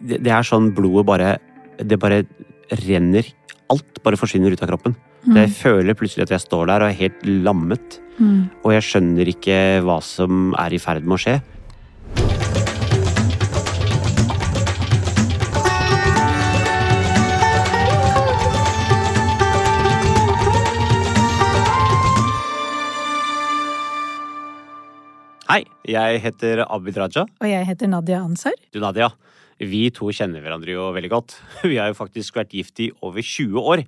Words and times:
det, 0.00 0.20
det 0.24 0.32
er 0.34 0.46
sånn 0.46 0.72
blodet 0.76 1.06
bare 1.08 1.36
Det 1.78 1.98
bare 2.00 2.24
renner. 2.84 3.26
Alt 3.70 4.00
bare 4.02 4.18
forsvinner 4.18 4.52
ut 4.52 4.62
av 4.64 4.72
kroppen. 4.72 4.96
Mm. 5.26 5.36
Jeg 5.36 5.52
føler 5.58 5.96
plutselig 5.98 6.26
at 6.26 6.34
jeg 6.34 6.42
står 6.42 6.70
der 6.70 6.82
og 6.82 6.90
er 6.90 6.98
helt 6.98 7.22
lammet. 7.46 8.00
Mm. 8.18 8.48
Og 8.64 8.74
jeg 8.74 8.86
skjønner 8.88 9.30
ikke 9.30 9.60
hva 9.86 10.00
som 10.02 10.50
er 10.58 10.74
i 10.74 10.82
ferd 10.82 11.06
med 11.06 11.18
å 11.18 11.22
skje. 11.22 11.38
Hei, 25.48 25.62
jeg 25.88 26.18
heter 26.20 26.60
Abid 26.66 26.98
Raja. 27.00 27.22
Og 27.24 27.48
jeg 27.48 27.64
heter 27.64 27.88
Nadia 27.88 28.18
Ansar. 28.20 28.52
Du, 28.68 28.82
Nadia. 28.84 29.08
Vi 29.58 29.88
to 29.94 30.10
kjenner 30.14 30.42
hverandre 30.44 30.74
jo 30.76 30.88
veldig 30.94 31.10
godt. 31.12 31.36
Vi 31.70 31.76
har 31.80 31.90
jo 31.90 31.98
faktisk 31.98 32.38
vært 32.38 32.54
gift 32.54 32.78
i 32.84 32.90
over 33.02 33.22
20 33.24 33.58
år. 33.58 33.84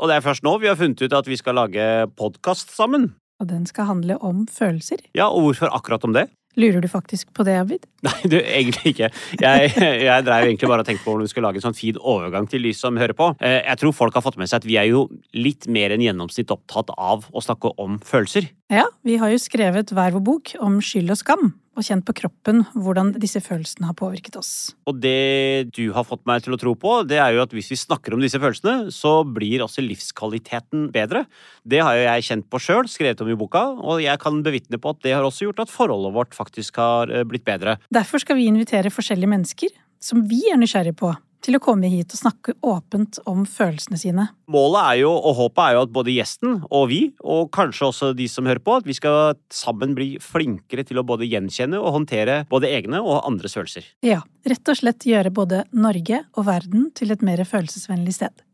Og 0.00 0.08
det 0.08 0.16
er 0.16 0.24
først 0.24 0.44
nå 0.46 0.54
vi 0.56 0.70
har 0.70 0.78
funnet 0.80 1.02
ut 1.04 1.12
at 1.12 1.26
vi 1.28 1.36
skal 1.36 1.58
lage 1.58 1.84
podkast 2.16 2.70
sammen. 2.72 3.10
Og 3.42 3.50
den 3.50 3.66
skal 3.68 3.90
handle 3.90 4.16
om 4.24 4.46
følelser. 4.48 5.02
Ja, 5.12 5.26
og 5.28 5.44
hvorfor 5.50 5.68
akkurat 5.76 6.06
om 6.08 6.14
det? 6.16 6.30
Lurer 6.56 6.80
du 6.84 6.88
faktisk 6.88 7.30
på 7.36 7.44
det, 7.48 7.54
Abid? 7.60 7.84
Nei, 8.06 8.14
du, 8.28 8.36
egentlig 8.40 8.92
ikke. 8.94 9.08
Jeg, 9.40 9.70
jeg 10.04 10.24
drev 10.26 10.46
egentlig 10.48 10.68
bare 10.68 10.84
og 10.84 10.88
tenkte 10.88 11.04
på 11.04 11.12
hvordan 11.12 11.28
vi 11.28 11.32
skulle 11.32 11.48
lage 11.48 11.60
en 11.60 11.64
sånn 11.64 11.76
fin 11.76 12.00
overgang 12.00 12.48
til 12.48 12.64
de 12.64 12.72
som 12.76 12.96
hører 13.00 13.16
på. 13.16 13.30
Eh, 13.40 13.60
Jeg 13.68 13.80
tror 13.80 13.94
folk 13.96 14.16
har 14.16 14.24
fått 14.24 14.36
med 14.40 14.48
seg 14.50 14.60
at 14.60 14.68
vi 14.68 14.76
er 14.80 14.88
jo 14.90 15.06
litt 15.36 15.68
mer 15.72 15.92
enn 15.94 16.04
gjennomsnitt 16.04 16.52
opptatt 16.52 16.92
av 16.96 17.28
å 17.32 17.44
snakke 17.44 17.72
om 17.80 18.00
følelser. 18.04 18.48
Ja, 18.72 18.84
vi 19.04 19.16
har 19.20 19.32
jo 19.32 19.40
skrevet 19.40 19.92
hver 19.96 20.16
vår 20.16 20.24
bok 20.28 20.54
om 20.60 20.80
skyld 20.84 21.12
og 21.12 21.20
skam, 21.20 21.52
og 21.72 21.86
kjent 21.86 22.04
på 22.06 22.14
kroppen 22.22 22.62
hvordan 22.74 23.14
disse 23.20 23.40
følelsene 23.42 23.88
har 23.88 23.96
påvirket 23.98 24.36
oss. 24.40 24.52
Og 24.88 24.98
det 25.00 25.72
du 25.72 25.84
har 25.96 26.06
fått 26.08 26.24
meg 26.28 26.44
til 26.44 26.56
å 26.56 26.60
tro 26.60 26.74
på, 26.78 26.98
det 27.08 27.20
er 27.22 27.36
jo 27.36 27.42
at 27.44 27.54
hvis 27.56 27.72
vi 27.72 27.80
snakker 27.80 28.16
om 28.16 28.22
disse 28.22 28.40
følelsene, 28.42 28.92
så 28.94 29.20
blir 29.24 29.64
også 29.64 29.84
livskvaliteten 29.84 30.90
bedre. 30.94 31.24
Det 31.64 31.82
har 31.84 31.96
jo 31.96 32.06
jeg 32.06 32.28
kjent 32.28 32.48
på 32.52 32.60
sjøl, 32.62 32.90
skrevet 32.90 33.24
om 33.24 33.32
i 33.32 33.38
boka, 33.38 33.64
og 33.80 34.02
jeg 34.04 34.20
kan 34.22 34.42
bevitne 34.44 34.80
på 34.82 34.92
at 34.92 35.02
det 35.06 35.16
har 35.16 35.26
også 35.26 35.48
gjort 35.48 35.64
at 35.64 35.72
forholdet 35.72 36.16
vårt 36.16 36.36
faktisk 36.36 36.80
har 36.82 37.12
eh, 37.12 37.26
blitt 37.28 37.46
bedre. 37.48 37.78
Derfor 37.92 38.22
skal 38.22 38.38
vi 38.40 38.50
invitere 38.50 38.92
forskjellige 38.92 39.32
mennesker 39.32 39.76
som 40.02 40.24
vi 40.28 40.42
er 40.50 40.58
nysgjerrige 40.58 40.98
på, 40.98 41.12
til 41.42 41.58
å 41.58 41.62
komme 41.62 41.90
hit 41.90 42.14
og 42.14 42.20
snakke 42.20 42.54
åpent 42.66 43.18
om 43.30 43.42
følelsene 43.48 43.98
sine. 44.00 44.28
Målet 44.52 44.82
er 44.82 45.00
jo, 45.02 45.10
og 45.12 45.36
håpet 45.40 45.62
er 45.64 45.76
jo 45.76 45.82
at 45.86 45.94
både 45.94 46.14
gjesten 46.14 46.60
og 46.68 46.86
vi, 46.92 47.00
og 47.22 47.50
kanskje 47.54 47.88
også 47.88 48.12
de 48.18 48.28
som 48.30 48.48
hører 48.48 48.62
på, 48.62 48.78
at 48.78 48.88
vi 48.88 48.96
skal 48.96 49.34
sammen 49.52 49.96
bli 49.98 50.14
flinkere 50.22 50.86
til 50.88 51.02
å 51.02 51.06
både 51.06 51.28
gjenkjenne 51.28 51.80
og 51.80 51.98
håndtere 51.98 52.42
både 52.52 52.70
egne 52.70 53.02
og 53.02 53.24
andres 53.28 53.58
følelser. 53.58 53.90
Ja, 54.06 54.22
rett 54.48 54.72
og 54.72 54.78
slett 54.78 55.06
gjøre 55.08 55.34
både 55.34 55.64
Norge 55.74 56.22
og 56.36 56.48
verden 56.48 56.90
til 56.96 57.14
et 57.14 57.26
mer 57.26 57.42
følelsesvennlig 57.48 58.16
sted. 58.20 58.46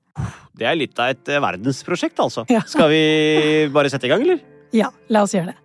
Det 0.59 0.67
er 0.67 0.75
litt 0.79 0.99
av 0.99 1.13
et 1.13 1.31
eh, 1.31 1.43
verdensprosjekt, 1.43 2.19
altså. 2.25 2.43
Ja. 2.51 2.65
Skal 2.67 2.91
vi 2.91 3.03
bare 3.75 3.93
sette 3.93 4.09
i 4.09 4.13
gang, 4.13 4.25
eller? 4.27 4.43
Ja, 4.75 4.91
la 5.13 5.23
oss 5.25 5.37
gjøre 5.37 5.53
det. 5.53 5.61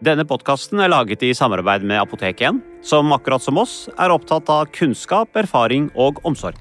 Denne 0.00 0.24
podkasten 0.24 0.80
er 0.80 0.88
laget 0.88 1.20
i 1.28 1.34
samarbeid 1.36 1.82
med 1.84 2.00
Apotek 2.00 2.38
1, 2.40 2.62
som 2.88 3.12
akkurat 3.12 3.44
som 3.44 3.58
oss 3.60 3.74
er 4.00 4.14
opptatt 4.14 4.48
av 4.48 4.70
kunnskap, 4.72 5.28
erfaring 5.36 5.90
og 5.92 6.22
omsorg. 6.24 6.56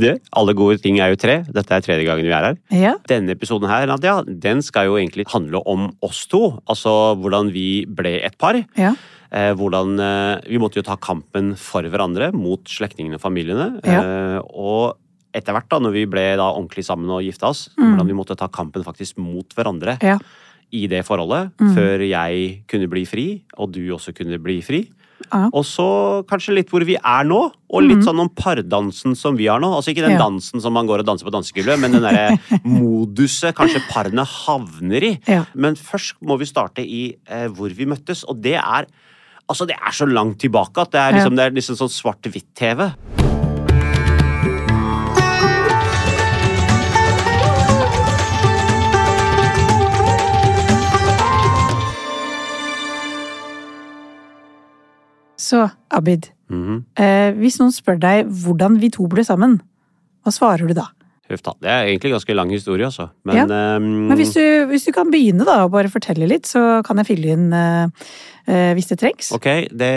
Det, 0.00 0.14
alle 0.36 0.54
gode 0.58 0.80
ting 0.82 0.98
er 1.00 1.12
jo 1.12 1.20
tre. 1.20 1.38
Dette 1.46 1.76
er 1.76 1.84
tredje 1.84 2.06
gangen 2.08 2.24
vi 2.26 2.32
er 2.34 2.48
her. 2.50 2.58
Ja, 2.74 2.94
Denne 3.10 3.36
episoden 3.36 3.68
her, 3.70 3.86
Nadia, 3.90 4.18
den 4.26 4.62
skal 4.66 4.88
jo 4.90 4.98
egentlig 5.00 5.28
handle 5.30 5.62
om 5.68 5.90
oss 6.02 6.24
to. 6.30 6.56
Altså 6.70 7.14
hvordan 7.20 7.52
vi 7.54 7.84
ble 7.86 8.18
et 8.24 8.38
par. 8.40 8.58
ja, 8.76 8.94
Eh, 9.30 9.52
hvordan 9.54 9.92
eh, 10.02 10.40
Vi 10.50 10.58
måtte 10.58 10.80
jo 10.80 10.82
ta 10.82 10.96
kampen 10.98 11.52
for 11.54 11.86
hverandre 11.86 12.32
mot 12.34 12.64
slektningene 12.66 13.14
og 13.14 13.22
familiene. 13.22 13.68
Ja. 13.86 14.00
Eh, 14.02 14.40
og 14.58 14.96
etter 15.32 15.54
hvert, 15.54 15.68
da, 15.70 15.78
når 15.78 15.92
vi 15.94 16.02
ble 16.10 16.24
da 16.34 16.48
ordentlig 16.50 16.82
sammen 16.82 17.06
og 17.14 17.22
gifta 17.22 17.46
oss, 17.52 17.68
Mm. 17.78 17.92
hvordan 17.94 18.08
vi 18.08 18.16
måtte 18.18 18.36
ta 18.36 18.48
kampen 18.48 18.82
faktisk 18.82 19.18
mot 19.22 19.46
hverandre 19.54 19.94
ja. 20.02 20.16
i 20.74 20.88
det 20.90 21.04
forholdet. 21.06 21.52
Mm. 21.62 21.74
Før 21.76 22.02
jeg 22.08 22.64
kunne 22.66 22.88
bli 22.90 23.04
fri, 23.06 23.26
og 23.56 23.70
du 23.70 23.86
også 23.94 24.12
kunne 24.18 24.42
bli 24.42 24.58
fri. 24.66 24.90
Ja. 25.30 25.48
Og 25.54 25.64
så 25.66 25.86
kanskje 26.30 26.56
litt 26.56 26.70
hvor 26.72 26.84
vi 26.86 26.96
er 26.98 27.26
nå, 27.28 27.40
og 27.70 27.84
litt 27.84 28.00
mm. 28.00 28.06
sånn 28.08 28.22
om 28.24 28.30
pardansen 28.34 29.14
som 29.18 29.38
vi 29.38 29.46
har 29.50 29.62
nå. 29.62 29.70
Altså 29.76 29.92
ikke 29.92 30.04
den 30.06 30.16
Ja. 30.16 30.24
dansen 30.24 30.62
som 30.62 30.74
man 30.74 30.88
går 30.90 31.04
og 31.04 31.06
danser 31.06 31.28
på 31.28 31.34
dansegulvet, 31.34 31.78
men 31.80 31.94
den 31.94 32.02
derre 32.02 32.38
moduset 32.64 33.54
kanskje 33.58 33.84
parene 33.90 34.26
havner 34.26 35.06
i. 35.06 35.12
Ja. 35.30 35.44
Men 35.54 35.78
først 35.78 36.18
må 36.26 36.38
vi 36.40 36.50
starte 36.50 36.82
i 36.82 37.04
eh, 37.30 37.46
hvor 37.54 37.70
vi 37.70 37.86
møttes, 37.86 38.24
og 38.26 38.42
det 38.42 38.58
er 38.58 38.90
Altså, 39.50 39.64
det 39.66 39.74
er 39.74 39.90
så 39.90 40.06
langt 40.06 40.38
tilbake 40.38 40.78
at 40.78 40.92
det 40.94 41.00
er 41.00 41.16
liksom, 41.16 41.34
det 41.34 41.42
er 41.42 41.56
liksom 41.56 41.74
sånn 41.80 41.90
svart-hvitt-TV. 41.90 42.84
Så, 55.50 55.64
Abid, 55.90 56.28
Mhm. 56.50 56.84
eh, 56.96 57.32
hvis 57.40 57.58
noen 57.60 57.72
spør 57.74 57.98
deg 58.02 58.26
hvordan 58.44 58.78
vi 58.82 58.90
to 58.94 59.06
ble 59.10 59.24
sammen, 59.26 59.60
hva 60.24 60.32
svarer 60.34 60.68
du 60.68 60.74
da? 60.78 60.88
Det 61.30 61.70
er 61.70 61.86
egentlig 61.90 62.12
ganske 62.16 62.34
lang 62.34 62.50
historie, 62.50 62.88
altså. 62.88 63.10
Men, 63.24 63.50
ehm, 63.50 64.08
Men 64.10 64.18
hvis 64.18 64.34
du, 64.34 64.66
hvis 64.70 64.84
du 64.88 64.92
kan 64.92 65.10
begynne 65.12 65.46
da, 65.46 65.64
og 65.64 65.72
bare 65.72 65.92
fortelle 65.92 66.26
litt, 66.26 66.50
så 66.50 66.82
kan 66.86 66.98
jeg 66.98 67.12
fylle 67.12 67.34
inn 67.36 67.52
uh, 67.54 67.86
eh, 68.50 68.72
hvis 68.76 68.90
det 68.90 68.98
trengs. 69.00 69.30
Ok, 69.36 69.46
det, 69.70 69.90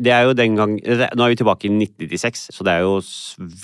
det 0.00 0.12
er 0.14 0.26
jo 0.28 0.34
den 0.36 0.56
gang 0.58 0.76
det, 0.80 1.10
Nå 1.16 1.24
er 1.24 1.32
vi 1.32 1.38
tilbake 1.40 1.68
i 1.68 1.72
1996, 1.72 2.48
så 2.54 2.66
det 2.66 2.74
er 2.74 2.86
jo 2.86 2.98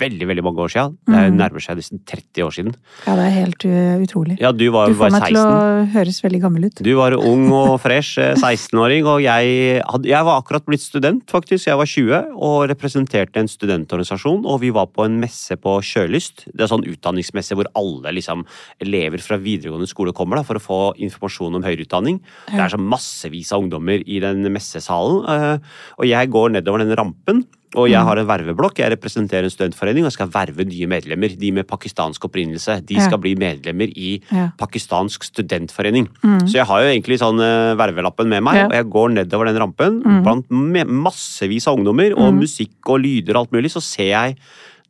veldig 0.01 0.29
veldig 0.29 0.45
mange 0.45 0.63
år 0.65 0.73
siden. 0.73 0.97
Det 1.07 1.17
er, 1.17 1.27
jo 1.29 1.35
nærmer 1.39 1.65
seg 1.65 1.79
nesten 1.79 2.01
30 2.05 2.45
år 2.45 2.55
siden. 2.57 2.75
Ja, 3.05 3.15
det 3.19 3.27
er 3.27 3.35
helt 3.35 3.67
uh, 3.67 4.03
utrolig. 4.05 4.37
Ja, 4.41 4.51
du 4.55 4.65
var, 4.73 4.91
Du 4.91 4.99
får 4.99 5.13
meg 5.15 5.27
16. 5.27 5.31
til 5.31 5.41
å 5.41 5.85
høres 5.95 6.21
veldig 6.25 6.41
gammel 6.45 6.67
ut. 6.69 6.83
Du 6.85 6.91
var 6.99 7.17
ung 7.17 7.47
og 7.55 7.75
fresh, 7.83 8.19
eh, 8.21 8.35
16-åring, 8.43 9.09
og 9.09 9.23
jeg, 9.25 9.81
hadde, 9.85 10.11
jeg 10.11 10.29
var 10.29 10.41
akkurat 10.41 10.67
blitt 10.67 10.83
student, 10.85 11.25
faktisk. 11.31 11.69
Jeg 11.69 11.79
var 11.81 11.89
20 11.89 12.35
og 12.35 12.57
representerte 12.71 13.41
en 13.41 13.51
studentorganisasjon, 13.51 14.43
og 14.45 14.61
vi 14.63 14.73
var 14.75 14.91
på 14.93 15.07
en 15.07 15.19
messe 15.21 15.57
på 15.59 15.77
Kjølyst. 15.85 16.47
Det 16.51 16.65
er 16.65 16.71
sånn 16.71 16.85
utdanningsmesse 17.15 17.55
hvor 17.57 17.69
alle 17.75 18.13
liksom, 18.15 18.45
elever 18.83 19.21
fra 19.23 19.37
videregående 19.41 19.87
skole 19.89 20.13
kommer 20.15 20.37
da, 20.37 20.43
for 20.47 20.59
å 20.59 20.63
få 20.63 20.79
informasjon 20.99 21.55
om 21.55 21.63
høyere 21.65 21.85
utdanning. 21.87 22.19
Det 22.51 22.59
er 22.59 22.69
så 22.73 22.79
massevis 22.81 23.51
av 23.55 23.63
ungdommer 23.63 24.03
i 24.05 24.19
den 24.23 24.43
messesalen, 24.51 25.23
eh, 25.29 25.59
og 25.99 26.05
jeg 26.09 26.29
går 26.33 26.57
nedover 26.59 26.83
den 26.83 26.95
rampen. 26.95 27.45
Og 27.75 27.89
jeg 27.89 27.99
har 27.99 28.15
en 28.15 28.27
verveblokk. 28.29 28.77
Jeg 28.79 28.93
representerer 28.93 29.43
en 29.43 29.51
studentforening 29.51 30.05
og 30.07 30.13
skal 30.13 30.29
verve 30.31 30.63
nye 30.63 30.87
medlemmer. 30.87 31.27
De 31.37 31.49
med 31.51 31.67
pakistansk 31.67 32.23
opprinnelse. 32.23 32.85
De 32.85 32.95
Ja. 32.95 33.01
skal 33.01 33.17
bli 33.19 33.35
medlemmer 33.35 33.91
i 33.97 34.21
Ja. 34.31 34.51
pakistansk 34.57 35.19
studentforening. 35.27 36.07
Mm. 36.23 36.47
Så 36.47 36.53
jeg 36.53 36.65
har 36.67 36.79
jo 36.83 36.87
egentlig 36.87 37.19
sånn 37.19 37.35
eh, 37.41 37.75
vervelappen 37.75 38.29
med 38.29 38.43
meg, 38.43 38.55
Ja. 38.55 38.65
og 38.67 38.71
jeg 38.71 38.89
går 38.89 39.09
nedover 39.11 39.45
den 39.47 39.57
rampen 39.59 40.01
Mm. 40.03 40.23
blant 40.23 40.47
massevis 40.87 41.67
av 41.67 41.75
ungdommer, 41.77 42.13
og 42.13 42.31
Mm. 42.33 42.39
musikk 42.39 42.69
og 42.87 43.01
lyder 43.01 43.35
og 43.35 43.41
alt 43.47 43.51
mulig, 43.51 43.71
så 43.71 43.81
ser 43.81 44.07
jeg 44.07 44.37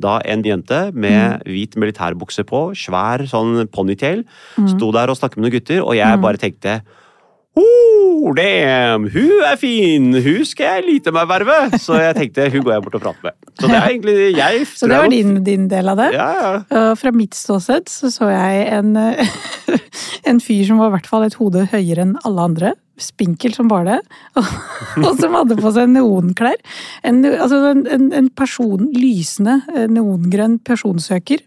da 0.02 0.20
en 0.26 0.42
jente 0.44 0.92
med 0.94 1.44
hvit 1.48 1.76
militærbukse 1.80 2.44
på, 2.44 2.72
svær 2.76 3.24
sånn 3.30 3.68
ponytail, 3.72 4.26
Mm. 4.58 4.68
sto 4.76 4.92
der 4.92 5.10
og 5.10 5.18
snakket 5.18 5.38
med 5.38 5.46
noen 5.48 5.60
gutter, 5.60 5.82
og 5.86 5.96
jeg 5.96 6.18
Mm. 6.18 6.22
bare 6.22 6.38
tenkte 6.38 6.82
Oh, 7.58 8.34
damn! 8.36 9.06
Hun 9.14 9.44
er 9.48 9.56
fin! 9.56 10.10
Hun 10.12 10.44
skal 10.44 10.82
jeg 10.82 10.84
lite 10.90 11.12
meg 11.16 11.28
verve! 11.30 11.56
Så 11.80 11.96
jeg 12.02 12.16
tenkte 12.18 12.50
hun 12.52 12.66
går 12.66 12.74
jeg 12.74 12.84
bort 12.84 12.96
og 12.96 13.02
prater 13.06 13.24
med. 13.30 13.36
Så 13.56 13.70
det 13.72 13.78
er 13.78 13.86
egentlig 13.94 14.16
jeg. 14.36 14.66
Så 14.76 14.90
det 14.92 14.98
var 15.00 15.08
din, 15.14 15.38
din 15.46 15.68
del 15.72 15.88
av 15.94 15.96
det? 16.02 16.10
Ja, 16.18 16.28
ja. 16.68 16.94
Fra 17.00 17.12
mitt 17.16 17.32
ståsted 17.38 17.88
så 17.88 18.12
så 18.12 18.28
jeg 18.34 18.68
en, 18.76 18.98
en 20.34 20.42
fyr 20.44 20.66
som 20.68 20.82
var 20.82 20.92
i 20.92 20.96
hvert 20.98 21.08
fall 21.08 21.24
et 21.30 21.38
hode 21.40 21.64
høyere 21.72 22.04
enn 22.04 22.18
alle 22.28 22.42
andre. 22.50 22.74
Spinkel 23.02 23.54
som 23.56 23.68
bare 23.68 23.98
det. 23.98 24.20
Og, 25.04 25.10
som 25.20 25.36
hadde 25.36 25.58
på 25.60 25.72
seg 25.76 25.90
neonklær. 25.92 26.56
En, 27.04 27.24
altså 27.28 27.60
en, 27.74 27.84
en, 27.92 28.06
en 28.22 28.30
person, 28.32 28.88
lysende 28.96 29.60
eh, 29.76 29.86
neongrønn 29.92 30.60
personsøker. 30.66 31.44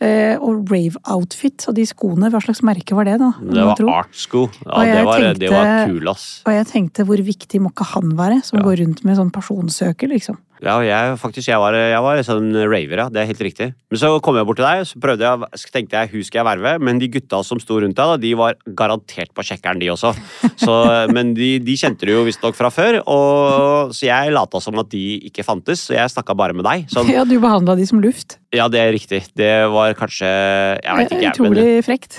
Eh, 0.00 0.34
og 0.40 0.70
rave-outfit. 0.72 1.66
Og 1.68 1.76
de 1.76 1.84
skoene, 1.88 2.30
hva 2.32 2.40
slags 2.42 2.62
merke 2.66 2.96
var 2.96 3.06
det, 3.06 3.18
da? 3.20 3.30
Det 3.40 3.84
var 3.84 4.06
artsko. 4.06 4.46
Ja, 4.64 4.84
det 4.88 5.02
var, 5.06 5.26
det 5.38 5.50
var 5.52 5.72
kul, 5.90 6.08
ass. 6.10 6.28
Og 6.48 6.56
jeg 6.56 6.70
tenkte 6.72 7.04
hvor 7.08 7.20
viktig 7.26 7.60
må 7.62 7.70
ikke 7.74 7.90
han 7.94 8.14
være, 8.18 8.40
som 8.46 8.58
Ja. 8.60 8.64
går 8.66 8.80
rundt 8.84 9.04
med 9.04 9.18
sånn 9.20 9.30
personsøker, 9.34 10.08
liksom. 10.10 10.40
Ja, 10.60 10.74
jeg, 10.84 11.14
faktisk, 11.20 11.48
jeg 11.48 11.60
var, 11.60 11.72
jeg 11.72 12.00
var 12.04 12.20
sånn 12.26 12.50
raver, 12.52 13.00
ja. 13.00 13.06
Det 13.12 13.22
er 13.22 13.28
helt 13.30 13.44
riktig. 13.46 13.70
Men 13.88 14.00
så 14.02 14.10
kom 14.24 14.36
jeg 14.36 14.48
bort 14.48 14.58
til 14.60 14.66
deg, 14.66 14.82
så 14.90 15.00
prøvde 15.00 15.24
jeg, 15.24 15.60
så 15.62 15.72
tenkte 15.72 16.02
jeg 16.02 16.12
hun 16.12 16.26
skal 16.26 16.42
jeg 16.42 16.48
verve, 16.50 16.74
men 16.84 17.00
de 17.00 17.08
gutta 17.14 17.40
som 17.46 17.62
sto 17.62 17.78
rundt 17.80 17.96
deg, 17.96 18.12
da, 18.12 18.18
de 18.20 18.32
var 18.36 18.58
garantert 18.76 19.32
på 19.36 19.46
sjekkeren, 19.46 19.80
de 19.80 19.88
også. 19.94 20.12
Så, 20.60 20.76
men 21.16 21.32
de, 21.38 21.54
de 21.64 21.78
kjente 21.80 22.08
du 22.08 22.12
jo 22.12 22.26
visstnok 22.28 22.58
fra 22.58 22.72
før, 22.74 23.00
og, 23.06 23.94
så 23.96 24.10
jeg 24.10 24.36
lata 24.36 24.60
som 24.60 24.76
at 24.82 24.92
de 24.92 25.04
ikke 25.30 25.46
fantes, 25.46 25.86
så 25.88 25.96
jeg 25.96 26.12
snakka 26.12 26.36
bare 26.36 26.56
med 26.56 26.68
deg. 26.68 26.88
Sånn, 26.92 27.08
Ja, 27.12 27.24
du 27.24 27.38
behandla 27.40 27.78
de 27.78 27.88
som 27.88 28.02
luft. 28.04 28.39
Ja, 28.50 28.64
det 28.66 28.80
er 28.82 28.88
riktig. 28.90 29.20
Det 29.38 29.50
var 29.70 29.92
kanskje 29.94 30.26
Jeg 30.26 30.96
vet 30.98 31.12
ikke, 31.12 31.20
jeg. 31.22 31.34
Utrolig 31.36 31.66
frekt. 31.86 32.16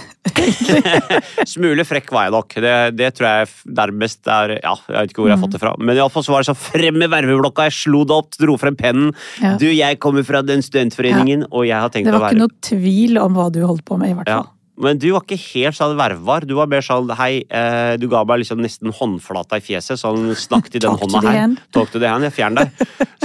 Smule 1.54 1.84
frekk 1.84 2.14
var 2.16 2.30
jeg 2.30 2.34
nok. 2.38 2.56
Det, 2.64 2.76
det 2.96 3.10
tror 3.18 3.28
jeg 3.28 3.50
nærmest 3.82 4.32
er 4.32 4.54
Ja, 4.62 4.78
jeg 4.88 4.96
vet 4.96 5.12
ikke 5.12 5.26
hvor 5.26 5.28
jeg 5.32 5.36
har 5.36 5.44
fått 5.44 5.58
det 5.58 5.62
fra. 5.64 5.74
Men 5.82 6.00
iallfall 6.00 6.24
så 6.24 6.36
var 6.36 6.46
det 6.46 6.52
sånn 6.54 6.62
frem 6.62 7.02
med 7.04 7.12
verveblokka, 7.12 7.68
jeg 7.68 7.78
slo 7.82 8.06
det 8.08 8.16
opp, 8.16 8.40
dro 8.40 8.56
frem 8.62 8.80
pennen. 8.80 9.12
Ja. 9.44 9.58
Du, 9.60 9.68
jeg 9.68 10.00
kommer 10.04 10.24
fra 10.28 10.40
den 10.46 10.64
studentforeningen, 10.64 11.50
og 11.52 11.68
jeg 11.68 11.84
har 11.84 11.92
tenkt 11.92 12.08
å 12.08 12.16
være 12.16 12.20
Det 12.20 12.26
var 12.30 12.38
ikke 12.38 12.44
noe 12.46 12.68
tvil 12.70 13.22
om 13.26 13.36
hva 13.36 13.52
du 13.52 13.62
holdt 13.66 13.86
på 13.92 14.00
med, 14.00 14.16
i 14.16 14.20
hvert 14.22 14.32
ja. 14.32 14.42
Men 14.80 14.98
du 14.98 15.10
var 15.12 15.22
ikke 15.26 15.38
helt 15.38 15.76
sånn 15.78 15.98
vervvar. 16.00 16.46
Du 16.48 16.54
var 16.58 16.70
mer 16.72 16.82
sånn 16.86 17.10
hei, 17.20 17.44
eh, 17.52 17.98
du 18.00 18.08
ga 18.10 18.24
meg 18.26 18.42
liksom 18.42 18.62
nesten 18.64 18.94
håndflata 18.96 19.60
i 19.60 19.64
fjeset. 19.66 20.00
Sånn 20.00 20.32
snakk 20.40 20.72
til 20.72 20.82
den 20.82 20.96
hånda 20.98 21.22
her. 21.26 21.56
Talk 21.76 21.92
to 21.92 22.00
the 22.00 22.08
hand, 22.10 22.24
jeg 22.26 22.34
fjern 22.38 22.58
deg. 22.58 22.72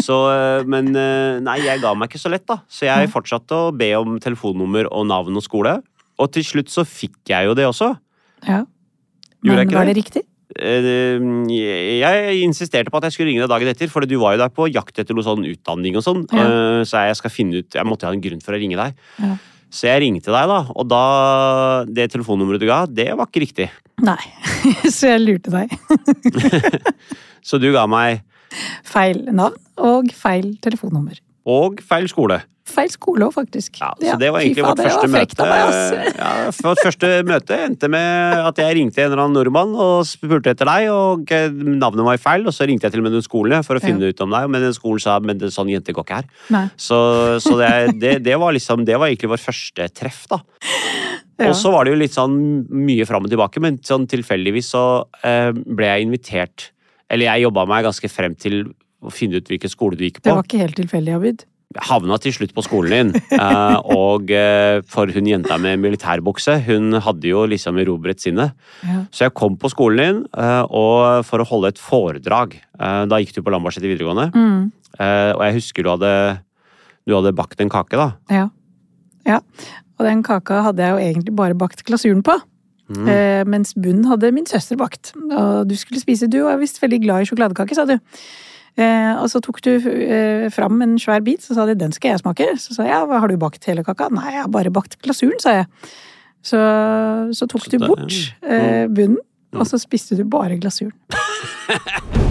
Så, 0.02 0.18
eh, 0.34 0.66
men 0.68 0.90
eh, 0.98 1.38
nei, 1.40 1.60
jeg 1.64 1.80
ga 1.84 1.94
meg 1.96 2.10
ikke 2.10 2.20
så 2.20 2.32
lett, 2.34 2.44
da. 2.50 2.58
Så 2.68 2.88
jeg 2.90 3.12
fortsatte 3.14 3.56
å 3.56 3.72
be 3.76 3.92
om 3.96 4.18
telefonnummer 4.20 4.90
og 4.90 5.06
navn 5.08 5.38
og 5.38 5.46
skole. 5.46 5.78
Og 6.18 6.32
til 6.34 6.44
slutt 6.44 6.72
så 6.72 6.84
fikk 6.88 7.32
jeg 7.32 7.48
jo 7.48 7.56
det 7.56 7.68
også. 7.70 7.92
Ja. 8.46 8.64
Men 9.46 9.62
var 9.70 9.86
det? 9.86 9.94
det 9.94 9.98
riktig? 10.02 10.26
Eh, 10.56 11.18
Jeg 11.92 12.38
insisterte 12.44 12.90
på 12.90 12.98
at 13.00 13.08
jeg 13.08 13.16
skulle 13.16 13.30
ringe 13.30 13.44
deg 13.44 13.52
dagen 13.54 13.70
etter, 13.70 13.88
for 13.92 14.04
du 14.04 14.16
var 14.20 14.34
jo 14.36 14.42
der 14.44 14.52
på 14.52 14.68
jakt 14.72 14.98
etter 14.98 15.16
noe 15.16 15.24
sånn 15.24 15.46
utdanning 15.46 15.96
og 15.96 16.04
sånn. 16.04 16.26
Ja. 16.34 16.82
Så 16.84 17.06
jeg 17.06 17.16
skal 17.22 17.32
finne 17.32 17.62
ut 17.62 17.76
Jeg 17.76 17.86
måtte 17.88 18.08
ha 18.08 18.12
en 18.12 18.24
grunn 18.24 18.42
for 18.44 18.56
å 18.56 18.60
ringe 18.60 18.76
deg. 18.76 18.96
Ja. 19.22 19.36
Så 19.72 19.88
jeg 19.88 20.04
ringte 20.04 20.30
deg, 20.30 20.46
da, 20.48 20.60
og 20.72 20.86
da 20.88 21.02
Det 21.90 22.06
telefonnummeret 22.12 22.62
du 22.62 22.68
ga, 22.68 22.84
det 22.86 23.10
var 23.18 23.28
ikke 23.28 23.42
riktig. 23.44 23.68
Nei. 24.04 24.20
Så 24.96 25.12
jeg 25.14 25.24
lurte 25.24 25.52
deg. 25.52 25.72
Så 27.46 27.60
du 27.62 27.70
ga 27.74 27.86
meg 27.90 28.22
Feil 28.86 29.24
navn 29.34 29.58
og 29.82 30.08
feil 30.16 30.54
telefonnummer. 30.64 31.18
Og 31.46 31.80
feil 31.86 32.08
skole. 32.10 32.42
Feil 32.66 32.90
skole 32.90 33.22
òg, 33.28 33.30
faktisk. 33.36 33.76
Ja, 33.78 33.92
så 33.94 34.16
det 34.18 34.28
var 34.34 34.42
egentlig 34.42 34.64
egentlig 34.64 34.64
vårt 34.66 34.80
første 34.82 35.10
møte. 35.12 35.44
Ja, 36.18 36.30
vårt 36.66 36.80
første 36.82 37.10
møte 37.28 37.58
endte 37.62 37.90
med 37.92 38.40
at 38.42 38.58
jeg 38.58 38.74
ringte 38.80 39.04
en 39.04 39.12
eller 39.12 39.22
annen 39.22 39.38
nordmann 39.38 39.76
og 39.78 40.00
spurte 40.08 40.50
etter 40.50 40.66
deg, 40.66 40.88
og 40.90 41.30
eh, 41.34 41.46
navnet 41.54 42.02
var 42.08 42.18
feil, 42.18 42.42
og 42.42 42.56
så 42.56 42.66
ringte 42.66 42.88
jeg 42.88 42.96
til 42.96 43.04
og 43.04 43.06
med 43.06 43.14
den 43.14 43.24
skolen 43.24 43.62
for 43.66 43.78
å 43.78 43.84
finne 43.84 44.10
ut 44.10 44.24
om 44.24 44.34
deg, 44.34 44.48
men 44.50 44.66
den 44.66 44.74
skolen 44.74 45.04
sa 45.04 45.20
men 45.22 45.38
det, 45.38 45.52
sånn 45.54 45.70
jente 45.70 45.94
går 45.94 46.08
ikke 46.08 46.18
her. 46.18 46.30
Nei. 46.56 46.64
Så, 46.74 46.98
så 47.44 47.54
det, 47.60 47.70
det, 48.02 48.16
det 48.26 48.38
var 48.42 48.54
liksom 48.56 48.82
Det 48.86 48.98
var 48.98 49.12
egentlig 49.12 49.30
vår 49.36 49.44
første 49.46 49.86
treff, 49.94 50.24
da. 50.32 50.42
Ja. 51.36 51.50
Og 51.50 51.58
så 51.58 51.68
var 51.68 51.84
det 51.84 51.92
jo 51.92 51.98
litt 52.00 52.14
sånn 52.14 52.36
mye 52.72 53.04
fram 53.04 53.26
og 53.26 53.28
tilbake, 53.28 53.60
men 53.60 53.76
sånn 53.84 54.06
tilfeldigvis 54.08 54.70
så 54.72 54.84
eh, 55.20 55.50
ble 55.52 55.90
jeg 55.90 56.06
invitert 56.06 56.70
Eller 57.12 57.28
jeg 57.28 57.44
jobba 57.44 57.66
meg 57.68 57.84
ganske 57.84 58.08
frem 58.08 58.32
til 58.40 58.62
å 59.06 59.12
finne 59.14 59.38
ut 59.40 59.48
hvilken 59.52 59.70
skole 59.72 59.96
du 59.98 60.04
gikk 60.06 60.20
på. 60.20 60.28
Det 60.28 60.34
var 60.36 60.46
ikke 60.48 60.62
helt 60.64 60.76
tilfeldig, 60.80 61.14
Abid. 61.16 61.44
Havna 61.88 62.16
til 62.22 62.32
slutt 62.32 62.52
på 62.56 62.62
skolen 62.64 62.92
din, 62.94 63.22
eh, 63.36 63.78
og 63.92 64.30
eh, 64.32 64.78
for 64.88 65.10
hun 65.12 65.26
jenta 65.28 65.58
med 65.60 65.80
militærbukse, 65.82 66.54
hun 66.68 66.94
hadde 67.04 67.26
jo 67.28 67.42
liksom 67.50 67.76
erobret 67.82 68.22
sinnet. 68.22 68.54
Ja. 68.86 69.02
Så 69.12 69.26
jeg 69.26 69.34
kom 69.36 69.58
på 69.60 69.68
skolen 69.74 69.98
din 70.00 70.20
eh, 70.38 70.62
og 70.70 71.26
for 71.26 71.42
å 71.42 71.48
holde 71.50 71.72
et 71.74 71.82
foredrag. 71.82 72.54
Eh, 72.78 73.02
Da 73.10 73.18
gikk 73.20 73.34
du 73.36 73.42
på 73.42 73.52
Lambertseter 73.52 73.90
videregående, 73.90 74.30
Mm, 74.36 74.70
eh, 75.00 75.32
og 75.34 75.42
jeg 75.48 75.58
husker 75.58 75.82
du 75.84 75.90
hadde, 75.96 76.12
du 77.06 77.16
hadde 77.18 77.34
bakt 77.36 77.60
en 77.60 77.72
kake, 77.72 77.98
da. 77.98 78.12
ja. 78.32 78.46
ja. 79.26 79.40
Og 79.96 80.04
den 80.04 80.20
kaka 80.22 80.58
hadde 80.60 80.84
jeg 80.84 80.92
jo 80.92 80.98
egentlig 81.00 81.32
bare 81.38 81.54
bakt 81.56 81.80
glasuren 81.88 82.18
på. 82.22 82.34
Mm. 82.92 83.06
Eh, 83.10 83.44
mens 83.48 83.70
bunnen 83.74 84.04
hadde 84.10 84.28
min 84.36 84.44
søster 84.46 84.76
bakt. 84.76 85.14
Og 85.16 85.64
du 85.66 85.72
skulle 85.74 86.02
spise 86.02 86.28
Du 86.28 86.42
var 86.44 86.58
visst 86.60 86.76
veldig 86.82 86.98
glad 87.02 87.24
i 87.24 87.28
sjokoladekake, 87.30 87.74
sa 87.74 87.86
du. 87.88 87.94
Eh, 88.76 89.12
og 89.16 89.30
så 89.32 89.40
tok 89.40 89.62
du 89.64 89.70
eh, 89.76 90.46
fram 90.52 90.82
en 90.84 90.98
svær 91.00 91.22
bit, 91.24 91.40
så 91.44 91.56
sa 91.56 91.64
de 91.68 91.74
den 91.80 91.94
skal 91.96 92.12
jeg 92.14 92.20
smake. 92.24 92.50
Så 92.60 92.76
sa 92.76 92.84
jeg 92.84 92.92
ja, 92.92 93.04
har 93.08 93.28
du 93.32 93.36
bakt 93.40 93.64
hele 93.70 93.84
kaka? 93.86 94.10
Nei, 94.12 94.34
jeg 94.34 94.42
har 94.44 94.52
bare 94.52 94.72
bakt 94.74 94.98
glasuren, 95.04 95.38
sa 95.40 95.54
jeg. 95.62 95.70
Så, 96.46 96.58
så 97.34 97.48
tok 97.50 97.64
Så 97.66 97.72
du 97.72 97.80
bort 97.86 98.12
eh, 98.42 98.84
bunnen, 98.88 99.22
Mm. 99.54 99.60
og 99.62 99.66
så 99.70 99.78
spiste 99.78 100.16
du 100.18 100.24
bare 100.26 100.56
glasuren. 100.58 100.90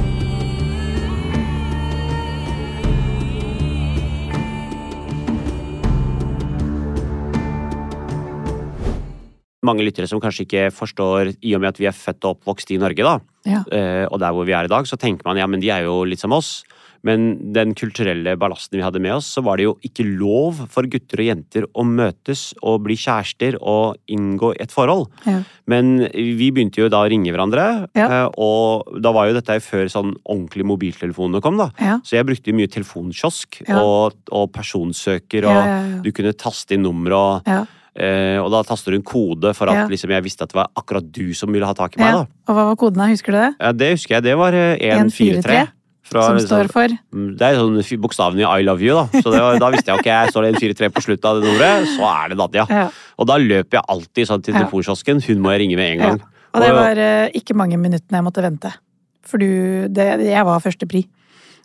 Mange 9.66 9.86
lyttere 9.86 10.06
som 10.10 10.22
kanskje 10.22 10.46
ikke 10.46 10.66
forstår, 10.76 11.32
i 11.42 11.56
og 11.58 11.64
med 11.64 11.72
at 11.74 11.80
vi 11.82 11.88
er 11.90 11.96
født 11.96 12.28
og 12.28 12.36
oppvokst 12.36 12.70
i 12.76 12.78
Norge, 12.82 13.02
da, 13.06 13.16
Ja. 13.46 13.64
eh, 13.72 14.06
og 14.10 14.20
der 14.20 14.32
hvor 14.34 14.46
vi 14.46 14.54
er 14.58 14.66
i 14.66 14.72
dag, 14.72 14.86
så 14.90 14.98
tenker 14.98 15.24
man 15.26 15.38
ja, 15.38 15.46
men 15.48 15.60
de 15.62 15.70
er 15.70 15.84
jo 15.86 16.04
litt 16.04 16.20
som 16.20 16.34
oss. 16.34 16.64
Men 17.06 17.54
den 17.54 17.76
kulturelle 17.78 18.32
ballasten 18.42 18.80
vi 18.80 18.82
hadde 18.82 18.98
med 19.00 19.14
oss, 19.14 19.28
så 19.36 19.44
var 19.46 19.58
det 19.60 19.68
jo 19.68 19.76
ikke 19.86 20.02
lov 20.18 20.64
for 20.74 20.88
gutter 20.90 21.22
og 21.22 21.28
jenter 21.28 21.68
å 21.78 21.84
møtes 21.86 22.48
og 22.66 22.80
bli 22.88 22.96
kjærester 22.98 23.60
og 23.62 24.00
inngå 24.10 24.56
et 24.60 24.74
forhold. 24.74 25.06
Ja. 25.28 25.44
Men 25.70 26.00
vi 26.10 26.48
begynte 26.50 26.82
jo 26.82 26.90
da 26.90 27.04
å 27.06 27.10
ringe 27.12 27.30
hverandre, 27.30 27.68
Ja. 27.94 28.08
eh, 28.26 28.30
og 28.42 28.90
da 29.06 29.12
var 29.14 29.28
jo 29.30 29.36
dette 29.38 29.60
før 29.62 29.86
sånn 29.86 30.16
ordentlig 30.26 30.66
mobiltelefonene 30.66 31.44
kom, 31.46 31.58
da. 31.62 31.70
Ja. 31.80 32.00
Så 32.02 32.18
jeg 32.18 32.26
brukte 32.26 32.50
jo 32.50 32.58
mye 32.58 32.74
telefonkiosk 32.74 33.62
og, 33.70 34.18
og 34.32 34.52
personsøker, 34.58 35.46
og 35.46 36.02
du 36.04 36.12
kunne 36.12 36.34
taste 36.34 36.74
inn 36.74 36.82
nummer 36.90 37.14
og. 37.14 37.42
Eh, 37.96 38.36
og 38.44 38.50
da 38.52 38.60
taster 38.68 38.92
hun 38.92 39.04
kode 39.08 39.54
for 39.56 39.70
at 39.72 39.76
Ja. 39.76 39.88
liksom, 39.88 40.10
jeg 40.12 40.24
visste 40.24 40.44
at 40.44 40.50
det 40.52 40.56
var 40.60 40.68
akkurat 40.76 41.06
du 41.12 41.34
som 41.34 41.52
ville 41.52 41.66
ha 41.66 41.74
tak 41.74 41.96
i 41.96 42.02
meg. 42.02 42.12
ja. 42.12 42.18
da. 42.24 42.28
Og 42.52 42.56
hva 42.56 42.66
var 42.70 42.76
koden 42.76 42.98
da, 43.00 43.08
husker 43.08 43.32
du 43.32 43.38
det? 43.40 43.56
Ja, 43.60 43.72
Det 43.72 43.92
husker 43.96 44.16
jeg. 44.16 44.24
Det 44.24 44.36
var 44.38 44.54
eh, 44.54 44.76
143. 44.80 45.68
Fra, 46.06 46.22
Som 46.22 46.36
liksom- 46.38 46.48
står 46.48 46.68
for 46.72 46.88
Mm, 47.16 47.38
Det 47.38 47.42
er 47.42 47.56
sånn 47.56 48.00
bokstavene 48.02 48.42
i 48.46 48.60
I 48.60 48.64
love 48.64 48.80
you, 48.84 48.94
da. 48.94 49.08
Så 49.22 49.32
det 49.32 49.40
var, 49.42 49.58
da 49.58 49.70
visste 49.72 49.88
jeg 49.90 49.98
ok, 50.00 50.06
jeg 50.06 50.30
står 50.30 50.42
det 50.44 50.52
143 50.62 50.90
på 50.94 51.02
slutten 51.02 51.26
av 51.26 51.42
det 51.42 51.50
ordet, 51.56 51.88
så 51.98 52.04
er 52.26 52.30
det 52.30 52.38
Nadia. 52.38 52.66
ja. 52.70 52.90
Og 53.18 53.26
da 53.26 53.38
løper 53.38 53.80
jeg 53.80 53.84
alltid 53.90 54.28
sånn 54.28 54.44
til 54.44 54.54
telefonkiosken. 54.54 55.22
Hun 55.26 55.40
må 55.42 55.50
jeg 55.56 55.62
ringe 55.66 55.76
med 55.78 55.92
en 55.94 56.00
gang. 56.00 56.22
Og 56.54 56.62
det 56.62 56.72
var 56.72 56.98
eh, 56.98 57.30
ikke 57.34 57.56
mange 57.56 57.78
minuttene 57.80 58.20
jeg 58.20 58.24
måtte 58.24 58.44
vente. 58.44 58.72
For 59.24 59.38
du, 59.40 59.88
det, 59.90 60.20
jeg 60.22 60.46
var 60.46 60.60
førstepri. 60.60 61.08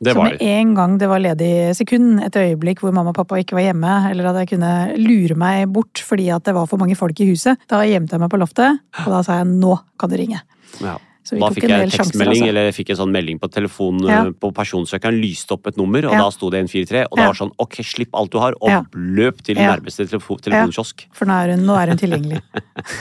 Det 0.01 0.15
Så 0.17 0.23
med 0.23 0.39
det. 0.39 0.47
en 0.49 0.75
gang 0.75 0.97
det 0.99 1.09
var 1.11 1.21
ledig 1.21 1.77
sekund, 1.77 2.23
et 2.25 2.37
øyeblikk 2.41 2.81
hvor 2.81 2.95
mamma 2.97 3.13
og 3.13 3.19
pappa 3.21 3.37
ikke 3.37 3.59
var 3.59 3.67
hjemme, 3.69 3.93
eller 4.11 4.31
at 4.31 4.41
jeg 4.43 4.55
kunne 4.55 4.73
lure 4.97 5.37
meg 5.37 5.69
bort 5.69 6.01
fordi 6.07 6.31
at 6.33 6.45
det 6.49 6.55
var 6.57 6.67
for 6.71 6.81
mange 6.81 6.97
folk 6.97 7.21
i 7.21 7.29
huset, 7.29 7.61
da 7.69 7.83
gjemte 7.85 8.17
jeg 8.17 8.23
meg 8.25 8.33
på 8.33 8.41
loftet, 8.41 8.81
og 9.05 9.13
da 9.13 9.21
sa 9.27 9.41
jeg 9.43 9.51
nå 9.53 9.77
kan 10.01 10.13
du 10.13 10.17
ringe. 10.17 10.41
Ja. 10.81 10.97
Da 11.39 11.51
fikk 11.55 11.65
en 11.65 11.71
jeg 11.71 11.91
tekstmelding, 11.95 12.43
altså. 12.43 12.49
eller 12.49 12.65
jeg 12.71 12.75
fikk 12.75 12.91
en 12.91 12.97
sånn 12.97 13.13
melding 13.15 13.39
på 13.39 13.49
telefonen 13.53 14.09
Ja. 14.09 14.25
eh, 14.27 14.31
på 14.33 14.51
personsøkeren. 14.53 15.21
Lyste 15.21 15.53
opp 15.53 15.67
et 15.69 15.77
nummer, 15.77 16.05
og 16.07 16.13
Ja. 16.13 16.19
da 16.25 16.31
sto 16.31 16.51
det 16.51 16.59
143. 16.65 17.07
Og 17.11 17.17
da 17.17 17.23
Ja. 17.23 17.27
var 17.29 17.33
det 17.35 17.41
sånn 17.41 17.53
ok, 17.59 17.75
slipp 17.85 18.11
alt 18.15 18.31
du 18.31 18.39
har, 18.39 18.55
og 18.61 18.87
løp 18.95 19.43
til 19.43 19.55
nærmeste 19.57 20.09
telefo 20.09 20.41
telefonkiosk. 20.41 21.07
For 21.13 21.27
nå 21.27 21.33
er 21.45 21.55
hun, 21.57 21.67
nå 21.67 21.77
er 21.77 21.87
hun 21.89 21.99
tilgjengelig. 21.99 22.43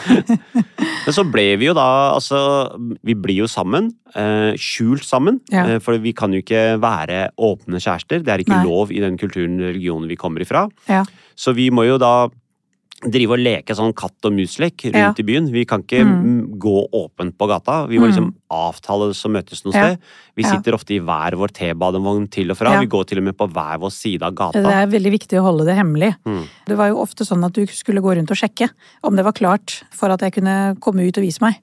Men 1.06 1.14
så 1.16 1.24
ble 1.30 1.56
vi 1.58 1.66
jo 1.70 1.74
da, 1.74 2.14
altså 2.14 2.40
Vi 3.04 3.14
blir 3.16 3.42
jo 3.44 3.48
sammen. 3.50 3.92
Eh, 4.16 4.54
skjult 4.60 5.04
sammen. 5.06 5.40
Eh, 5.52 5.80
for 5.80 5.98
vi 5.98 6.14
kan 6.14 6.32
jo 6.34 6.42
ikke 6.42 6.80
være 6.82 7.30
åpne 7.40 7.80
kjærester. 7.82 8.24
Det 8.24 8.28
er 8.34 8.44
ikke 8.44 8.58
Nei. 8.58 8.66
lov 8.66 8.92
i 8.92 9.00
den 9.00 9.18
kulturen 9.18 9.58
religionen 9.60 10.08
vi 10.10 10.16
kommer 10.20 10.42
ifra. 10.42 10.68
Ja. 10.88 11.04
Så 11.38 11.54
vi 11.56 11.70
må 11.70 11.86
jo 11.88 11.98
da 11.98 12.30
drive 13.00 13.32
og 13.32 13.40
leke 13.40 13.76
sånn 13.78 13.94
katt 13.96 14.26
og 14.28 14.34
mus-lek 14.36 14.84
rundt 14.92 14.96
Ja. 14.96 15.14
i 15.18 15.24
byen. 15.24 15.50
Vi 15.52 15.64
kan 15.66 15.84
ikke 15.84 16.04
Mm. 16.04 16.58
gå 16.60 16.90
åpent 16.92 17.38
på 17.38 17.48
gata. 17.48 17.88
Vi 17.88 17.98
må 17.98 18.08
Mm. 18.08 18.12
liksom 18.12 18.34
avtale 18.52 19.10
oss 19.10 19.24
og 19.26 19.32
møtes 19.32 19.64
noe 19.64 19.72
Ja. 19.74 19.84
sted. 19.96 20.00
Vi 20.36 20.44
Ja. 20.44 20.50
sitter 20.50 20.74
ofte 20.74 20.92
i 20.96 21.00
hver 21.00 21.32
vår 21.38 21.48
T-badevogn 21.54 22.30
til 22.30 22.52
og 22.52 22.58
fra. 22.58 22.78
Vi 22.80 22.88
går 22.88 23.06
til 23.08 23.18
og 23.20 23.24
med 23.24 23.38
på 23.38 23.48
hver 23.50 23.80
vår 23.80 23.92
side 23.92 24.22
av 24.24 24.34
gata. 24.36 24.62
Det 24.62 24.66
er 24.66 24.88
veldig 24.88 25.12
viktig 25.20 25.40
å 25.40 25.44
holde 25.44 25.66
det 25.66 25.78
hemmelig. 25.78 26.16
Mm. 26.26 26.44
Det 26.68 26.78
var 26.78 26.90
jo 26.90 26.98
ofte 26.98 27.24
sånn 27.26 27.46
at 27.46 27.54
du 27.54 27.66
skulle 27.68 28.02
gå 28.02 28.16
rundt 28.18 28.32
og 28.32 28.38
sjekke 28.38 28.70
om 29.04 29.16
det 29.16 29.24
var 29.24 29.32
klart 29.34 29.84
for 29.92 30.10
at 30.10 30.20
jeg 30.20 30.34
kunne 30.34 30.76
komme 30.82 31.08
ut 31.08 31.18
og 31.18 31.24
vise 31.24 31.40
meg. 31.42 31.56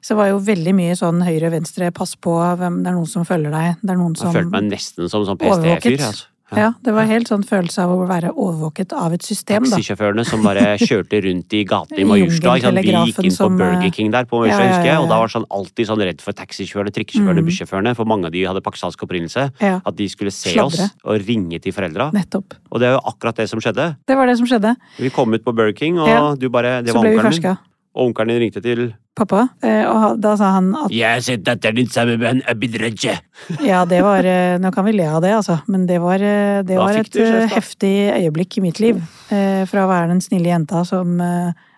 Så 0.00 0.08
det 0.14 0.16
var 0.18 0.28
jo 0.28 0.38
veldig 0.38 0.74
mye 0.74 0.92
sånn 0.94 1.24
høyre-venstre, 1.26 1.92
pass 1.92 2.14
på, 2.14 2.30
hvem, 2.56 2.84
det 2.84 2.86
er 2.92 2.94
noen 2.94 3.08
som 3.08 3.24
følger 3.24 3.50
deg, 3.50 3.76
det 3.82 3.90
er 3.90 3.96
noen 3.96 4.14
Jeg 4.14 4.18
som 4.18 4.32
følte 4.32 4.50
meg 4.50 4.70
nesten 4.70 5.10
som 5.10 5.24
sånn 5.24 5.38
PST-fyr. 5.38 5.98
Altså. 5.98 6.26
Ja, 6.56 6.72
det 6.84 6.92
var 6.94 7.04
helt 7.10 7.28
sånn 7.28 7.42
følelse 7.46 7.82
av 7.84 7.90
å 7.94 8.06
være 8.08 8.30
overvåket 8.32 8.92
av 8.92 9.12
et 9.16 9.22
system, 9.22 9.64
da. 9.64 9.76
Taxisjåførene 9.76 10.24
som 10.26 10.42
bare 10.42 10.76
kjørte 10.88 11.20
rundt 11.24 11.52
i 11.56 11.64
gatene 11.68 12.00
i 12.00 12.04
Majorstua. 12.08 12.54
Vi 12.74 12.94
gikk 12.94 13.20
inn 13.24 13.36
på 13.38 13.48
Burger 13.56 13.84
eh, 13.84 13.90
King 13.94 14.10
der 14.14 14.24
på 14.30 14.40
Majorstua, 14.42 14.64
ja, 14.64 14.70
ja, 14.70 14.76
husker 14.78 14.90
jeg. 14.92 14.98
Og 15.04 15.08
da 15.12 15.18
var 15.22 15.28
sånn 15.34 15.46
alltid 15.50 15.90
sånn 15.90 16.02
redd 16.08 16.20
for 16.24 16.32
taxisjåførene, 16.32 16.94
trikkesjåførene, 16.94 17.42
Mm. 17.44 17.48
bussjåførene. 17.50 17.94
For 17.98 18.04
mange 18.06 18.26
av 18.26 18.32
de 18.32 18.44
hadde 18.46 18.62
pakistansk 18.64 19.02
opprinnelse. 19.06 19.48
At 19.60 19.94
de 19.96 20.08
skulle 20.08 20.30
se 20.34 20.50
Sladre. 20.54 20.88
oss 20.90 20.96
og 21.04 21.20
ringe 21.28 21.60
til 21.60 21.72
foreldra. 21.72 22.10
nettopp. 22.12 22.54
Og 22.72 22.80
det 22.80 22.88
er 22.88 22.92
jo 22.98 23.00
akkurat 23.10 23.36
det 23.36 23.48
som 23.50 23.60
skjedde. 23.60 23.96
Det 24.06 24.16
var 24.16 24.26
det 24.26 24.36
som 24.38 24.46
skjedde. 24.46 24.74
Vi 24.98 25.10
kom 25.10 25.32
ut 25.34 25.44
på 25.44 25.54
Burger 25.54 25.72
King, 25.76 25.98
og 25.98 26.38
du 26.38 26.48
bare 26.48 26.82
Det 26.82 26.94
var 26.94 27.04
onkelen 27.04 27.42
min. 27.42 27.56
Og 27.94 28.08
onkelen 28.08 28.28
din 28.34 28.40
ringte 28.42 28.62
til 28.62 28.94
pappa, 29.14 29.48
eh, 29.62 29.84
og 29.86 30.16
da 30.20 30.32
sa 30.36 30.48
han 30.56 30.72
at 30.74 30.90
Jeg 30.90 31.06
har 31.14 31.20
sett 31.22 31.44
datteren 31.46 31.76
din 31.76 31.86
sammen 31.86 32.18
med 32.18 32.28
en 32.30 32.42
Abid 32.50 32.74
Raja. 32.82 33.14
Ja, 33.62 33.84
det 33.86 34.00
var 34.02 34.24
eh, 34.26 34.56
Nå 34.58 34.72
kan 34.74 34.84
vi 34.88 34.92
le 34.96 35.06
av 35.06 35.20
det, 35.22 35.30
altså. 35.36 35.60
Men 35.70 35.86
det 35.86 36.00
var, 36.02 36.18
eh, 36.22 36.62
det 36.66 36.76
var 36.80 36.96
et 36.98 37.12
da? 37.14 37.46
heftig 37.54 37.92
øyeblikk 38.16 38.58
i 38.58 38.64
mitt 38.64 38.80
liv. 38.82 38.98
Eh, 39.30 39.62
Fra 39.70 39.84
å 39.86 39.90
være 39.90 40.08
den 40.10 40.20
snille 40.24 40.50
jenta 40.50 40.82
som 40.84 41.14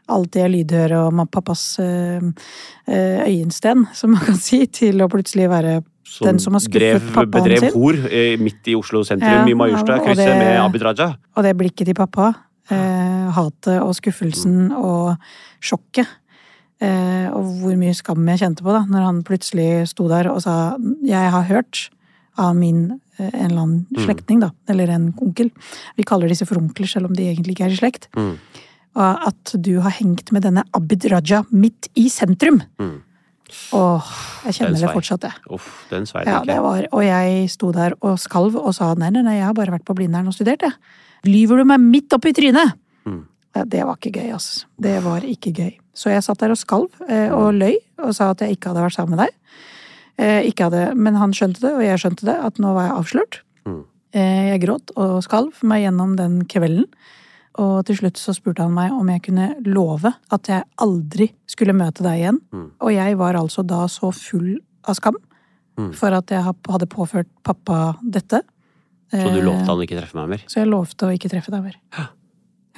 alltid 0.09 0.43
er 0.45 0.49
lydhør 0.53 0.93
og 1.01 1.31
pappas 1.35 1.79
øyensten, 2.89 3.87
som 3.99 4.11
man 4.17 4.25
kan 4.27 4.37
si, 4.41 4.65
til 4.67 5.03
å 5.03 5.09
plutselig 5.13 5.49
være 5.51 5.81
den 6.23 6.39
som 6.41 6.55
har 6.55 6.63
skuffet 6.63 6.81
drev, 7.03 7.07
pappaen 7.13 7.33
bedrev 7.35 7.65
sin. 7.67 7.73
hor 7.75 7.97
eh, 8.09 8.37
midt 8.41 8.69
i 8.71 8.77
Oslo 8.79 9.03
sentrum, 9.05 9.43
Ja, 9.43 9.47
i 9.51 9.57
Majorstua, 9.59 9.99
krysset 10.05 10.31
det- 10.31 10.39
med 10.39 10.61
Abid 10.63 10.83
Raja. 10.87 11.09
Og 11.37 11.43
det 11.45 11.57
blikket 11.59 11.87
til 11.91 11.95
pappa. 11.99 12.33
Eh, 12.71 13.31
hatet 13.35 13.81
og 13.83 13.93
Mm. 13.93 13.99
skuffelsen 14.01 14.73
og 14.73 15.17
sjokket. 15.61 16.07
Eh, 16.81 17.29
og 17.33 17.47
hvor 17.63 17.77
mye 17.81 17.95
skam 17.97 18.27
jeg 18.29 18.43
kjente 18.43 18.65
på 18.65 18.73
da, 18.75 18.83
når 18.85 19.05
han 19.07 19.23
plutselig 19.25 19.87
sto 19.89 20.09
der 20.09 20.29
og 20.29 20.43
sa 20.45 20.77
'jeg 20.79 21.31
har 21.33 21.45
hørt' 21.49 21.89
av 22.37 22.55
min 22.55 23.01
eh, 23.19 23.31
en 23.33 23.51
eller 23.51 23.63
annen 23.63 23.87
Mm. 23.97 24.05
slektning, 24.05 24.41
da, 24.41 24.51
eller 24.69 24.89
en 24.91 25.15
onkel. 25.17 25.51
Vi 25.97 26.03
kaller 26.05 26.29
disse 26.29 26.45
for 26.47 26.57
onkler, 26.59 26.87
selv 26.87 27.07
om 27.07 27.15
de 27.15 27.23
egentlig 27.23 27.57
ikke 27.57 27.65
er 27.65 27.73
i 27.73 27.77
slekt. 27.77 28.09
Mm. 28.15 28.39
At 28.97 29.55
du 29.61 29.81
har 29.81 29.91
hengt 29.91 30.33
med 30.33 30.43
denne 30.43 30.63
Abid 30.75 31.05
Raja 31.11 31.45
midt 31.51 31.89
i 31.97 32.09
sentrum. 32.09 32.63
Mm. 32.79 33.01
Åh, 33.73 34.03
jeg 34.45 34.55
kjenner 34.55 34.81
det 34.81 34.91
fortsatt, 34.91 35.21
jeg. 35.23 35.33
Uff, 35.51 35.87
den 35.91 36.03
svei 36.05 36.25
Ja, 36.27 36.41
det 36.43 36.61
var, 36.61 36.87
og 36.93 37.03
jeg 37.03 37.49
sto 37.49 37.71
der 37.73 37.93
og 38.03 38.19
skalv 38.19 38.57
og 38.57 38.75
sa 38.75 38.95
nei, 38.95 39.11
nei, 39.11 39.23
nei, 39.23 39.37
jeg 39.37 39.45
har 39.45 39.55
bare 39.55 39.71
vært 39.71 39.85
på 39.85 39.95
Blindern 39.95 40.27
og 40.27 40.35
studert, 40.35 40.61
jeg. 40.61 40.73
Lyver 41.25 41.59
du 41.59 41.65
meg 41.65 41.81
midt 41.81 42.13
opp 42.13 42.27
i 42.27 42.33
trynet? 42.33 42.75
Mm. 43.07 43.25
Det 43.65 43.85
var 43.87 43.97
ikke 43.97 44.13
gøy, 44.21 44.33
altså. 44.33 44.65
Det 44.81 45.03
var 45.03 45.21
ikke 45.21 45.53
gøy. 45.55 45.79
Så 45.97 46.13
jeg 46.13 46.25
satt 46.27 46.43
der 46.43 46.53
og 46.53 46.61
skalv 46.61 47.03
eh, 47.09 47.33
og 47.33 47.57
løy 47.57 47.77
og 48.05 48.13
sa 48.17 48.31
at 48.35 48.45
jeg 48.45 48.57
ikke 48.59 48.71
hadde 48.73 48.85
vært 48.85 48.97
sammen 48.99 49.17
med 49.17 49.25
deg. 49.25 49.35
Eh, 50.21 50.41
ikke 50.51 50.69
hadde, 50.69 50.95
men 50.97 51.17
han 51.17 51.33
skjønte 51.37 51.63
det, 51.65 51.73
og 51.73 51.85
jeg 51.85 52.01
skjønte 52.03 52.29
det, 52.29 52.37
at 52.49 52.61
nå 52.61 52.73
var 52.77 52.89
jeg 52.91 52.97
avslørt. 53.01 53.39
Mm. 53.69 53.83
Eh, 54.17 54.43
jeg 54.53 54.65
gråt 54.67 54.93
og 54.97 55.19
skalv 55.25 55.63
meg 55.65 55.87
gjennom 55.87 56.17
den 56.21 56.43
kvelden. 56.49 56.87
Og 57.57 57.87
til 57.89 57.97
slutt 57.97 58.21
så 58.21 58.35
spurte 58.37 58.65
han 58.67 58.75
meg 58.77 58.93
om 58.93 59.09
jeg 59.09 59.23
kunne 59.25 59.55
love 59.65 60.13
at 60.33 60.51
jeg 60.53 60.67
aldri 60.85 61.31
skulle 61.49 61.73
møte 61.77 62.05
deg 62.05 62.21
igjen. 62.21 62.43
Mm. 62.53 62.67
Og 62.85 62.93
jeg 62.93 63.17
var 63.17 63.39
altså 63.41 63.65
da 63.65 63.87
så 63.89 64.13
full 64.13 64.59
av 64.85 65.01
skam 65.01 65.17
Mm. 65.77 65.91
for 65.93 66.09
at 66.17 66.31
jeg 66.33 66.41
hadde 66.41 66.87
påført 66.89 67.29
pappa 67.45 67.99
dette. 68.01 68.39
Så 69.13 69.29
du 69.29 69.43
lovte 69.45 69.69
han 69.69 69.83
ikke 69.85 69.99
treffe 69.99 70.17
meg 70.17 70.31
mer? 70.33 70.45
Så 70.49 70.63
jeg 70.63 70.71
lovte 70.71 71.05
å 71.05 71.13
ikke 71.13 71.29
treffe 71.29 71.53
deg 71.53 71.67
mer. 71.67 71.77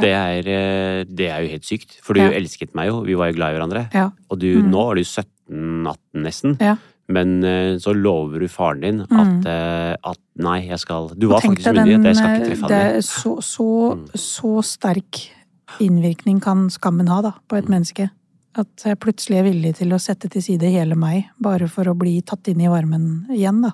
Det 0.01 0.11
er, 0.15 0.39
eh, 0.49 1.05
det 1.05 1.29
er 1.31 1.43
jo 1.43 1.49
helt 1.49 1.65
sykt, 1.65 1.97
for 2.03 2.15
du 2.15 2.21
Ja. 2.21 2.31
elsket 2.31 2.75
meg 2.75 2.89
jo, 2.89 3.01
vi 3.03 3.15
var 3.15 3.31
jo 3.33 3.37
glad 3.39 3.55
i 3.55 3.59
hverandre. 3.59 3.83
Ja. 3.95 4.11
Og 4.31 4.39
du, 4.39 4.63
Mm. 4.63 4.71
nå 4.71 4.91
er 4.91 4.95
du 4.97 5.03
17-18 5.05 5.97
nesten, 6.15 6.57
Ja. 6.61 6.77
men 7.09 7.43
eh, 7.45 7.77
så 7.79 7.95
lover 7.95 8.39
du 8.41 8.47
faren 8.49 8.81
din 8.81 9.01
at, 9.01 9.09
Mm. 9.11 9.97
at 10.05 10.19
nei, 10.37 10.61
jeg 10.69 10.79
skal 10.79 11.09
Du 11.19 11.29
var 11.29 11.41
faktisk 11.41 11.65
deg 11.65 11.75
myndig, 11.75 11.87
den, 11.87 12.01
at 12.01 12.07
jeg 12.07 12.17
skal 12.17 12.31
ikke 12.41 12.47
treffe 12.51 12.61
han 12.61 12.71
mer. 12.71 12.95
er 12.97 13.01
så, 13.01 13.37
så, 13.43 13.97
Mm. 13.97 14.07
så 14.15 14.63
sterk 14.65 15.31
innvirkning 15.81 16.41
kan 16.41 16.69
skammen 16.71 17.09
ha 17.09 17.21
da, 17.23 17.33
på 17.49 17.57
et 17.59 17.65
Mm. 17.67 17.71
menneske. 17.71 18.11
At 18.57 18.69
jeg 18.85 18.99
plutselig 18.99 19.37
er 19.39 19.45
villig 19.53 19.77
til 19.77 19.89
å 19.91 20.01
sette 20.01 20.29
til 20.31 20.43
side 20.43 20.63
hele 20.63 20.97
meg, 20.97 21.27
bare 21.41 21.69
for 21.69 21.85
å 21.85 21.97
bli 21.97 22.21
tatt 22.23 22.49
inn 22.49 22.61
i 22.61 22.67
varmen 22.67 23.27
igjen, 23.31 23.63
da. 23.63 23.73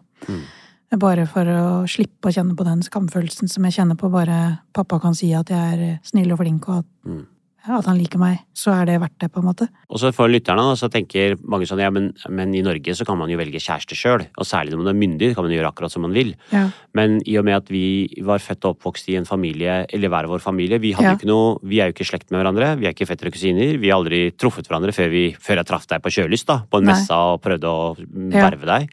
Bare 1.00 1.26
for 1.26 1.44
å 1.48 1.60
slippe 1.90 2.30
å 2.30 2.34
kjenne 2.34 2.54
på 2.56 2.64
den 2.66 2.82
skamfølelsen 2.86 3.48
som 3.50 3.64
jeg 3.66 3.72
kjenner 3.80 3.96
på 3.98 4.10
bare 4.12 4.60
pappa 4.76 5.00
kan 5.02 5.14
si 5.16 5.32
at 5.34 5.48
jeg 5.50 5.78
er 5.78 6.00
snill 6.06 6.32
og 6.32 6.38
flink, 6.44 6.68
og 6.68 6.78
at, 6.84 6.90
Mm. 7.04 7.26
at 7.66 7.86
han 7.86 7.96
liker 7.98 8.18
meg. 8.20 8.38
Så 8.54 8.70
er 8.74 8.84
det 8.86 9.00
verdt 9.00 9.18
det, 9.18 9.32
på 9.32 9.40
en 9.40 9.46
måte. 9.48 9.68
Og 9.88 9.98
så 9.98 10.12
for 10.12 10.28
lytterne 10.28 10.76
så 10.76 10.90
tenker 10.92 11.34
mange 11.42 11.64
sånn 11.66 11.80
ja, 11.80 11.88
men, 11.90 12.12
men 12.28 12.52
i 12.54 12.60
Norge 12.62 12.92
så 12.94 13.06
kan 13.06 13.16
man 13.18 13.28
jo 13.30 13.38
velge 13.40 13.56
kjæreste 13.58 13.96
sjøl. 13.96 14.26
Og 14.38 14.44
særlig 14.44 14.70
når 14.74 14.82
man 14.84 14.90
er 14.92 14.98
myndig, 15.00 15.34
kan 15.34 15.44
man 15.44 15.50
gjøre 15.52 15.70
akkurat 15.72 15.90
som 15.90 16.02
man 16.02 16.12
vil. 16.12 16.34
Ja. 16.52 16.68
Men 16.94 17.22
i 17.26 17.38
og 17.40 17.44
med 17.48 17.56
at 17.56 17.68
vi 17.72 18.06
var 18.22 18.38
født 18.38 18.64
og 18.68 18.76
oppvokst 18.76 19.08
i 19.08 19.16
en 19.16 19.24
familie, 19.24 19.86
eller 19.90 20.08
hver 20.12 20.28
vår 20.28 20.40
familie, 20.44 20.78
vi, 20.78 20.92
Ja. 20.92 21.16
ikke 21.16 21.26
noe, 21.26 21.58
vi 21.64 21.80
er 21.80 21.88
jo 21.88 21.94
ikke 21.96 22.04
i 22.04 22.10
slekt 22.12 22.30
med 22.30 22.44
hverandre, 22.44 22.78
vi 22.78 22.86
er 22.86 22.92
ikke 22.92 23.08
fettere 23.08 23.32
og 23.32 23.32
kusiner. 23.34 23.80
Vi 23.80 23.88
har 23.88 23.96
aldri 23.98 24.30
truffet 24.36 24.68
hverandre 24.68 24.92
før, 24.92 25.08
vi, 25.10 25.24
før 25.40 25.56
jeg 25.56 25.66
traff 25.66 25.86
deg 25.88 26.02
på 26.04 26.12
Kjølyst, 26.12 26.46
da, 26.46 26.58
på 26.70 26.78
en 26.78 26.84
Nei. 26.84 26.92
messe 26.92 27.10
og 27.16 27.40
prøvde 27.40 27.64
å 27.64 27.96
verve 28.30 28.64
deg. 28.68 28.90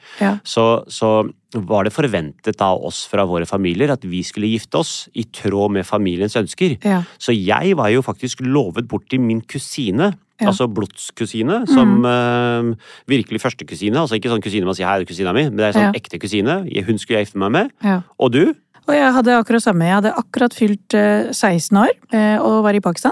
Så, 0.47 0.85
så 0.87 1.29
var 1.53 1.83
det 1.83 1.93
forventet 1.93 2.61
av 2.61 2.83
oss 2.87 3.03
fra 3.11 3.25
våre 3.27 3.45
familier 3.45 3.91
at 3.91 4.03
vi 4.07 4.21
skulle 4.23 4.47
gifte 4.51 4.77
oss 4.79 5.09
i 5.13 5.23
tråd 5.23 5.71
med 5.77 5.85
familiens 5.87 6.35
ønsker. 6.39 6.77
Ja. 6.83 7.01
Så 7.19 7.35
jeg 7.35 7.75
var 7.77 7.89
jo 7.89 8.01
faktisk 8.05 8.39
lovet 8.45 8.87
bort 8.87 9.09
til 9.09 9.19
min 9.21 9.41
kusine. 9.41 10.13
Ja. 10.41 10.47
Altså 10.49 10.65
blodskusine, 10.73 11.67
som 11.69 12.05
eh, 12.07 12.71
virkelig 13.11 13.41
førstekusine. 13.43 13.99
Altså 13.99 14.17
ikke 14.17 14.31
sånn 14.31 14.41
kusine 14.41 14.65
man 14.65 14.73
sier 14.73 14.87
'her 14.87 15.01
er 15.01 15.05
kusina 15.05 15.33
mi', 15.33 15.49
men 15.51 15.57
det 15.57 15.67
er 15.69 15.73
sånn 15.77 15.93
Ja. 15.93 15.99
ekte 15.99 16.17
kusine. 16.17 16.55
Hun 16.85 16.97
skulle 16.97 17.19
jeg 17.19 17.27
gifte 17.27 17.37
meg 17.37 17.51
med. 17.51 17.71
ja. 17.83 18.01
Og 18.19 18.31
du? 18.31 18.55
Og 18.87 18.95
jeg 18.95 19.13
hadde 19.13 19.37
akkurat 19.37 19.61
samme. 19.61 19.85
Jeg 19.85 19.93
hadde 20.01 20.15
akkurat 20.17 20.53
fylt 20.53 20.93
eh, 20.95 21.29
16 21.31 21.77
år 21.77 21.91
eh, 22.11 22.37
og 22.41 22.63
var 22.63 22.73
i 22.73 22.79
Pakistan. 22.81 23.11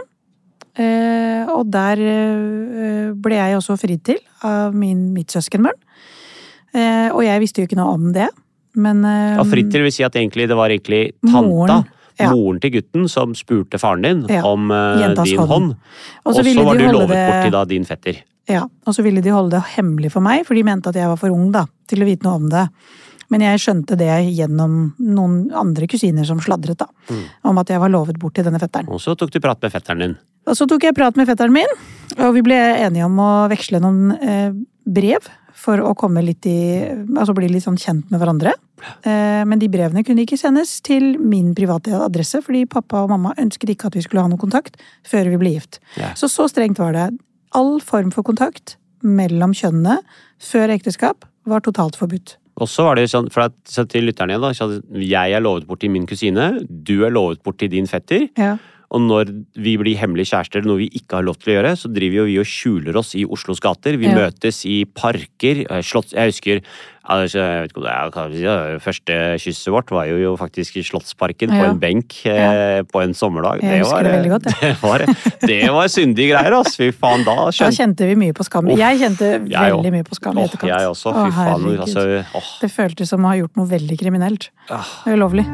Eh, 0.76 1.46
og 1.50 1.70
der 1.72 2.00
eh, 2.00 3.12
ble 3.14 3.36
jeg 3.36 3.58
også 3.58 3.78
fridd 3.78 4.04
til 4.04 4.18
av 4.44 4.74
min, 4.74 5.14
mitt 5.14 5.28
søskenbarn. 5.28 5.78
Eh, 6.74 7.10
og 7.10 7.24
jeg 7.26 7.42
visste 7.42 7.62
jo 7.64 7.70
ikke 7.70 7.80
noe 7.80 7.96
om 7.98 8.12
det, 8.14 8.28
men 8.78 9.02
eh, 9.08 9.38
Ja, 9.40 9.46
Frittil 9.48 9.88
vil 9.88 9.94
si 9.94 10.06
at 10.06 10.18
egentlig, 10.20 10.48
det 10.50 10.58
var 10.58 10.70
egentlig 10.70 11.14
tanta, 11.24 11.42
Moren, 11.48 11.88
ja. 12.20 12.30
moren 12.30 12.60
til 12.62 12.76
gutten, 12.78 13.08
som 13.10 13.34
spurte 13.38 13.80
faren 13.82 14.06
din 14.06 14.26
Ja, 14.30 14.44
om 14.46 14.70
eh, 14.72 15.08
din 15.24 15.40
hånd. 15.40 15.76
Og 16.26 16.38
så 16.38 16.46
var 16.46 16.78
du 16.78 16.86
lovet 16.92 17.16
det- 17.16 17.28
bort 17.28 17.44
til 17.48 17.56
da 17.58 17.66
din 17.66 17.86
fetter. 17.90 18.24
Ja, 18.50 18.64
og 18.66 18.96
så 18.96 19.04
ville 19.06 19.22
de 19.22 19.30
holde 19.30 19.54
det 19.54 19.76
hemmelig 19.76 20.12
for 20.12 20.26
meg, 20.26 20.42
for 20.46 20.58
de 20.58 20.64
mente 20.66 20.90
at 20.90 20.98
jeg 20.98 21.10
var 21.10 21.20
for 21.22 21.30
ung 21.30 21.52
da, 21.54 21.68
til 21.88 22.02
å 22.02 22.08
vite 22.08 22.26
noe 22.26 22.40
om 22.40 22.50
det. 22.50 22.66
Men 23.30 23.44
jeg 23.46 23.62
skjønte 23.62 23.94
det 23.98 24.10
gjennom 24.34 24.96
noen 24.98 25.52
andre 25.54 25.86
kusiner 25.86 26.26
som 26.26 26.40
sladret, 26.42 26.80
da. 26.82 26.88
Mm. 27.12 27.20
Om 27.52 27.60
at 27.62 27.70
jeg 27.70 27.82
var 27.84 27.92
lovet 27.94 28.18
bort 28.18 28.34
til 28.34 28.48
denne 28.48 28.58
fetteren. 28.62 28.90
Og 28.90 28.98
så 29.04 29.14
tok 29.14 29.30
du 29.30 29.38
prat 29.44 29.62
med 29.62 29.74
fetteren 29.76 30.02
din. 30.02 30.16
Og 30.50 30.58
så 30.58 30.66
tok 30.66 30.88
jeg 30.88 30.96
prat 30.98 31.16
med 31.20 31.30
fetteren 31.30 31.54
min, 31.54 31.76
og 32.18 32.34
vi 32.34 32.42
ble 32.42 32.58
enige 32.58 33.06
om 33.06 33.20
å 33.22 33.30
veksle 33.52 33.82
noen 33.84 34.16
eh, 34.18 34.50
brev 34.90 35.30
for 35.60 35.82
å 35.84 35.94
komme 35.98 36.24
litt 36.24 36.48
i 36.50 36.58
Altså 37.20 37.36
bli 37.36 37.50
litt 37.52 37.66
sånn 37.66 37.80
kjent 37.80 38.10
med 38.12 38.22
hverandre. 38.22 38.54
Eh, 39.04 39.44
men 39.48 39.60
de 39.60 39.68
brevene 39.72 40.06
kunne 40.08 40.24
ikke 40.24 40.40
sendes 40.40 40.78
til 40.86 41.18
min 41.20 41.52
private 41.58 42.00
adresse, 42.00 42.40
fordi 42.46 42.66
pappa 42.70 43.04
og 43.04 43.12
mamma 43.12 43.34
ønsket 43.42 43.74
ikke 43.74 43.90
at 43.90 43.98
vi 43.98 44.04
skulle 44.06 44.24
ha 44.24 44.32
noe 44.32 44.40
kontakt 44.40 44.80
før 45.08 45.32
vi 45.34 45.40
ble 45.42 45.56
gift. 45.58 45.82
Ja. 46.00 46.14
Så 46.20 46.32
så 46.32 46.48
strengt 46.52 46.80
var 46.80 46.96
det. 46.96 47.10
All 47.58 47.80
form 47.84 48.14
for 48.16 48.24
kontakt 48.28 48.78
mellom 49.04 49.56
kjønnene 49.56 50.00
før 50.44 50.76
ekteskap 50.76 51.28
var 51.50 51.64
totalt 51.66 51.98
forbudt. 52.00 52.38
Og 52.60 52.68
så 52.68 52.84
var 52.90 53.00
det 53.00 53.08
sånn, 53.12 53.30
for 53.32 53.48
at, 53.48 53.56
så 53.68 53.86
til 53.88 54.10
lytterne 54.10 54.36
igjen 54.36 54.44
da, 54.44 54.80
jeg 55.00 55.36
er 55.36 55.44
lovet 55.44 55.68
bort 55.68 55.80
til 55.84 55.94
min 55.94 56.08
kusine, 56.10 56.52
du 56.68 57.06
er 57.08 57.14
lovet 57.16 57.42
bort 57.44 57.60
til 57.62 57.72
din 57.72 57.88
fetter, 57.88 58.28
Ja. 58.40 58.58
Og 58.90 59.04
når 59.06 59.30
vi 59.62 59.76
blir 59.78 60.00
hemmelige 60.02 60.32
kjærester, 60.32 60.64
noe 60.66 60.80
vi 60.82 60.88
ikke 60.98 61.20
har 61.20 61.26
lov 61.28 61.38
til 61.38 61.54
å 61.54 61.58
gjøre, 61.60 61.74
så 61.78 61.92
driver 61.94 62.24
jo 62.24 62.30
vi 62.30 62.38
og 62.42 62.48
skjuler 62.50 62.98
oss 62.98 63.12
i 63.20 63.26
Oslos 63.26 63.62
gater. 63.62 63.98
Vi 64.02 64.08
Ja. 64.10 64.16
møtes 64.18 64.64
i 64.66 64.84
parker, 64.86 65.62
eh, 65.70 65.84
slotts... 65.86 66.16
Jeg 66.18 66.32
husker, 66.34 66.62
altså, 67.06 67.38
jeg 67.38 67.62
vet 67.62 67.70
ikke 67.70 67.82
om 67.84 67.86
det 68.34 68.42
er, 68.42 68.74
det 68.74 68.82
første 68.82 69.18
kysset 69.44 69.70
vårt 69.72 69.94
var 69.94 70.10
jo, 70.10 70.34
faktisk 70.42 70.78
i 70.82 70.84
Slottsparken, 70.84 71.54
på 71.54 71.68
en 71.68 71.80
benk 71.80 72.18
ja. 72.26 72.82
på 72.82 73.04
en 73.04 73.14
sommerdag. 73.14 73.62
Jeg 73.62 73.84
husker 73.84 74.10
det 74.10 74.16
veldig 74.18 74.34
godt, 74.34 74.50
det, 74.50 74.74
var, 74.82 75.06
det 75.46 75.62
var 75.70 75.88
syndige 75.94 76.34
greier, 76.34 76.58
ass. 76.58 76.74
Fy 76.80 76.90
faen, 76.90 77.24
da 77.28 77.38
Da 77.54 77.70
kjente 77.70 78.10
vi 78.10 78.18
mye 78.18 78.34
på 78.34 78.44
skam. 78.48 78.74
Jeg 78.74 79.00
kjente 79.06 79.32
veldig 79.46 79.94
mye 80.00 80.10
på 80.10 80.18
skam 80.18 80.42
i 80.42 80.48
etterkant. 80.50 80.74
jeg 80.74 80.90
også, 80.90 81.14
fy 81.14 81.30
faen. 81.38 81.72
Altså. 81.78 82.10
Det 82.66 82.74
føltes 82.74 83.14
som 83.14 83.22
å 83.22 83.36
ha 83.36 83.38
gjort 83.44 83.56
noe 83.56 83.70
veldig 83.70 84.02
kriminelt. 84.02 84.50
Ah. 84.74 84.86
Ulovlig. 85.06 85.46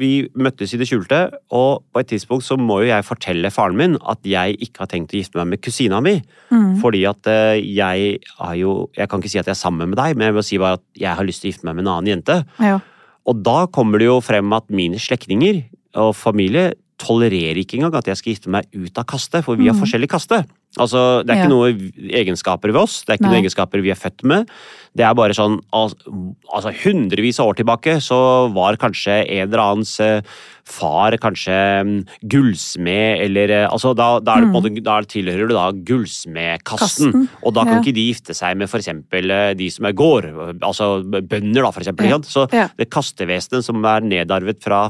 Vi 0.00 0.26
møttes 0.34 0.72
i 0.74 0.78
det 0.80 0.88
skjulte, 0.90 1.20
og 1.54 1.84
på 1.94 2.02
et 2.02 2.08
tidspunkt 2.10 2.46
så 2.46 2.56
må 2.58 2.80
jo 2.82 2.90
jeg 2.90 3.06
fortelle 3.06 3.52
faren 3.54 3.78
min 3.78 3.94
at 4.10 4.24
jeg 4.26 4.56
ikke 4.66 4.82
har 4.82 4.90
tenkt 4.90 5.14
å 5.14 5.20
gifte 5.20 5.38
meg 5.38 5.52
med 5.52 5.62
kusina 5.62 6.00
mi. 6.04 6.16
Mm. 6.50 6.72
Fordi 6.82 7.04
at 7.10 7.30
eh, 7.30 7.60
jeg 7.62 8.18
har 8.40 8.56
jo 8.58 8.74
Jeg 8.94 9.08
kan 9.10 9.22
ikke 9.22 9.30
si 9.32 9.38
at 9.38 9.46
jeg 9.48 9.54
er 9.54 9.60
sammen 9.60 9.92
med 9.92 9.98
deg, 10.00 10.16
men 10.16 10.28
jeg 10.28 10.36
vil 10.38 10.46
si 10.46 10.58
bare 10.62 10.80
at 10.80 10.84
jeg 10.98 11.18
har 11.18 11.26
lyst 11.26 11.42
til 11.42 11.50
å 11.50 11.54
gifte 11.54 11.68
meg 11.68 11.78
med 11.78 11.86
en 11.86 11.92
annen 11.94 12.12
jente. 12.14 12.40
Ja. 12.62 12.80
Og 13.24 13.40
da 13.46 13.64
kommer 13.72 14.02
det 14.02 14.10
jo 14.10 14.18
frem 14.24 14.52
at 14.52 14.66
mine 14.68 15.00
slektninger 15.00 15.62
og 16.00 16.14
familie 16.18 16.72
tolererer 17.00 17.58
ikke 17.62 17.78
engang 17.78 17.96
at 17.98 18.10
jeg 18.10 18.20
skal 18.20 18.34
gifte 18.34 18.52
meg 18.52 18.68
ut 18.74 19.00
av 19.00 19.06
kaste, 19.10 19.42
for 19.42 19.58
vi 19.58 19.66
har 19.66 19.74
mm. 19.74 19.82
forskjellig 19.82 20.10
kaste. 20.12 20.44
Altså, 20.74 21.22
Det 21.22 21.30
er 21.30 21.38
ikke 21.38 21.50
Ja. 21.50 21.54
noe 21.54 21.70
egenskaper 22.10 22.72
ved 22.72 22.82
oss, 22.82 23.04
det 23.04 23.10
er 23.10 23.18
ikke 23.18 23.30
Nei. 23.30 23.30
noen 23.30 23.44
egenskaper 23.44 23.82
vi 23.82 23.90
er 23.90 23.94
født 23.94 24.24
med. 24.24 24.48
Det 24.96 25.04
er 25.04 25.14
bare 25.14 25.34
sånn 25.34 25.60
altså 25.72 26.70
Hundrevis 26.82 27.38
av 27.38 27.48
år 27.50 27.56
tilbake 27.58 28.00
så 28.02 28.52
var 28.52 28.76
kanskje 28.76 29.24
en 29.28 29.48
eller 29.48 29.58
annens 29.58 30.00
eh, 30.00 30.22
far 30.64 31.12
kanskje 31.12 31.54
mm, 31.84 32.06
gullsmed, 32.26 33.20
eller 33.22 33.50
eh, 33.50 33.68
altså 33.68 33.94
da, 33.94 34.18
da, 34.18 34.34
er 34.34 34.40
det 34.40 34.48
en 34.48 34.54
måte, 34.54 34.82
da 34.82 35.00
tilhører 35.02 35.48
du 35.48 35.54
da 35.54 35.70
gullsmedkasten. 35.70 37.28
Og 37.44 37.54
da 37.54 37.64
kan 37.64 37.78
ja. 37.78 37.80
ikke 37.82 37.94
de 37.94 38.08
gifte 38.10 38.34
seg 38.34 38.56
med 38.56 38.68
eksempel 38.68 39.30
eh, 39.30 39.54
de 39.54 39.70
som 39.70 39.84
er 39.86 39.92
gård, 39.92 40.26
altså 40.60 41.02
bønder 41.04 41.62
da, 41.62 41.70
eksempel. 41.70 42.10
Ja. 42.10 42.18
Så 42.22 42.48
det 42.50 42.90
kastevesenet 42.90 43.64
som 43.64 43.84
er 43.84 44.00
nedarvet 44.00 44.62
fra 44.64 44.88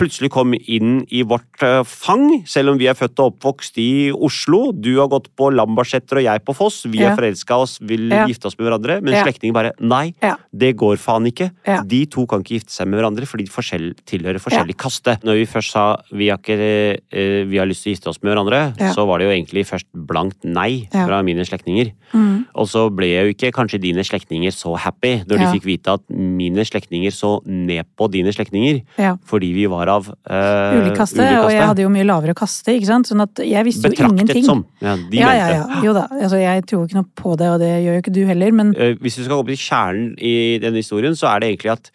plutselig 0.00 0.30
kom 0.32 0.54
inn 0.56 1.02
i 1.12 1.22
vårt 1.28 1.62
eh, 1.66 1.82
fang, 1.84 2.40
selv 2.48 2.72
om 2.72 2.78
vi 2.80 2.88
er 2.90 2.96
født 2.98 3.20
og 3.20 3.34
oppvokst 3.34 3.76
i 3.82 3.90
Oslo. 4.12 4.70
Du 4.72 4.94
har 4.96 5.10
gått 5.12 5.28
på 5.36 5.50
Lambertseter 5.52 6.20
og 6.20 6.24
jeg 6.24 6.44
på 6.46 6.54
Foss. 6.56 6.82
Vi 6.88 7.00
Ja. 7.02 7.10
har 7.10 7.18
forelska 7.18 7.58
oss, 7.60 7.78
vil 7.80 8.08
Ja. 8.10 8.26
gifte 8.26 8.46
oss 8.48 8.56
med 8.58 8.66
hverandre. 8.68 9.02
Men 9.02 9.14
Ja. 9.14 9.24
slektninger 9.24 9.52
bare 9.52 9.72
nei, 9.80 10.14
Ja. 10.22 10.36
det 10.56 10.76
går 10.76 10.96
faen 10.98 11.26
ikke. 11.26 11.50
De 11.86 12.06
to 12.06 12.26
kan 12.26 12.40
ikke 12.42 12.58
gifte 12.60 12.72
seg 12.72 12.88
med 12.88 13.00
hverandre 13.00 13.26
fordi 13.26 13.44
de 13.44 13.50
forskjell, 13.50 13.94
tilhører 14.06 14.40
forskjellig 14.40 14.76
kaste. 14.76 15.18
Når 15.22 15.34
vi 15.34 15.46
først 15.46 15.70
sa 15.72 15.96
vi 16.12 16.28
har, 16.28 16.38
ikke, 16.38 17.00
eh, 17.12 17.44
vi 17.44 17.56
har 17.58 17.66
lyst 17.66 17.82
til 17.84 17.92
å 17.92 17.96
gifte 17.96 18.08
oss 18.08 18.22
med 18.22 18.34
hverandre, 18.34 18.76
så 18.94 19.06
var 19.06 19.18
det 19.18 19.26
jo 19.28 19.34
egentlig 19.36 19.66
først 19.66 19.84
blankt 19.94 20.44
nei 20.44 20.88
fra 20.90 21.22
mine 21.22 21.44
slektninger. 21.44 21.92
Mm. 22.14 22.46
Og 22.54 22.66
så 22.66 22.90
ble 22.94 23.06
jo 23.06 23.32
ikke 23.34 23.52
kanskje 23.52 23.80
dine 23.80 24.02
slektninger 24.02 24.50
så 24.50 24.76
happy 24.78 25.24
når 25.26 25.38
de 25.38 25.46
fikk 25.58 25.64
vite 25.64 25.88
at 25.92 26.00
mine 26.10 26.64
slektninger 26.64 27.12
så 27.12 27.40
ned 27.46 27.84
på 27.98 28.10
dine 28.10 28.32
slektninger 28.32 28.82
fordi 29.26 29.52
vi 29.54 29.66
var 29.66 29.86
av 29.92 30.08
eh, 30.10 30.76
Ulik 30.80 30.96
kaste, 30.98 31.24
og 31.42 31.50
jeg 31.52 31.64
hadde 31.66 31.84
jo 31.84 31.90
mye 31.92 32.06
lavere 32.08 32.34
kaste, 32.38 32.74
ikke 32.76 32.88
sant. 32.88 33.10
Sånn 33.10 33.24
at 33.24 33.42
jeg 33.44 33.66
visste 33.66 33.88
jo 33.90 33.94
Betraktet 33.96 34.20
ingenting. 34.30 34.46
som. 34.46 34.62
Ja, 34.82 34.94
de 34.96 35.20
ja, 35.20 35.32
ja, 35.36 35.48
ja. 35.58 35.80
Jo 35.84 35.92
da. 35.96 36.06
Altså, 36.20 36.38
jeg 36.40 36.64
tror 36.70 36.86
ikke 36.86 37.00
noe 37.00 37.10
på 37.22 37.34
det, 37.40 37.50
og 37.54 37.58
det 37.62 37.72
gjør 37.84 37.98
jo 37.98 38.04
ikke 38.04 38.14
du 38.16 38.22
heller, 38.30 38.52
men 38.62 38.72
Eh, 38.80 38.94
Hvis 39.02 39.18
du 39.18 39.24
skal 39.26 39.40
gå 39.42 39.50
til 39.50 39.60
kjernen 39.60 40.14
i 40.18 40.34
denne 40.62 40.80
historien, 40.80 41.14
så 41.18 41.28
er 41.34 41.40
det 41.42 41.50
egentlig 41.52 41.72
at 41.74 41.90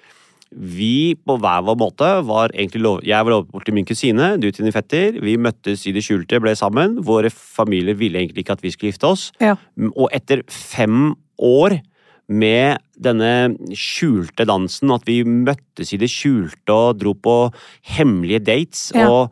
vi 0.56 1.16
på 1.28 1.36
hver 1.42 1.64
vår 1.68 1.76
måte 1.76 2.08
var 2.28 2.52
egentlig 2.54 2.82
lov... 2.86 3.00
Jeg 3.04 3.26
var 3.26 3.34
lovet 3.34 3.50
bort 3.52 3.66
til 3.68 3.74
min 3.76 3.88
kusine, 3.88 4.28
du 4.40 4.46
til 4.52 4.64
din 4.64 4.72
fetter. 4.76 5.18
Vi 5.20 5.34
møttes 5.42 5.84
i 5.90 5.92
det 5.92 6.04
skjulte, 6.06 6.40
ble 6.40 6.54
sammen. 6.56 7.00
Våre 7.04 7.32
familier 7.34 7.98
ville 8.00 8.22
egentlig 8.22 8.46
ikke 8.46 8.56
at 8.56 8.64
vi 8.64 8.72
skulle 8.72 8.94
gifte 8.94 9.10
oss. 9.10 9.26
ja. 9.44 9.56
Og 9.98 10.08
etter 10.16 10.46
fem 10.48 11.16
år 11.44 11.80
med 12.28 12.78
denne 12.98 13.56
skjulte 13.78 14.46
dansen, 14.50 14.92
at 14.96 15.04
vi 15.06 15.20
møttes 15.24 15.92
i 15.94 15.98
det 16.02 16.10
skjulte 16.10 16.74
og 16.74 16.98
dro 17.02 17.14
på 17.14 17.36
hemmelige 17.98 18.40
dates, 18.48 18.92
Ja. 18.96 19.10
og, 19.12 19.32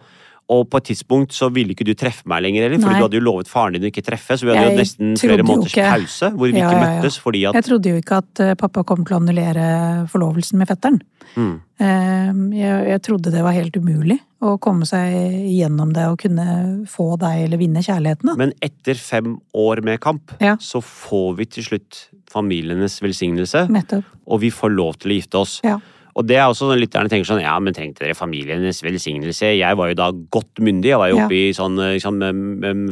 og 0.54 0.68
på 0.70 0.78
et 0.78 0.84
tidspunkt 0.92 1.32
så 1.34 1.48
ville 1.50 1.72
ikke 1.74 1.86
du 1.88 1.94
treffe 1.96 2.28
meg 2.30 2.44
lenger 2.44 2.68
heller, 2.68 2.78
fordi 2.84 3.00
du 3.00 3.06
hadde 3.08 3.18
jo 3.18 3.24
lovet 3.24 3.48
faren 3.50 3.74
din 3.74 3.88
å 3.88 3.90
ikke 3.90 4.04
treffe, 4.06 4.36
så 4.38 4.46
vi 4.46 4.52
hadde 4.54 4.74
jo 4.76 4.82
nesten 4.84 5.16
flere 5.18 5.42
måneders 5.48 5.72
ikke- 5.74 5.90
pause 5.96 6.30
hvor 6.36 6.52
vi 6.52 6.60
Ja, 6.60 6.68
ikke 6.68 6.76
ja, 6.76 6.84
ja. 6.84 7.02
møttes 7.02 7.18
fordi 7.24 7.46
at 7.50 7.56
Jeg 7.56 7.64
trodde 7.64 7.90
jo 7.90 8.02
ikke 8.04 8.18
at 8.18 8.40
eh, 8.44 8.54
pappa 8.56 8.84
kom 8.84 9.06
til 9.06 9.16
å 9.16 9.20
annullere 9.22 10.08
forlovelsen 10.12 10.58
med 10.60 10.68
fetteren. 10.68 11.02
mm, 11.36 11.60
Eh, 11.80 12.34
Jeg, 12.54 12.88
jeg 12.88 13.02
trodde 13.02 13.32
det 13.32 13.42
var 13.44 13.52
helt 13.54 13.74
umulig 13.76 14.20
å 14.44 14.60
komme 14.60 14.86
seg 14.86 15.12
gjennom 15.50 15.92
det 15.94 16.06
og 16.08 16.20
kunne 16.20 16.86
få 16.88 17.18
deg 17.18 17.46
eller 17.46 17.58
vinne 17.58 17.82
kjærligheten. 17.82 18.24
Da. 18.30 18.36
Men 18.36 18.54
etter 18.62 18.94
fem 18.96 19.40
år 19.56 19.82
med 19.84 20.00
kamp, 20.00 20.32
Ja. 20.40 20.56
så 20.58 20.80
får 20.84 21.36
vi 21.38 21.46
til 21.46 21.64
slutt 21.64 22.08
familienes 22.34 22.98
velsignelse, 23.04 23.68
Nettopp. 23.72 24.04
og 24.28 24.42
vi 24.44 24.50
får 24.54 24.74
lov 24.75 24.98
til 25.00 25.13
å 25.13 25.18
gifte 25.22 25.40
oss. 25.46 25.60
Ja. 25.63 25.78
Og 26.13 26.28
det 26.30 26.36
er 26.38 26.46
også 26.46 26.68
sånn 26.70 26.78
lytterne 26.78 27.10
tenker 27.10 27.25
sånn, 27.25 27.42
ja, 27.42 27.56
men 27.60 27.74
trengte 27.74 28.04
dere 28.06 28.13
familienes 28.18 28.84
velsignelse? 28.86 29.48
Jeg 29.58 29.78
var 29.80 29.90
jo 29.90 29.96
da 29.98 30.12
godt 30.12 30.62
myndig, 30.62 30.92
jeg 30.92 31.00
var 31.02 31.10
jo 31.10 31.18
Ja. 31.18 31.25
oppe 31.25 31.40
i 31.40 31.54
sånn, 31.58 31.78
liksom, 31.98 32.20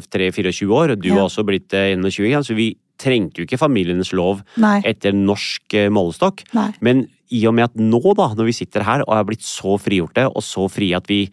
3-24 0.09 0.71
år, 0.73 0.91
og 0.95 1.01
du 1.01 1.09
Ja. 1.09 1.15
var 1.15 1.27
også 1.29 1.43
blitt 1.45 1.73
eh, 1.73 1.93
21, 1.95 2.25
ikke 2.31 2.45
så 2.45 2.55
vi 2.55 2.75
trengte 2.97 3.37
jo 3.41 3.45
ikke 3.45 3.59
familienes 3.59 4.11
lov 4.13 4.43
Nei. 4.57 4.81
etter 4.85 5.11
norsk 5.13 5.73
eh, 5.73 5.89
målestokk. 5.89 6.43
Nei. 6.53 6.71
Men 6.81 7.07
i 7.31 7.45
og 7.47 7.53
med 7.55 7.63
at 7.65 7.75
nå, 7.75 8.01
da, 8.15 8.33
når 8.35 8.45
vi 8.45 8.51
sitter 8.65 8.83
her 8.83 9.01
og 9.07 9.13
er 9.15 9.23
blitt 9.23 9.41
så 9.45 9.77
frigjorte, 9.79 10.25
og 10.27 10.41
så 10.43 10.69
frie 10.69 10.95
at 10.95 11.07
vi 11.07 11.29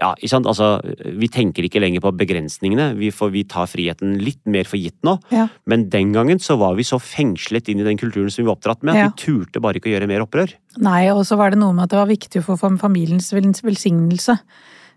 ja, 0.00 0.10
ikke 0.18 0.30
sant? 0.32 0.46
Altså, 0.50 0.80
Vi 1.18 1.28
tenker 1.32 1.66
ikke 1.66 1.80
lenger 1.82 2.02
på 2.04 2.12
begrensningene, 2.18 2.92
vi, 2.98 3.10
får, 3.14 3.30
vi 3.34 3.44
tar 3.44 3.66
friheten 3.70 4.16
litt 4.22 4.40
mer 4.50 4.64
for 4.68 4.80
gitt 4.80 4.96
nå. 5.06 5.16
Ja. 5.34 5.48
Men 5.70 5.88
den 5.92 6.12
gangen 6.16 6.40
så 6.42 6.56
var 6.58 6.74
vi 6.78 6.82
så 6.86 6.98
fengslet 7.02 7.68
inn 7.70 7.80
i 7.80 7.86
den 7.86 8.00
kulturen 8.00 8.30
som 8.30 8.42
vi 8.42 8.48
var 8.48 8.56
oppdratt 8.58 8.82
med, 8.82 8.94
at 8.94 8.98
Ja. 8.98 9.08
vi 9.10 9.22
turte 9.22 9.62
bare 9.62 9.78
ikke 9.78 9.90
å 9.92 9.94
gjøre 9.94 10.10
mer 10.10 10.24
opprør. 10.26 10.54
Nei, 10.82 11.08
og 11.14 11.24
så 11.28 11.36
var 11.38 11.50
det 11.54 11.58
noe 11.62 11.72
med 11.72 11.84
at 11.86 11.90
det 11.94 12.00
var 12.02 12.10
viktig 12.10 12.42
å 12.42 12.56
få 12.58 12.78
familiens 12.78 13.30
velsignelse. 13.32 14.38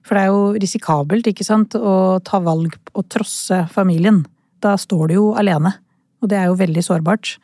For 0.07 0.15
det 0.15 0.23
er 0.23 0.31
jo 0.31 0.53
risikabelt, 0.55 1.27
ikke 1.27 1.45
sant, 1.45 1.75
å 1.75 2.23
ta 2.23 2.39
valg 2.39 2.77
og 2.95 3.09
trosse 3.11 3.67
familien. 3.73 4.25
Da 4.63 4.75
står 4.79 5.09
du 5.09 5.13
jo 5.17 5.25
alene. 5.37 5.73
Og 6.17 6.31
det 6.31 6.37
er 6.39 6.47
jo 6.49 6.57
veldig 6.57 6.81
sårbart. 6.81 7.35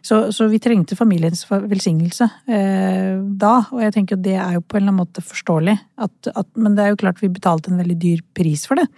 Så, 0.00 0.22
så 0.32 0.46
vi 0.48 0.60
trengte 0.62 0.96
familiens 0.96 1.44
velsignelse 1.50 2.28
eh, 2.48 3.20
da, 3.20 3.52
og 3.68 3.82
jeg 3.84 3.92
tenker 3.96 4.16
at 4.16 4.24
det 4.24 4.38
er 4.40 4.56
jo 4.56 4.64
på 4.64 4.78
en 4.78 4.82
eller 4.82 4.94
annen 4.94 5.02
måte 5.02 5.24
forståelig. 5.26 5.76
At, 6.00 6.32
at, 6.32 6.48
men 6.56 6.78
det 6.78 6.86
er 6.86 6.94
jo 6.94 7.00
klart 7.04 7.20
vi 7.20 7.32
betalte 7.32 7.72
en 7.72 7.82
veldig 7.82 7.98
dyr 8.00 8.24
pris 8.36 8.64
for 8.68 8.80
det. 8.80 8.88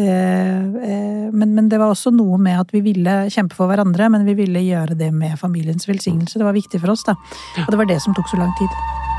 Eh, 0.00 0.08
eh, 0.08 1.28
men, 1.28 1.52
men 1.52 1.68
det 1.68 1.82
var 1.82 1.92
også 1.92 2.14
noe 2.16 2.40
med 2.40 2.64
at 2.64 2.72
vi 2.72 2.80
ville 2.88 3.18
kjempe 3.32 3.58
for 3.58 3.68
hverandre, 3.68 4.08
men 4.16 4.24
vi 4.28 4.38
ville 4.40 4.64
gjøre 4.64 4.96
det 4.96 5.12
med 5.12 5.36
familiens 5.40 5.88
velsignelse. 5.88 6.40
Det 6.40 6.48
var 6.48 6.56
viktig 6.56 6.80
for 6.80 6.96
oss, 6.96 7.04
da. 7.08 7.18
Og 7.66 7.72
det 7.74 7.82
var 7.84 7.92
det 7.92 8.00
som 8.04 8.16
tok 8.16 8.32
så 8.32 8.40
lang 8.40 8.56
tid. 8.60 9.11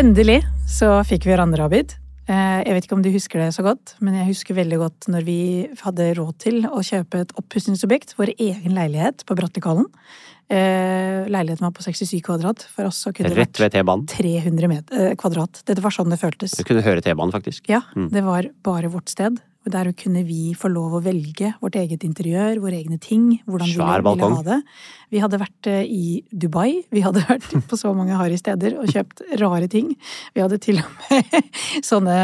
Endelig 0.00 0.40
så 0.70 0.88
fikk 1.04 1.26
vi 1.28 1.34
hverandre, 1.34 1.66
Abid. 1.66 1.92
Eh, 2.30 2.60
Jeg 2.64 2.72
vet 2.76 2.86
ikke 2.86 2.96
om 2.96 3.02
du 3.04 3.10
husker 3.12 3.40
det 3.42 3.50
så 3.56 3.64
godt, 3.66 3.94
men 4.00 4.14
jeg 4.16 4.30
husker 4.30 4.56
veldig 4.56 4.78
godt 4.80 5.08
når 5.12 5.24
vi 5.26 5.38
hadde 5.82 6.06
råd 6.16 6.36
til 6.40 6.62
å 6.68 6.80
kjøpe 6.86 7.20
et 7.24 7.34
oppussingsobjekt, 7.40 8.14
vår 8.16 8.32
egen 8.38 8.76
leilighet 8.76 9.24
på 9.28 9.36
Brattekallen. 9.36 9.88
Eh, 10.50 11.26
Leiligheten 11.30 11.66
var 11.66 11.74
på 11.76 11.84
67 11.84 12.22
kvadrat. 12.26 12.64
For 12.74 12.88
oss 12.88 13.04
så 13.04 13.12
kunne 13.14 13.28
det 13.30 13.38
Rett 13.38 13.60
ved 13.60 13.72
T-banen. 13.76 14.06
300 14.10 14.68
met- 14.72 14.90
eh, 14.92 15.12
kvadrat. 15.20 15.62
Dette 15.66 15.82
var 15.84 15.90
sånn 15.94 16.10
det 16.10 16.18
føltes. 16.18 16.56
Du 16.56 16.64
kunne 16.64 16.82
høre 16.82 17.02
T-banen, 17.04 17.30
faktisk. 17.30 17.68
Ja, 17.68 17.82
Mm. 17.94 18.10
det 18.10 18.24
var 18.24 18.42
bare 18.64 18.88
vårt 18.90 19.08
sted. 19.08 19.38
Der 19.70 19.90
kunne 19.96 20.22
vi 20.26 20.54
få 20.58 20.70
lov 20.72 20.96
å 20.98 21.02
velge 21.04 21.52
vårt 21.62 21.76
eget 21.80 22.04
interiør, 22.06 22.60
våre 22.62 22.78
egne 22.80 22.98
ting. 23.02 23.40
Hvordan 23.46 23.70
vi 23.70 23.76
Svær 23.76 24.02
ville, 24.04 24.16
ville 24.16 24.38
ha 24.38 24.46
det. 24.46 24.58
Vi 25.10 25.22
hadde 25.22 25.40
vært 25.40 25.70
eh, 25.70 25.82
i 25.86 26.20
Dubai. 26.30 26.82
Vi 26.90 27.04
hadde 27.04 27.24
vært 27.30 27.54
på 27.70 27.78
så 27.78 27.92
mange 27.96 28.18
harry 28.18 28.38
steder 28.40 28.78
og 28.80 28.90
kjøpt 28.90 29.24
rare 29.42 29.70
ting. 29.70 29.92
Vi 30.36 30.44
hadde 30.44 30.60
til 30.62 30.82
og 30.82 30.90
med 31.04 31.48
sånne 31.90 32.18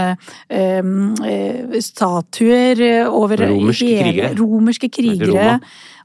eh, 0.49 1.79
statuer 1.85 2.85
over 3.11 3.47
Romerske 3.47 3.95
krigere. 4.03 4.35
Romerske 4.41 4.93
krigere. 4.93 5.57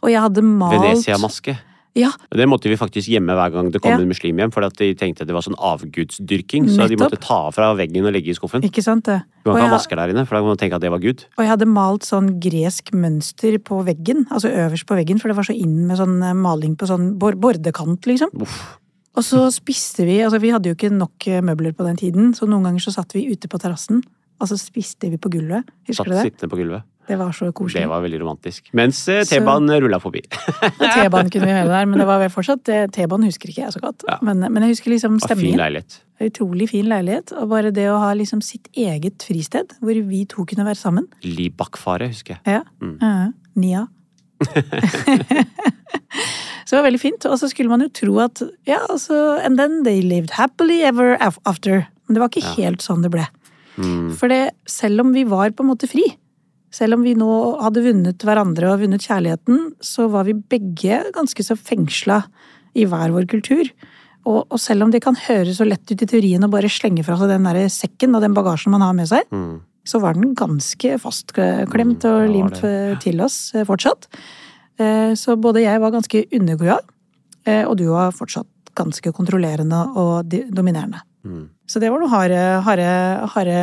Og 0.01 0.13
jeg 0.13 0.25
hadde 0.27 0.45
malt 0.45 0.79
Venezia-maske. 0.81 1.57
Ja, 1.93 2.11
Det 2.31 2.47
måtte 2.47 2.69
vi 2.71 2.77
faktisk 2.79 3.09
gjemme 3.11 3.35
hver 3.35 3.51
gang 3.51 3.69
det 3.71 3.81
kom 3.81 3.91
Ja. 3.91 3.97
en 3.99 4.07
muslim 4.07 4.37
hjem, 4.37 4.51
for 4.53 4.61
de 4.61 4.93
tenkte 4.95 5.25
det 5.27 5.33
var 5.35 5.41
sånn 5.43 5.59
avgudsdyrking. 5.59 6.69
Så 6.69 6.87
de 6.87 6.95
måtte 6.95 7.19
ta 7.19 7.49
fra 7.51 7.73
veggen 7.75 8.05
og 8.05 8.13
legge 8.13 8.31
i 8.31 8.33
skuffen. 8.33 8.63
ikke 8.63 8.81
sant 8.81 9.05
det? 9.05 9.23
Du 9.43 9.51
kan 9.51 9.59
ikke 9.59 9.67
ha 9.69 9.75
vasker 9.77 9.95
der 9.97 10.09
inne, 10.13 10.25
for 10.25 10.35
da 10.35 10.41
kan 10.41 10.47
man 10.47 10.57
tenke 10.57 10.75
at 10.75 10.81
det 10.81 10.91
var 10.91 10.99
Gud. 10.99 11.25
Og 11.37 11.43
jeg 11.43 11.49
hadde 11.51 11.67
malt 11.67 12.03
sånn 12.03 12.39
gresk 12.39 12.91
mønster 12.93 13.57
på 13.59 13.83
veggen, 13.83 14.25
altså 14.31 14.47
øverst 14.49 14.85
på 14.87 14.95
veggen, 14.95 15.19
for 15.19 15.27
det 15.27 15.35
var 15.35 15.43
så 15.43 15.55
inn 15.57 15.87
med 15.87 15.97
sånn 15.97 16.21
eh, 16.23 16.33
maling 16.33 16.77
på 16.77 16.87
sånn 16.87 17.17
bor 17.19 17.33
bordekant, 17.33 18.05
liksom. 18.07 18.29
Uff. 18.39 18.77
Og 19.17 19.23
så 19.23 19.51
spiste 19.51 20.05
vi, 20.07 20.21
altså 20.23 20.39
vi 20.39 20.51
hadde 20.51 20.71
jo 20.71 20.75
ikke 20.75 20.91
nok 20.95 21.27
eh, 21.27 21.41
møbler 21.41 21.73
på 21.75 21.83
den 21.83 21.97
tiden, 21.97 22.31
så 22.33 22.47
noen 22.47 22.63
ganger 22.63 22.79
så 22.79 22.93
satt 22.95 23.11
vi 23.11 23.27
ute 23.27 23.49
på 23.51 23.59
terrassen, 23.59 24.01
så 24.41 24.57
spiste 24.57 25.09
vi 25.11 25.17
på 25.21 25.29
gulvet. 25.29 25.67
Husker 25.85 26.03
Satt 26.03 26.07
du 26.07 26.13
det? 26.15 26.23
sittende 26.31 26.49
på 26.49 26.57
gulvet. 26.57 26.83
Det 27.11 27.17
var 27.19 27.33
så 27.35 27.49
koselig. 27.51 27.81
Det 27.81 27.89
var 27.91 28.03
veldig 28.05 28.19
romantisk. 28.21 28.69
Mens 28.77 29.01
eh, 29.11 29.25
T-banen 29.27 29.81
rulla 29.83 29.97
forbi. 29.99 30.21
T-banen 30.79 31.31
kunne 31.33 31.49
vi 31.49 31.55
høre 31.57 31.67
der, 31.67 31.89
men 31.89 31.99
det 31.99 32.05
var 32.07 32.21
vel 32.21 32.31
fortsatt 32.31 32.71
eh, 32.71 32.85
T-banen 32.87 33.27
husker 33.27 33.51
ikke 33.51 33.65
jeg 33.65 33.73
så 33.75 33.81
godt. 33.83 34.05
Ja. 34.07 34.15
Men, 34.23 34.45
men 34.47 34.63
jeg 34.63 34.77
husker 34.77 34.93
liksom 34.93 35.17
stemningen. 35.19 35.57
fin 35.57 35.59
leilighet. 35.59 35.97
Utrolig 36.23 36.69
fin 36.71 36.87
leilighet, 36.87 37.33
og 37.35 37.49
bare 37.51 37.73
det 37.75 37.89
å 37.91 37.97
ha 37.99 38.13
liksom 38.15 38.39
sitt 38.45 38.69
eget 38.77 39.25
fristed, 39.27 39.75
hvor 39.83 39.99
vi 40.07 40.21
to 40.31 40.45
kunne 40.47 40.63
være 40.69 40.79
sammen. 40.79 41.09
Libakfare, 41.25 42.07
husker 42.13 42.37
jeg. 42.37 42.61
Ja. 42.61 42.63
Mm. 42.79 42.95
ja. 43.01 43.27
Nia. 43.59 43.83
så 46.63 46.71
det 46.71 46.79
var 46.79 46.87
veldig 46.87 47.03
fint. 47.03 47.27
Og 47.27 47.35
så 47.43 47.51
skulle 47.51 47.73
man 47.73 47.83
jo 47.83 47.91
tro 47.91 48.15
at 48.23 48.39
ja, 48.69 48.79
altså, 48.87 49.35
And 49.43 49.59
then 49.59 49.81
they 49.83 49.99
lived 49.99 50.37
happily 50.39 50.79
ever 50.87 51.17
after. 51.19 51.83
Men 52.07 52.15
det 52.15 52.23
var 52.23 52.31
ikke 52.31 52.55
helt 52.55 52.87
sånn 52.87 53.03
det 53.03 53.11
ble. 53.11 53.27
Mm. 53.75 54.15
For 54.15 54.31
det, 54.31 54.55
selv 54.69 55.03
om 55.03 55.11
vi 55.15 55.27
var 55.27 55.51
på 55.51 55.65
en 55.65 55.73
måte 55.73 55.91
fri, 55.91 56.05
selv 56.71 56.95
om 56.97 57.03
vi 57.03 57.13
nå 57.19 57.29
hadde 57.61 57.83
vunnet 57.83 58.23
hverandre 58.25 58.69
og 58.71 58.83
vunnet 58.85 59.03
kjærligheten, 59.03 59.73
så 59.83 60.07
var 60.11 60.23
vi 60.27 60.33
begge 60.33 61.01
ganske 61.15 61.43
så 61.43 61.57
fengsla 61.59 62.21
i 62.79 62.85
hver 62.87 63.11
vår 63.11 63.27
kultur. 63.31 63.67
Og, 64.23 64.45
og 64.53 64.59
selv 64.61 64.85
om 64.85 64.91
det 64.93 65.01
kan 65.03 65.17
høres 65.17 65.57
så 65.57 65.65
lett 65.67 65.89
ut 65.91 66.03
i 66.05 66.07
teorien 66.07 66.45
å 66.45 66.51
bare 66.51 66.69
slenge 66.71 67.03
fra 67.03 67.17
seg 67.19 67.31
den 67.33 67.47
der 67.49 67.65
sekken 67.73 68.15
og 68.15 68.21
den 68.23 68.35
bagasjen 68.37 68.71
man 68.71 68.85
har 68.85 68.93
med 68.95 69.09
seg, 69.09 69.25
Mm. 69.33 69.59
så 69.83 69.99
var 69.99 70.13
den 70.13 70.35
ganske 70.37 70.93
fastklemt 71.01 72.05
Mm, 72.05 72.11
og 72.11 72.21
det 72.21 72.31
limt 72.35 72.63
eh, 72.63 72.95
til 73.01 73.19
oss 73.25 73.53
eh, 73.55 73.65
fortsatt. 73.65 74.07
Eh, 74.79 75.13
Så 75.17 75.35
både 75.41 75.63
jeg 75.65 75.81
var 75.81 75.91
ganske 75.91 76.25
undergoda, 76.31 76.79
og 77.65 77.77
du 77.77 77.87
var 77.89 78.11
fortsatt 78.13 78.45
ganske 78.77 79.11
kontrollerende 79.11 79.97
og 79.97 80.29
dominerende. 80.53 81.01
Mm. 81.23 81.49
Så 81.69 81.79
det 81.79 81.91
var 81.91 81.99
noen 82.01 82.09
harde, 82.09 82.39
harde, 82.65 82.85
harde 83.29 83.57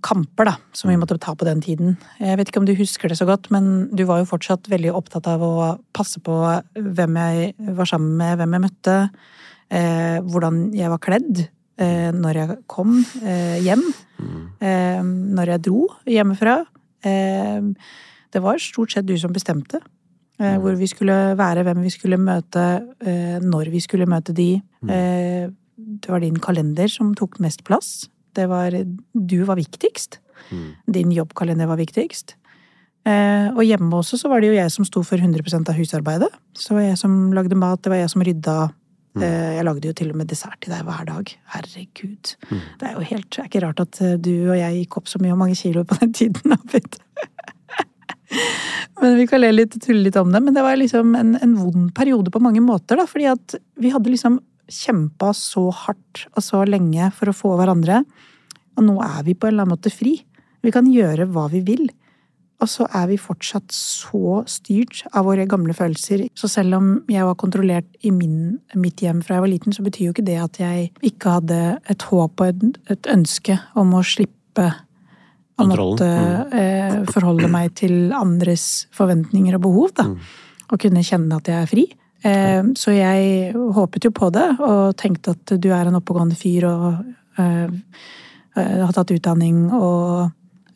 kamper 0.00 0.44
da, 0.46 0.52
som 0.72 0.88
Mm. 0.90 0.94
vi 0.94 1.00
måtte 1.02 1.18
ta 1.20 1.34
på 1.34 1.44
den 1.44 1.60
tiden. 1.60 1.96
Jeg 2.20 2.36
vet 2.38 2.48
ikke 2.48 2.60
om 2.62 2.66
du 2.66 2.74
husker 2.74 3.08
det 3.08 3.18
så 3.18 3.26
godt, 3.26 3.50
men 3.50 3.88
du 3.94 4.04
var 4.04 4.18
jo 4.22 4.24
fortsatt 4.30 4.68
veldig 4.70 4.92
opptatt 4.94 5.26
av 5.26 5.40
å 5.42 5.78
passe 5.92 6.20
på 6.20 6.62
hvem 6.76 7.16
jeg 7.16 7.54
var 7.74 7.84
sammen 7.86 8.16
med, 8.16 8.38
hvem 8.38 8.52
jeg 8.52 8.62
møtte, 8.70 9.10
eh, 9.70 10.20
hvordan 10.20 10.72
jeg 10.74 10.88
var 10.90 10.98
kledd. 10.98 11.48
eh, 11.76 12.12
når 12.12 12.34
jeg 12.34 12.58
kom 12.68 13.04
eh, 13.24 13.58
hjem, 13.58 13.82
eh, 14.62 15.02
når 15.02 15.46
jeg 15.46 15.62
dro 15.62 15.88
hjemmefra. 16.06 16.64
Eh, 17.02 17.60
det 18.30 18.40
var 18.42 18.58
stort 18.62 18.92
sett 18.92 19.04
du 19.06 19.16
som 19.18 19.32
bestemte 19.32 19.80
Mm. 20.38 20.60
hvor 20.62 20.74
vi 20.76 20.86
skulle 20.86 21.36
være, 21.36 21.62
hvem 21.64 21.82
vi 21.82 21.90
skulle 21.90 22.16
møte, 22.18 22.82
eh, 23.06 23.38
når 23.40 23.70
vi 23.70 23.78
skulle 23.80 24.06
møte 24.06 24.32
de. 24.34 24.60
Eh, 24.88 25.48
det 25.76 26.12
var 26.12 26.22
din 26.22 26.38
kalender 26.38 26.88
som 26.90 27.14
tok 27.18 27.40
mest 27.42 27.64
plass. 27.66 28.08
Det 28.34 28.46
var, 28.50 28.74
du 29.12 29.38
var 29.46 29.58
viktigst. 29.58 30.20
Mm. 30.50 30.70
Din 30.86 31.12
jobbkalender 31.14 31.70
var 31.70 31.80
viktigst. 31.80 32.36
Eh, 33.04 33.50
og 33.52 33.66
hjemme 33.66 33.98
også 33.98 34.16
så 34.16 34.30
var 34.32 34.40
det 34.40 34.48
jo 34.48 34.56
jeg 34.56 34.72
som 34.72 34.86
sto 34.88 35.02
for 35.04 35.20
100% 35.20 35.68
av 35.68 35.76
husarbeidet. 35.76 36.30
Så 36.56 36.76
var 36.76 36.88
jeg 36.88 37.00
som 37.00 37.34
lagde 37.36 37.58
mat, 37.58 37.82
det 37.84 37.92
var 37.92 38.00
jeg 38.00 38.12
som 38.14 38.24
rydda. 38.24 38.56
Eh, 39.20 39.50
jeg 39.58 39.66
lagde 39.68 39.90
jo 39.90 39.94
til 39.94 40.10
og 40.10 40.18
med 40.18 40.30
dessert 40.30 40.56
til 40.64 40.74
deg 40.74 40.86
hver 40.86 41.04
dag. 41.06 41.34
Herregud. 41.54 42.32
Det 42.80 42.88
er 42.88 42.96
jo 42.96 43.04
helt, 43.12 43.28
det 43.30 43.42
er 43.42 43.50
ikke 43.50 43.64
rart 43.66 43.82
at 43.84 44.00
eh, 44.02 44.16
du 44.18 44.32
og 44.48 44.56
jeg 44.58 44.80
gikk 44.80 44.98
opp 44.98 45.10
så 45.12 45.20
mye 45.22 45.34
og 45.36 45.42
mange 45.44 45.58
kilo 45.58 45.84
på 45.86 46.00
den 46.00 46.14
tiden. 46.16 46.54
Abid. 46.58 46.98
men 48.98 49.14
vi 49.20 49.28
kan 49.30 49.42
le 49.42 49.52
litt 49.52 49.76
tulle 49.78 50.08
litt 50.08 50.18
om 50.18 50.32
det. 50.34 50.42
Men 50.42 50.56
det 50.56 50.64
var 50.66 50.80
liksom 50.80 51.14
en, 51.18 51.36
en 51.38 51.54
vond 51.60 51.92
periode 51.94 52.32
på 52.34 52.42
mange 52.42 52.64
måter, 52.64 52.98
da. 52.98 53.06
Fordi 53.10 53.28
at 53.30 53.58
vi 53.78 53.92
hadde 53.94 54.10
liksom 54.10 54.40
kjempa 54.74 55.32
så 55.36 55.68
hardt 55.84 56.26
og 56.34 56.44
så 56.44 56.62
lenge 56.68 57.10
for 57.16 57.30
å 57.30 57.36
få 57.36 57.54
hverandre. 57.58 58.02
Og 58.74 58.86
nå 58.86 58.96
er 59.04 59.20
vi 59.26 59.36
på 59.36 59.48
en 59.48 59.54
eller 59.54 59.66
annen 59.66 59.76
måte 59.76 59.92
fri. 59.94 60.16
Vi 60.64 60.72
kan 60.74 60.88
gjøre 60.90 61.28
hva 61.30 61.46
vi 61.52 61.62
vil. 61.66 61.86
Og 62.62 62.70
så 62.70 62.86
er 62.96 63.08
vi 63.10 63.18
fortsatt 63.20 63.74
så 63.74 64.40
styrt 64.48 65.02
av 65.12 65.26
våre 65.28 65.44
gamle 65.50 65.74
følelser. 65.76 66.24
Så 66.38 66.48
selv 66.48 66.78
om 66.78 66.88
jeg 67.10 67.26
var 67.26 67.36
kontrollert 67.40 67.88
i 68.06 68.12
min, 68.14 68.60
mitt 68.78 69.02
hjem 69.04 69.20
fra 69.24 69.36
jeg 69.36 69.44
var 69.44 69.52
liten, 69.52 69.74
så 69.74 69.84
betyr 69.84 70.08
jo 70.08 70.14
ikke 70.14 70.26
det 70.26 70.38
at 70.40 70.60
jeg 70.62 70.88
ikke 71.04 71.36
hadde 71.38 71.60
et 71.92 72.06
håp 72.08 72.40
og 72.40 72.46
et, 72.48 72.80
et 72.94 73.10
ønske 73.12 73.58
om 73.80 73.92
å 73.98 74.04
slippe 74.06 74.70
å 75.54 75.66
måtte 75.70 76.06
mm. 76.08 76.54
eh, 76.58 76.96
forholde 77.14 77.50
meg 77.50 77.74
til 77.78 78.14
andres 78.16 78.86
forventninger 78.94 79.58
og 79.58 79.66
behov, 79.66 79.92
da. 79.98 80.08
Og 80.72 80.80
kunne 80.80 81.04
kjenne 81.06 81.38
at 81.38 81.50
jeg 81.50 81.60
er 81.60 81.70
fri. 81.70 81.84
Eh, 82.24 82.62
så 82.78 82.94
jeg 82.96 83.52
håpet 83.52 84.06
jo 84.06 84.12
på 84.16 84.30
det, 84.32 84.46
og 84.64 84.96
tenkte 85.00 85.34
at 85.36 85.56
du 85.60 85.68
er 85.74 85.88
en 85.90 85.98
oppegående 86.00 86.38
fyr 86.38 86.68
og 86.70 86.86
eh, 87.40 87.68
eh, 88.56 88.76
har 88.80 88.94
tatt 88.96 89.12
utdanning 89.12 89.66
og 89.76 90.30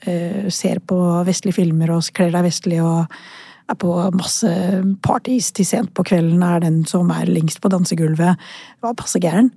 eh, 0.05 0.49
ser 0.53 0.83
på 0.85 0.99
vestlige 1.29 1.61
filmer 1.63 1.95
og 1.95 2.11
kler 2.15 2.35
deg 2.35 2.51
vestlig 2.51 2.83
og 2.85 3.07
er 3.69 3.77
på 3.77 3.95
masse 4.17 4.51
parties 5.05 5.51
til 5.57 5.67
sent 5.69 5.93
på 5.97 6.05
kvelden, 6.09 6.43
er 6.45 6.63
den 6.65 6.83
som 6.89 7.11
er 7.13 7.29
lengst 7.29 7.61
på 7.61 7.71
dansegulvet. 7.73 8.41
Var 8.85 8.97
passe 8.97 9.21
gæren. 9.21 9.51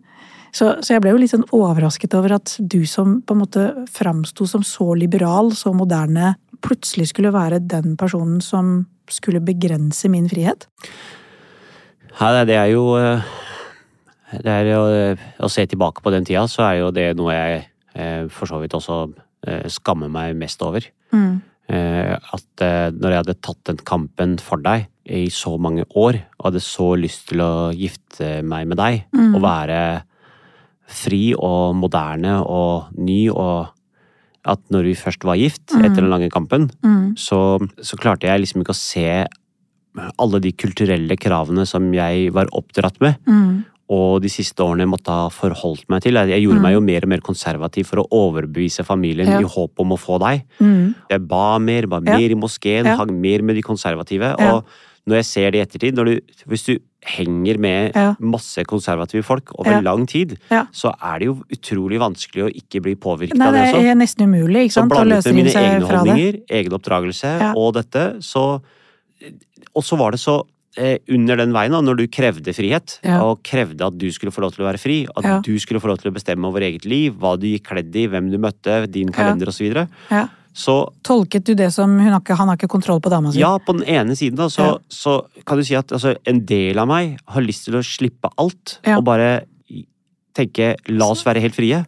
Så, 0.51 0.73
så 0.83 0.97
jeg 0.97 1.03
ble 1.03 1.13
jo 1.13 1.21
litt 1.21 1.31
sånn 1.31 1.47
overrasket 1.55 2.15
over 2.17 2.35
at 2.35 2.57
du 2.59 2.81
som 2.89 3.21
på 3.23 3.35
en 3.35 3.43
måte 3.45 3.69
framsto 3.91 4.47
som 4.49 4.65
så 4.67 4.89
liberal, 4.99 5.53
så 5.55 5.71
moderne, 5.75 6.33
plutselig 6.61 7.07
skulle 7.13 7.31
være 7.33 7.61
den 7.63 7.95
personen 7.97 8.41
som 8.43 8.81
skulle 9.11 9.41
begrense 9.43 10.11
min 10.11 10.27
frihet. 10.29 10.67
Ja, 12.19 12.43
det- 12.45 12.55
er 12.57 12.71
jo 12.71 12.95
eh, 12.97 13.21
Det 14.31 14.45
er 14.47 14.63
jo 14.71 14.81
eh, 14.87 15.15
Å 15.39 15.49
se 15.49 15.65
tilbake 15.67 16.01
på 16.01 16.11
den 16.11 16.23
tida, 16.25 16.43
så 16.47 16.63
er 16.69 16.79
jo 16.79 16.91
det 16.91 17.15
noe 17.17 17.31
jeg 17.33 17.65
eh, 17.95 18.27
for 18.29 18.45
så 18.47 18.59
vidt 18.61 18.71
også 18.77 19.13
skammer 19.67 20.07
meg 20.07 20.35
mest 20.37 20.61
over. 20.61 20.81
Eh, 21.67 22.13
At 22.33 22.61
når 22.93 23.09
jeg 23.09 23.19
hadde 23.23 23.41
tatt 23.41 23.63
den 23.65 23.77
kampen 23.77 24.37
for 24.39 24.57
deg 24.61 24.87
i 25.09 25.25
så 25.33 25.57
mange 25.59 25.83
år, 25.97 26.19
og 26.39 26.45
hadde 26.51 26.61
så 26.61 26.91
lyst 26.95 27.29
til 27.29 27.39
å 27.41 27.71
gifte 27.73 28.43
meg 28.45 28.67
med 28.67 28.77
deg, 28.77 29.03
og 29.35 29.41
være 29.41 30.03
fri 30.87 31.33
og 31.33 31.73
moderne 31.75 32.37
og 32.45 32.91
ny, 32.97 33.29
og 33.31 33.69
at 34.45 34.59
når 34.69 34.83
vi 34.83 34.93
først 34.95 35.23
var 35.25 35.35
gift, 35.37 35.73
etter 35.73 36.01
den 36.01 36.09
lange 36.11 36.29
kampen, 36.29 36.69
så, 37.17 37.57
så 37.81 37.97
klarte 37.97 38.27
jeg 38.29 38.39
liksom 38.41 38.61
ikke 38.61 38.75
å 38.75 38.77
se 38.77 39.25
alle 40.19 40.39
de 40.39 40.51
kulturelle 40.53 41.17
kravene 41.19 41.65
som 41.67 41.89
jeg 41.93 42.31
var 42.33 42.47
oppdratt 42.55 42.99
med, 43.03 43.15
og 43.91 44.21
de 44.23 44.29
siste 44.31 44.63
årene 44.63 44.85
måtte 44.87 45.11
ha 45.11 45.25
forholdt 45.29 45.89
meg 45.91 46.01
til. 46.05 46.13
Jeg 46.15 46.43
gjorde 46.45 46.61
meg 46.63 46.73
jo 46.77 46.79
mer 46.85 47.03
og 47.03 47.09
mer 47.11 47.19
konservativ 47.25 47.89
for 47.89 47.97
å 47.99 48.07
overbevise 48.09 48.85
familien 48.87 49.27
Ja. 49.27 49.39
i 49.39 49.43
håp 49.43 49.71
om 49.83 49.89
å 49.91 49.99
få 49.99 50.17
deg. 50.19 50.45
Mm. 50.61 50.95
Jeg 51.09 51.27
ba 51.27 51.59
mer, 51.59 51.87
ba 51.87 51.97
Ja. 51.99 52.15
mer 52.17 52.31
i 52.31 52.35
moskeen, 52.35 52.85
Ja. 52.85 52.95
hang 52.95 53.19
mer 53.19 53.41
med 53.41 53.55
de 53.57 53.61
konservative. 53.61 54.33
Ja. 54.39 54.55
Og 54.55 54.65
når 55.05 55.15
jeg 55.17 55.25
ser 55.25 55.51
det 55.51 55.59
i 55.59 55.65
ettertid, 55.65 55.93
når 55.97 56.05
du, 56.05 56.19
hvis 56.47 56.63
du 56.67 56.79
henger 57.03 57.57
med 57.59 57.91
Ja. 57.93 58.15
masse 58.19 58.63
konservative 58.63 59.23
folk 59.25 59.51
over 59.59 59.71
Ja. 59.71 59.79
lang 59.81 60.05
tid, 60.07 60.37
Ja. 60.49 60.67
så 60.71 60.93
er 61.03 61.19
det 61.19 61.25
jo 61.25 61.43
utrolig 61.51 61.99
vanskelig 61.99 62.43
å 62.47 62.55
ikke 62.55 62.81
bli 62.81 62.95
påvirket 62.95 63.41
av 63.41 63.51
det 63.51 63.73
det 63.73 63.85
er 63.91 63.95
nesten 63.95 64.23
umulig 64.25 64.67
ikke 64.69 64.71
sant? 64.71 64.91
å 64.91 64.95
blandet 64.95 65.17
løse 65.17 65.33
med 65.33 65.35
mine 65.35 65.51
seg 65.51 65.63
egne 65.65 65.87
fra 65.87 66.03
det. 66.03 66.13
holdninger, 66.13 66.41
egen 66.49 66.71
oppdragelse 66.71 67.39
Ja. 67.41 67.53
og 67.57 67.73
dette, 67.73 68.19
så 68.21 68.61
Og 69.75 69.83
så 69.83 69.97
var 69.97 70.11
det 70.11 70.19
så 70.19 70.41
eh, 70.77 70.97
under 71.11 71.35
den 71.35 71.51
veien, 71.51 71.71
da, 71.75 71.81
når 71.83 71.97
du 71.99 72.07
krevde 72.07 72.53
frihet, 72.55 72.99
Ja. 73.03 73.21
og 73.25 73.41
krevde 73.43 73.85
at 73.85 73.97
du 73.97 74.07
skulle 74.11 74.31
få 74.31 74.39
lov 74.41 74.53
til 74.55 74.63
å 74.63 74.69
være 74.71 74.79
fri, 74.79 75.05
at 75.15 75.23
Ja. 75.23 75.39
du 75.43 75.57
skulle 75.59 75.81
få 75.83 75.87
lov 75.91 75.97
til 75.99 76.11
å 76.11 76.15
bestemme 76.15 76.45
over 76.47 76.61
eget 76.61 76.85
liv, 76.85 77.13
hva 77.19 77.37
du 77.37 77.45
gikk 77.47 77.65
kledd 77.73 77.93
i, 77.95 78.07
hvem 78.07 78.31
du 78.31 78.37
møtte, 78.37 78.89
din 78.89 79.11
kalender 79.11 79.47
osv., 79.47 79.57
så, 79.57 79.63
videre, 79.67 79.87
Ja. 80.09 80.27
så 80.55 80.89
Tolket 81.03 81.43
du 81.43 81.55
det 81.55 81.73
som 81.73 81.97
ikke, 81.99 82.35
han 82.37 82.47
har 82.47 82.55
ikke 82.57 82.69
kontroll 82.71 83.01
på 83.01 83.09
dama 83.09 83.31
si? 83.33 83.39
ja, 83.39 83.57
på 83.59 83.77
den 83.77 83.83
ene 83.87 84.15
siden 84.15 84.35
da, 84.37 84.47
så, 84.47 84.63
Ja. 84.63 84.77
så 84.89 85.25
kan 85.45 85.57
du 85.57 85.63
si 85.65 85.75
at 85.75 85.87
altså, 85.91 86.15
en 86.25 86.39
del 86.45 86.79
av 86.79 86.87
meg 86.87 87.19
har 87.27 87.41
lyst 87.41 87.65
til 87.65 87.73
å 87.75 87.83
slippe 87.83 88.31
alt, 88.37 88.79
Ja. 88.87 88.97
og 88.97 89.03
bare 89.03 89.41
tenke 90.33 90.75
la 90.87 91.05
oss 91.11 91.23
være 91.25 91.41
helt 91.41 91.53
frie. 91.55 91.85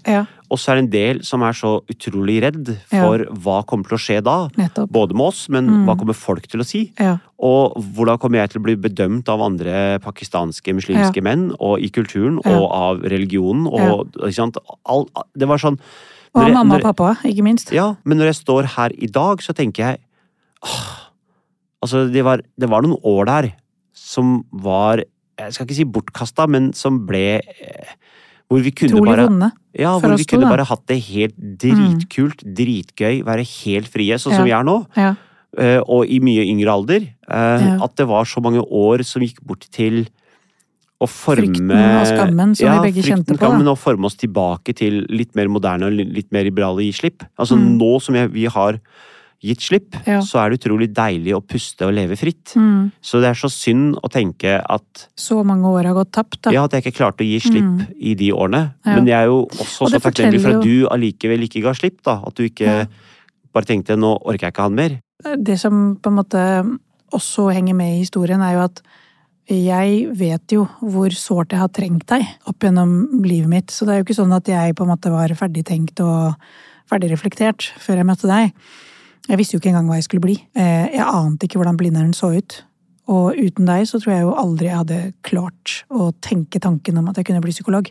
Ja, 0.53 0.55
Og 0.55 0.59
så 0.61 0.71
er 0.71 0.75
det 0.77 0.83
en 0.83 0.91
del 0.93 1.21
som 1.25 1.41
er 1.41 1.53
så 1.57 1.81
utrolig 1.89 2.35
redd 2.43 2.67
for 2.91 3.23
hva 3.43 3.63
kommer 3.65 3.87
til 3.89 3.97
å 3.97 4.01
skje 4.03 4.17
da. 4.23 4.35
nettopp. 4.57 4.91
Både 4.93 5.13
med 5.17 5.25
oss, 5.25 5.49
men 5.49 5.65
Mm. 5.67 5.85
hva 5.87 5.95
kommer 5.97 6.13
folk 6.13 6.45
til 6.47 6.61
å 6.61 6.65
si? 6.65 6.93
Ja. 6.99 7.17
Og 7.39 7.73
hvordan 7.95 8.19
kommer 8.19 8.37
jeg 8.37 8.51
til 8.51 8.61
å 8.61 8.63
bli 8.63 8.75
bedømt 8.75 9.27
av 9.29 9.41
andre 9.41 9.99
pakistanske 9.99 10.73
muslimske 10.77 11.15
Ja. 11.17 11.21
menn, 11.23 11.51
og 11.59 11.79
i 11.81 11.89
kulturen, 11.89 12.39
Ja. 12.45 12.59
og 12.59 12.71
av 12.71 13.01
religionen, 13.01 13.65
og 13.67 14.11
ikke 14.13 14.33
sant 14.35 14.57
All, 14.85 15.07
Det 15.35 15.47
var 15.47 15.57
sånn 15.57 15.79
Og 16.35 16.43
av 16.43 16.51
mamma 16.53 16.75
og 16.75 16.81
pappa, 16.95 17.17
ikke 17.25 17.43
minst. 17.43 17.71
Ja, 17.71 17.95
men 18.05 18.17
når 18.19 18.25
jeg 18.33 18.45
står 18.45 18.65
her 18.77 18.89
i 18.97 19.07
dag, 19.07 19.39
så 19.41 19.53
tenker 19.53 19.77
jeg 19.91 19.99
åh, 20.63 20.99
Altså, 21.83 22.09
det 22.11 22.23
var, 22.23 22.37
det 22.57 22.69
var 22.69 22.81
noen 22.81 22.97
år 23.03 23.25
der 23.25 23.53
som 23.93 24.45
var 24.53 25.03
Jeg 25.39 25.53
skal 25.53 25.65
ikke 25.65 25.75
si 25.75 25.83
bortkasta, 25.83 26.47
men 26.47 26.73
som 26.73 27.05
ble 27.07 27.41
eh, 27.41 27.93
Hvor 28.49 28.62
vi 28.62 28.71
kunne 28.71 28.91
Trolig 28.93 29.10
bare 29.15 29.27
vonde. 29.27 29.51
ja, 29.79 29.93
for 29.99 30.08
hvor 30.08 30.13
oss 30.13 30.19
vi 30.21 30.25
kunne 30.29 30.41
da. 30.45 30.47
Mm. 30.47 30.53
bare 30.58 30.65
hatt 30.69 30.84
det 30.88 30.97
helt 31.10 31.36
dritkult, 31.62 32.43
dritgøy, 32.45 33.23
være 33.25 33.45
helt 33.63 33.88
frie, 33.89 34.17
sånn 34.21 34.36
som 34.36 34.45
vi 34.45 34.51
er 34.53 34.63
nå. 34.67 34.75
Ja. 34.99 35.15
eh, 35.58 35.79
Og 35.88 36.06
i 36.06 36.19
mye 36.19 36.43
yngre 36.45 36.69
alder. 36.73 37.08
eh, 37.29 37.77
At 37.82 37.95
det 37.95 38.08
var 38.08 38.25
så 38.25 38.41
mange 38.43 38.62
år 38.62 39.03
som 39.03 39.21
gikk 39.21 39.41
bort 39.41 39.65
til 39.71 40.06
å 41.01 41.08
forme 41.10 41.49
Frykten 41.49 41.71
og 41.99 42.06
skammen 42.08 42.53
som 42.56 42.65
ja, 42.67 42.75
vi 42.82 42.91
begge 42.91 43.03
kjente 43.03 43.34
på. 43.34 43.39
Skammen, 43.41 43.67
og 43.67 43.77
forme 43.77 44.06
oss 44.08 44.15
tilbake 44.15 44.73
til 44.77 45.01
litt 45.10 45.36
mer 45.36 45.49
moderne 45.51 45.89
og 45.89 45.91
litt 45.99 46.29
mer 46.32 46.45
liberale 46.47 46.86
gi 46.86 46.93
slipp. 46.95 47.25
Altså 47.38 47.58
Mm. 47.58 47.77
Nå 47.77 48.01
som 48.01 48.15
vi 48.32 48.45
har 48.45 48.79
gitt 49.43 49.60
slipp, 49.62 49.95
Ja. 50.08 50.21
så 50.23 50.39
er 50.39 50.49
det 50.49 50.62
utrolig 50.62 50.88
deilig 50.95 51.34
å 51.36 51.41
puste 51.45 51.86
og 51.86 51.93
leve 51.93 52.15
fritt. 52.15 52.53
Mm. 52.56 52.91
Så 53.01 53.19
det 53.19 53.29
er 53.29 53.36
så 53.36 53.49
synd 53.51 53.97
å 54.01 54.10
tenke 54.10 54.62
at 54.69 55.08
Så 55.19 55.43
mange 55.45 55.67
år 55.67 55.86
har 55.89 55.93
gått 55.93 56.12
tapt, 56.12 56.41
da. 56.43 56.51
ja, 56.51 56.63
at 56.63 56.71
jeg 56.71 56.84
ikke 56.86 56.97
klarte 56.97 57.23
å 57.23 57.27
gi 57.27 57.39
slipp 57.39 57.63
Mm. 57.63 57.88
i 57.99 58.13
de 58.15 58.32
årene. 58.32 58.73
Ja. 58.86 58.95
Men 58.95 59.06
jeg 59.06 59.13
er 59.21 59.25
jo 59.25 59.45
også 59.47 59.82
Og 59.84 59.89
så 59.91 59.99
takknemlig 59.99 60.41
for 60.41 60.58
at 60.58 60.63
du 60.63 60.88
allikevel 60.88 61.43
ikke 61.43 61.62
ga 61.62 61.73
slipp. 61.73 62.01
da. 62.03 62.21
At 62.25 62.36
du 62.36 62.43
ikke 62.47 62.65
Ja. 62.65 62.86
bare 63.53 63.65
tenkte 63.65 63.97
'nå 63.97 64.21
orker 64.25 64.47
jeg 64.47 64.53
ikke 64.53 64.63
han 64.63 64.75
mer'. 64.75 64.99
Det 65.43 65.60
som 65.60 65.95
på 66.01 66.08
en 66.08 66.17
måte 66.23 66.79
også 67.12 67.53
henger 67.53 67.75
med 67.75 67.93
i 67.95 67.99
historien, 68.03 68.41
er 68.41 68.53
jo 68.53 68.60
at 68.63 68.82
jeg 69.49 70.08
vet 70.15 70.47
jo 70.51 70.67
hvor 70.82 71.10
sårt 71.12 71.49
jeg 71.49 71.60
har 71.60 71.67
trengt 71.67 72.06
deg 72.08 72.25
opp 72.47 72.60
gjennom 72.60 73.21
livet 73.25 73.49
mitt. 73.49 73.67
Så 73.67 73.86
det 73.86 73.89
er 73.89 74.03
jo 74.03 74.06
ikke 74.06 74.23
sånn 74.25 74.34
at 74.36 74.45
jeg 74.45 74.73
på 74.75 74.84
en 74.84 74.97
måte 74.97 75.12
var 75.12 75.27
ferdigtenkt 75.29 75.99
og 75.99 76.36
ferdigreflektert 76.89 77.71
før 77.79 77.95
jeg 77.97 78.06
møtte 78.06 78.27
deg. 78.27 78.53
Jeg 79.29 79.39
visste 79.39 79.55
jo 79.55 79.62
ikke 79.62 79.71
engang 79.71 79.88
hva 79.88 79.97
jeg 79.99 80.07
skulle 80.07 80.25
bli. 80.25 80.36
Eh, 80.55 80.91
Jeg 80.93 81.05
ante 81.07 81.47
ikke 81.47 81.59
hvordan 81.62 81.77
Blindern 81.79 82.13
så 82.13 82.33
ut. 82.36 82.63
Og 83.12 83.36
uten 83.36 83.67
deg 83.67 83.88
så 83.88 83.99
tror 83.99 84.13
jeg 84.13 84.23
jo 84.23 84.36
aldri 84.39 84.69
jeg 84.69 84.79
hadde 84.79 84.99
klart 85.27 85.83
å 85.91 86.12
tenke 86.23 86.59
tanken 86.63 86.97
om 86.97 87.09
at 87.09 87.19
jeg 87.19 87.27
kunne 87.27 87.43
bli 87.43 87.51
psykolog. 87.51 87.89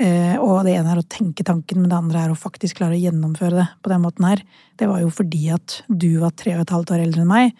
Eh, 0.00 0.36
Og 0.40 0.64
det 0.64 0.74
ene 0.76 0.92
er 0.92 1.00
å 1.00 1.08
tenke 1.08 1.44
tanken, 1.44 1.80
men 1.80 1.90
det 1.90 1.96
andre 1.96 2.24
er 2.24 2.32
å 2.32 2.38
faktisk 2.38 2.80
klare 2.80 2.96
å 2.96 3.02
gjennomføre 3.02 3.56
det 3.60 3.68
på 3.82 3.92
den 3.92 4.02
måten 4.02 4.24
her. 4.26 4.42
Det 4.76 4.88
var 4.88 5.00
jo 5.00 5.10
fordi 5.10 5.52
at 5.54 5.82
du 5.88 6.18
var 6.20 6.30
tre 6.30 6.56
og 6.56 6.64
et 6.64 6.74
halvt 6.74 6.90
år 6.96 7.04
eldre 7.04 7.22
enn 7.22 7.30
meg, 7.30 7.54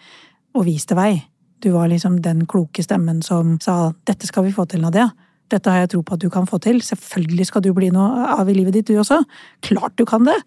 og 0.55 0.65
viste 0.65 0.95
vei. 0.95 1.23
Du 1.61 1.71
var 1.71 1.87
liksom 1.87 2.21
den 2.21 2.45
kloke 2.45 2.83
stemmen 2.83 3.23
som 3.23 3.59
sa 3.59 3.93
'dette 4.05 4.27
skal 4.27 4.43
vi 4.43 4.51
få 4.51 4.67
til, 4.67 4.81
Nadia'. 4.81 5.11
Dette 5.53 5.69
har 5.69 5.83
jeg 5.83 5.91
tro 5.93 6.01
på 6.01 6.15
at 6.15 6.23
du 6.23 6.29
kan 6.33 6.47
få 6.49 6.57
til. 6.63 6.79
Selvfølgelig 6.81 7.45
skal 7.51 7.61
du 7.61 7.69
bli 7.77 7.91
noe 7.93 8.25
av 8.33 8.49
i 8.49 8.55
livet 8.57 8.73
ditt, 8.73 8.87
du 8.89 8.97
også. 9.01 9.19
Klart 9.65 9.93
du 9.99 10.05
kan 10.09 10.25
det! 10.25 10.37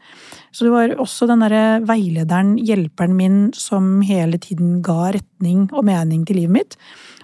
Så 0.51 0.67
det 0.67 0.73
var 0.75 0.97
også 0.99 1.29
den 1.31 1.45
derre 1.45 1.81
veilederen, 1.87 2.57
hjelperen 2.59 3.15
min, 3.19 3.39
som 3.55 4.01
hele 4.07 4.41
tiden 4.43 4.81
ga 4.83 5.13
retning 5.15 5.69
og 5.73 5.87
mening 5.87 6.25
til 6.27 6.41
livet 6.43 6.57
mitt. 6.57 6.79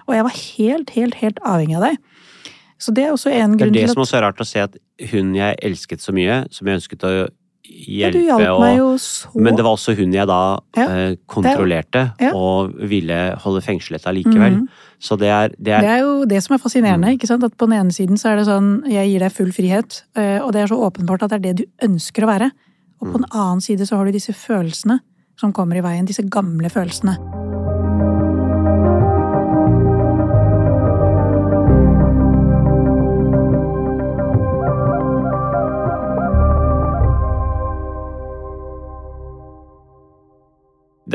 Og 0.07 0.15
jeg 0.15 0.27
var 0.27 0.37
helt, 0.39 0.93
helt, 0.95 1.19
helt 1.19 1.41
avhengig 1.43 1.79
av 1.79 1.89
deg. 1.89 1.97
Så 2.79 2.93
det 2.95 3.05
er 3.07 3.15
også 3.15 3.31
en 3.31 3.55
grunn 3.55 3.59
til 3.59 3.67
at 3.67 3.73
Det 3.73 3.81
er 3.83 3.87
det 3.87 3.95
som 3.95 4.03
også 4.03 4.17
er 4.19 4.25
rart 4.27 4.43
å 4.43 4.47
se 4.47 4.61
at 4.63 4.77
hun 5.11 5.35
jeg 5.35 5.57
elsket 5.63 6.03
så 6.03 6.13
mye, 6.15 6.43
som 6.53 6.67
jeg 6.67 6.79
ønsket 6.79 7.03
å 7.07 7.13
ja, 7.65 8.11
hjelpe 8.11 8.49
meg 8.61 8.81
og 8.83 9.41
Men 9.41 9.57
det 9.57 9.65
var 9.65 9.77
også 9.77 9.95
hun 9.97 10.13
jeg 10.13 10.27
da 10.29 10.59
Ja. 10.77 10.85
kontrollerte 10.85 11.17
kontrollerte 11.27 12.03
Ja. 12.21 12.31
og 12.35 12.75
ville 12.77 13.35
holde 13.41 13.61
fengslet 13.61 14.05
allikevel. 14.05 14.61
Mhm. 14.61 14.69
Så 14.99 15.17
det 15.19 15.27
er, 15.27 15.49
det 15.57 15.65
Det 15.65 15.73
er 15.73 15.97
er 15.97 15.99
jo 16.01 16.25
det 16.25 16.41
som 16.43 16.55
er 16.55 16.61
fascinerende. 16.63 17.11
ikke 17.13 17.27
sant? 17.27 17.43
At 17.43 17.57
På 17.57 17.65
den 17.67 17.79
ene 17.79 17.91
siden 17.91 18.17
så 18.17 18.29
er 18.31 18.35
det 18.37 18.45
sånn 18.47 18.83
jeg 18.89 19.09
gir 19.11 19.19
deg 19.19 19.31
full 19.31 19.51
frihet, 19.51 20.03
eh, 20.15 20.39
og 20.41 20.53
det 20.53 20.61
er 20.63 20.67
så 20.67 20.79
åpenbart 20.79 21.23
at 21.23 21.29
det 21.29 21.35
er 21.39 21.53
det 21.53 21.55
du 21.57 21.65
ønsker 21.83 22.23
å 22.23 22.27
være. 22.31 22.51
Og 23.01 23.11
på 23.11 23.17
den 23.19 23.27
annen 23.31 23.61
side 23.61 23.85
så 23.85 23.97
har 23.97 24.05
du 24.05 24.11
disse 24.11 24.33
følelsene 24.33 24.99
som 25.37 25.51
kommer 25.53 25.75
i 25.77 25.81
veien. 25.81 26.05
Disse 26.07 26.23
gamle 26.23 26.69
følelsene. 26.69 27.17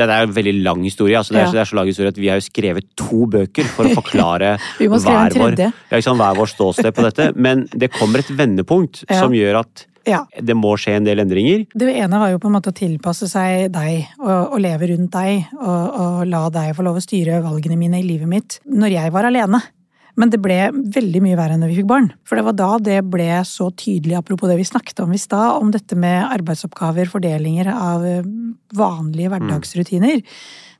Det 0.07 0.15
er 0.17 0.23
en 0.27 0.33
veldig 0.33 0.53
lang 0.63 0.83
historie. 0.83 1.17
altså 1.17 1.33
det, 1.33 1.41
er, 1.41 1.45
Ja. 1.45 1.51
det 1.51 1.61
er 1.61 1.69
så 1.71 1.75
lang 1.75 1.87
historie 1.87 2.07
at 2.09 2.17
Vi 2.17 2.27
har 2.31 2.39
jo 2.39 2.47
skrevet 2.47 2.85
to 2.97 3.25
bøker 3.27 3.63
for 3.75 3.85
å 3.85 3.93
forklare 3.99 4.57
hver 4.79 4.89
vår, 4.89 6.01
sant, 6.01 6.17
hver 6.19 6.35
vår 6.35 6.47
ståsted 6.51 6.91
på 6.95 7.01
dette. 7.09 7.31
Men 7.35 7.67
det 7.73 7.91
kommer 7.91 8.19
et 8.19 8.29
vendepunkt 8.29 9.03
Ja. 9.09 9.19
som 9.19 9.31
gjør 9.31 9.59
at 9.61 9.85
Ja. 10.07 10.25
det 10.41 10.55
må 10.57 10.73
skje 10.81 10.95
en 10.97 11.03
del 11.05 11.19
endringer. 11.19 11.67
Det 11.77 11.95
ene 11.95 12.17
var 12.19 12.31
jo 12.31 12.39
på 12.39 12.47
en 12.49 12.53
måte 12.57 12.71
å 12.71 12.73
tilpasse 12.73 13.27
seg 13.29 13.71
deg 13.71 14.07
og, 14.19 14.53
og 14.53 14.59
leve 14.59 14.87
rundt 14.89 15.11
deg. 15.11 15.45
Og, 15.59 15.99
og 16.01 16.27
la 16.27 16.49
deg 16.49 16.75
få 16.75 16.83
lov 16.83 16.97
å 16.97 17.03
styre 17.05 17.41
valgene 17.43 17.77
mine 17.77 17.99
i 17.99 18.03
livet 18.07 18.27
mitt 18.27 18.59
når 18.65 18.89
jeg 18.97 19.11
var 19.13 19.25
alene. 19.29 19.61
Men 20.21 20.29
det 20.29 20.37
ble 20.43 20.59
veldig 20.93 21.23
mye 21.25 21.37
verre 21.39 21.57
når 21.57 21.71
vi 21.71 21.79
fikk 21.81 21.89
barn. 21.89 22.11
For 22.29 22.37
det 22.37 22.45
var 22.45 22.57
da 22.59 22.71
det 22.83 22.99
ble 23.09 23.29
så 23.49 23.71
tydelig, 23.73 24.19
apropos 24.19 24.51
det 24.51 24.59
vi 24.59 24.67
snakket 24.67 25.01
om 25.01 25.15
i 25.15 25.21
stad, 25.21 25.55
om 25.57 25.71
dette 25.73 25.97
med 25.97 26.27
arbeidsoppgaver, 26.27 27.09
fordelinger 27.09 27.71
av 27.73 28.05
eh, 28.05 28.27
vanlige 28.77 29.31
hverdagsrutiner. 29.33 30.21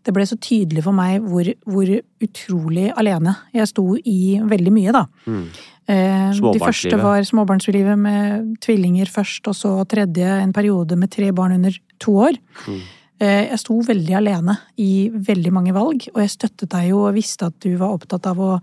Det 0.02 0.14
ble 0.14 0.26
så 0.26 0.38
tydelig 0.42 0.84
for 0.86 0.98
meg 0.98 1.26
hvor, 1.26 1.50
hvor 1.70 1.90
utrolig 2.26 2.88
alene 2.98 3.36
jeg 3.54 3.70
sto 3.70 3.86
i 3.98 4.38
veldig 4.54 4.74
mye, 4.78 4.94
da. 4.96 5.04
Mm. 5.26 5.44
Eh, 5.92 6.40
De 6.54 6.62
første 6.62 7.02
var 7.02 7.26
småbarnslivet 7.28 8.00
med 8.00 8.56
tvillinger 8.62 9.10
først, 9.12 9.50
og 9.50 9.58
så 9.58 9.76
tredje 9.90 10.38
en 10.42 10.54
periode 10.54 10.98
med 10.98 11.12
tre 11.14 11.32
barn 11.34 11.58
under 11.58 11.78
to 12.02 12.18
år. 12.30 12.38
Mm. 12.68 12.82
Eh, 13.22 13.44
Jeg 13.52 13.60
sto 13.62 13.78
veldig 13.86 14.18
alene 14.18 14.58
i 14.78 15.10
veldig 15.14 15.54
mange 15.54 15.74
valg, 15.74 16.10
og 16.14 16.22
jeg 16.22 16.34
støttet 16.38 16.74
deg 16.74 16.90
jo 16.94 17.06
og 17.08 17.16
visste 17.18 17.50
at 17.50 17.60
du 17.62 17.76
var 17.78 17.94
opptatt 17.94 18.26
av 18.30 18.42
å 18.42 18.56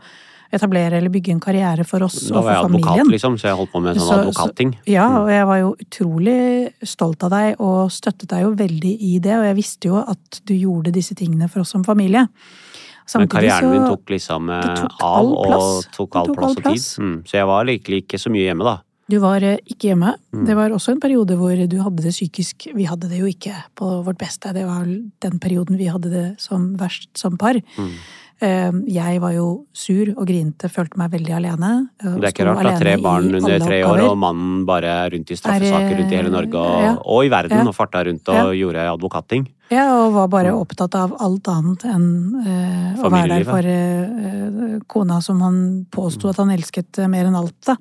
etablere 0.53 0.97
eller 0.99 1.13
bygge 1.13 1.33
en 1.35 1.41
karriere 1.41 1.85
for 1.85 2.03
oss 2.07 2.17
Da 2.29 2.39
og 2.39 2.45
var 2.45 2.53
jeg 2.55 2.61
for 2.63 2.69
advokat, 2.71 2.89
familien. 2.89 3.11
liksom, 3.13 3.37
så 3.39 3.49
jeg 3.51 3.57
holdt 3.59 3.73
på 3.73 3.83
med 3.83 3.97
sånn 3.97 4.09
Så- 4.09 4.19
advokatting. 4.23 4.75
Ja, 4.87 5.09
og 5.23 5.29
jeg 5.29 5.47
var 5.47 5.59
jo 5.59 5.77
utrolig 5.85 6.73
stolt 6.83 7.23
av 7.25 7.31
deg 7.31 7.61
og 7.61 7.91
støttet 7.91 8.29
deg 8.29 8.43
jo 8.43 8.55
veldig 8.55 8.95
i 9.01 9.19
det, 9.19 9.35
og 9.37 9.45
jeg 9.45 9.57
visste 9.57 9.89
jo 9.89 9.97
at 9.97 10.41
du 10.45 10.55
gjorde 10.55 10.93
disse 10.93 11.15
tingene 11.15 11.49
for 11.51 11.61
oss 11.61 11.71
som 11.71 11.85
familie. 11.85 12.29
Men 13.15 13.29
karrieren 13.29 13.71
min 13.71 13.87
tok 13.89 14.05
liksom 14.13 14.51
eh, 14.53 14.75
tok 14.77 15.01
av, 15.01 15.25
og 15.33 15.85
tok 15.97 16.17
all 16.17 16.27
tok 16.27 16.37
plass 16.37 16.51
all 16.51 16.57
og 16.57 16.65
tid. 16.65 16.85
Mm. 17.01 17.17
Så 17.25 17.33
jeg 17.39 17.47
var 17.47 17.65
virkelig 17.65 18.03
ikke 18.05 18.19
så 18.21 18.31
mye 18.31 18.45
hjemme, 18.53 18.65
da. 18.65 18.77
Du 19.09 19.19
var 19.23 19.41
eh, 19.43 19.57
ikke 19.65 19.89
hjemme. 19.95 20.13
Mm. 20.35 20.45
Det 20.45 20.57
var 20.59 20.75
også 20.77 20.93
en 20.93 21.01
periode 21.01 21.37
hvor 21.41 21.57
du 21.57 21.79
hadde 21.81 22.05
det 22.05 22.13
psykisk 22.13 22.69
Vi 22.77 22.85
hadde 22.85 23.09
det 23.09 23.21
jo 23.23 23.25
ikke 23.31 23.55
på 23.75 24.05
vårt 24.05 24.19
beste. 24.21 24.53
Det 24.53 24.67
var 24.69 24.85
den 24.85 25.39
perioden 25.41 25.79
vi 25.81 25.89
hadde 25.89 26.11
det 26.13 26.27
som 26.45 26.75
verst 26.77 27.09
som 27.17 27.39
par. 27.41 27.57
Mm. 27.79 27.95
Eh, 28.40 28.70
Jeg 28.87 29.20
var 29.20 29.33
jo 29.35 29.66
sur 29.74 30.12
og 30.16 30.27
grinte, 30.29 30.68
følte 30.70 30.96
meg 31.01 31.11
veldig 31.11 31.33
alene. 31.35 31.70
Det 31.98 32.22
er 32.22 32.31
ikke 32.31 32.44
rart 32.46 32.62
da, 32.62 32.74
tre 32.79 32.92
barn 33.03 33.35
under 33.35 33.59
tre 33.59 33.79
år, 33.83 34.03
og 34.11 34.18
mannen 34.18 34.64
bare 34.68 34.92
rundt 35.11 35.31
i 35.31 35.35
straffesaker 35.35 35.90
Er, 35.90 35.98
rundt 35.98 36.12
i 36.12 36.16
hele 36.20 36.31
Norge 36.31 36.55
og, 36.55 36.83
ja. 36.85 36.92
og 37.03 37.24
i 37.27 37.29
verden, 37.33 37.59
Ja. 37.59 37.66
og 37.66 37.74
farta 37.74 38.05
rundt 38.07 38.29
og 38.29 38.55
gjorde 38.55 38.85
advokatting. 38.92 39.48
Ja, 39.70 40.07
og 40.07 40.12
var 40.14 40.29
bare 40.29 40.53
Mm. 40.53 40.61
opptatt 40.62 40.94
av 40.94 41.16
alt 41.20 41.48
annet 41.48 41.83
enn 41.85 42.07
uh, 42.46 43.03
å 43.05 43.11
være 43.11 43.29
der 43.29 43.44
for 43.44 43.59
eh, 43.59 44.05
eh, 44.05 44.79
kona 44.87 45.20
som 45.20 45.40
han 45.40 45.87
påsto 45.90 46.31
at 46.31 46.37
han 46.37 46.51
elsket 46.51 46.96
eh, 46.98 47.07
mer 47.09 47.27
enn 47.27 47.35
alt. 47.37 47.59
Da. 47.66 47.77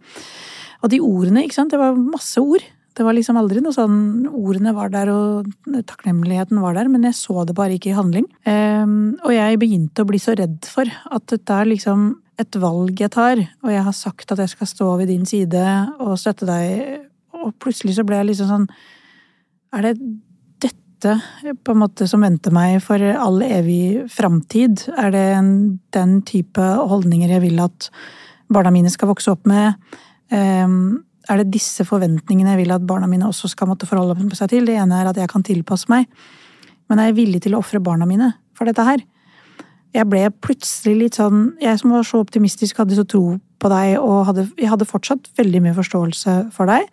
Og 0.84 0.90
de 0.90 1.00
ordene, 1.00 1.46
ikke 1.46 1.54
sant, 1.54 1.72
det 1.72 1.80
var 1.80 1.94
masse 1.96 2.38
ord. 2.42 2.62
Det 2.98 3.06
var 3.06 3.14
liksom 3.14 3.38
aldri 3.38 3.62
noe 3.62 3.76
sånn 3.76 4.26
Ordene 4.32 4.74
var 4.74 4.90
der, 4.90 5.12
og 5.14 5.50
takknemligheten 5.86 6.58
var 6.64 6.74
der, 6.78 6.90
men 6.90 7.06
jeg 7.06 7.18
så 7.20 7.44
det 7.46 7.54
bare 7.58 7.76
ikke 7.78 7.92
i 7.92 7.98
handling. 7.98 8.26
Ehm, 8.50 9.18
og 9.22 9.34
jeg 9.36 9.60
begynte 9.62 10.02
å 10.02 10.10
bli 10.10 10.22
så 10.22 10.34
redd 10.38 10.66
for 10.66 10.90
at 10.90 11.28
dette 11.30 11.60
er 11.62 11.70
liksom 11.70 12.10
et 12.42 12.58
valg 12.62 12.98
jeg 13.02 13.14
tar, 13.14 13.42
og 13.66 13.74
jeg 13.74 13.86
har 13.86 13.98
sagt 13.98 14.34
at 14.34 14.42
jeg 14.42 14.54
skal 14.54 14.70
stå 14.70 14.90
ved 15.00 15.12
din 15.12 15.26
side 15.30 15.62
og 16.02 16.18
støtte 16.22 16.50
deg, 16.50 17.06
og 17.38 17.54
plutselig 17.62 17.98
så 17.98 18.06
ble 18.06 18.22
jeg 18.22 18.32
liksom 18.32 18.50
sånn 18.50 18.70
Er 19.78 19.84
det 19.86 19.94
dette 20.64 21.18
på 21.62 21.74
en 21.74 21.82
måte 21.84 22.08
som 22.10 22.24
venter 22.26 22.54
meg 22.56 22.80
for 22.82 23.04
all 23.14 23.42
evig 23.46 24.08
framtid? 24.10 24.88
Er 24.98 25.12
det 25.14 25.26
en, 25.38 25.52
den 25.94 26.22
type 26.26 26.62
holdninger 26.62 27.30
jeg 27.36 27.46
vil 27.46 27.62
at 27.62 27.92
barna 28.50 28.72
mine 28.74 28.90
skal 28.90 29.12
vokse 29.12 29.36
opp 29.36 29.46
med? 29.46 29.78
Ehm, 30.34 31.04
er 31.34 31.42
det 31.42 31.54
disse 31.58 31.86
forventningene 31.88 32.54
jeg 32.54 32.64
vil 32.64 32.74
at 32.76 32.88
barna 32.88 33.10
mine 33.10 33.28
også 33.28 33.50
skal 33.52 33.70
måtte 33.72 33.88
forholde 33.90 34.16
seg 34.38 34.52
til? 34.54 34.68
Det 34.68 34.78
ene 34.80 35.02
er 35.02 35.10
at 35.10 35.20
jeg 35.20 35.30
kan 35.32 35.46
tilpasse 35.46 35.90
meg, 35.92 36.08
men 36.88 37.02
er 37.02 37.12
jeg 37.12 37.20
villig 37.20 37.44
til 37.44 37.58
å 37.58 37.62
ofre 37.62 37.82
barna 37.84 38.08
mine 38.10 38.32
for 38.58 38.70
dette 38.70 38.86
her? 38.88 39.04
Jeg 39.96 40.08
ble 40.12 40.26
plutselig 40.44 40.96
litt 41.00 41.18
sånn 41.18 41.54
Jeg 41.64 41.80
som 41.80 41.94
var 41.96 42.04
så 42.06 42.20
optimistisk, 42.22 42.78
hadde 42.78 42.98
så 42.98 43.06
tro 43.08 43.38
på 43.58 43.72
deg, 43.72 43.96
og 44.02 44.28
hadde, 44.30 44.46
jeg 44.60 44.70
hadde 44.70 44.88
fortsatt 44.88 45.32
veldig 45.40 45.64
mye 45.64 45.78
forståelse 45.78 46.36
for 46.54 46.70
deg. 46.70 46.86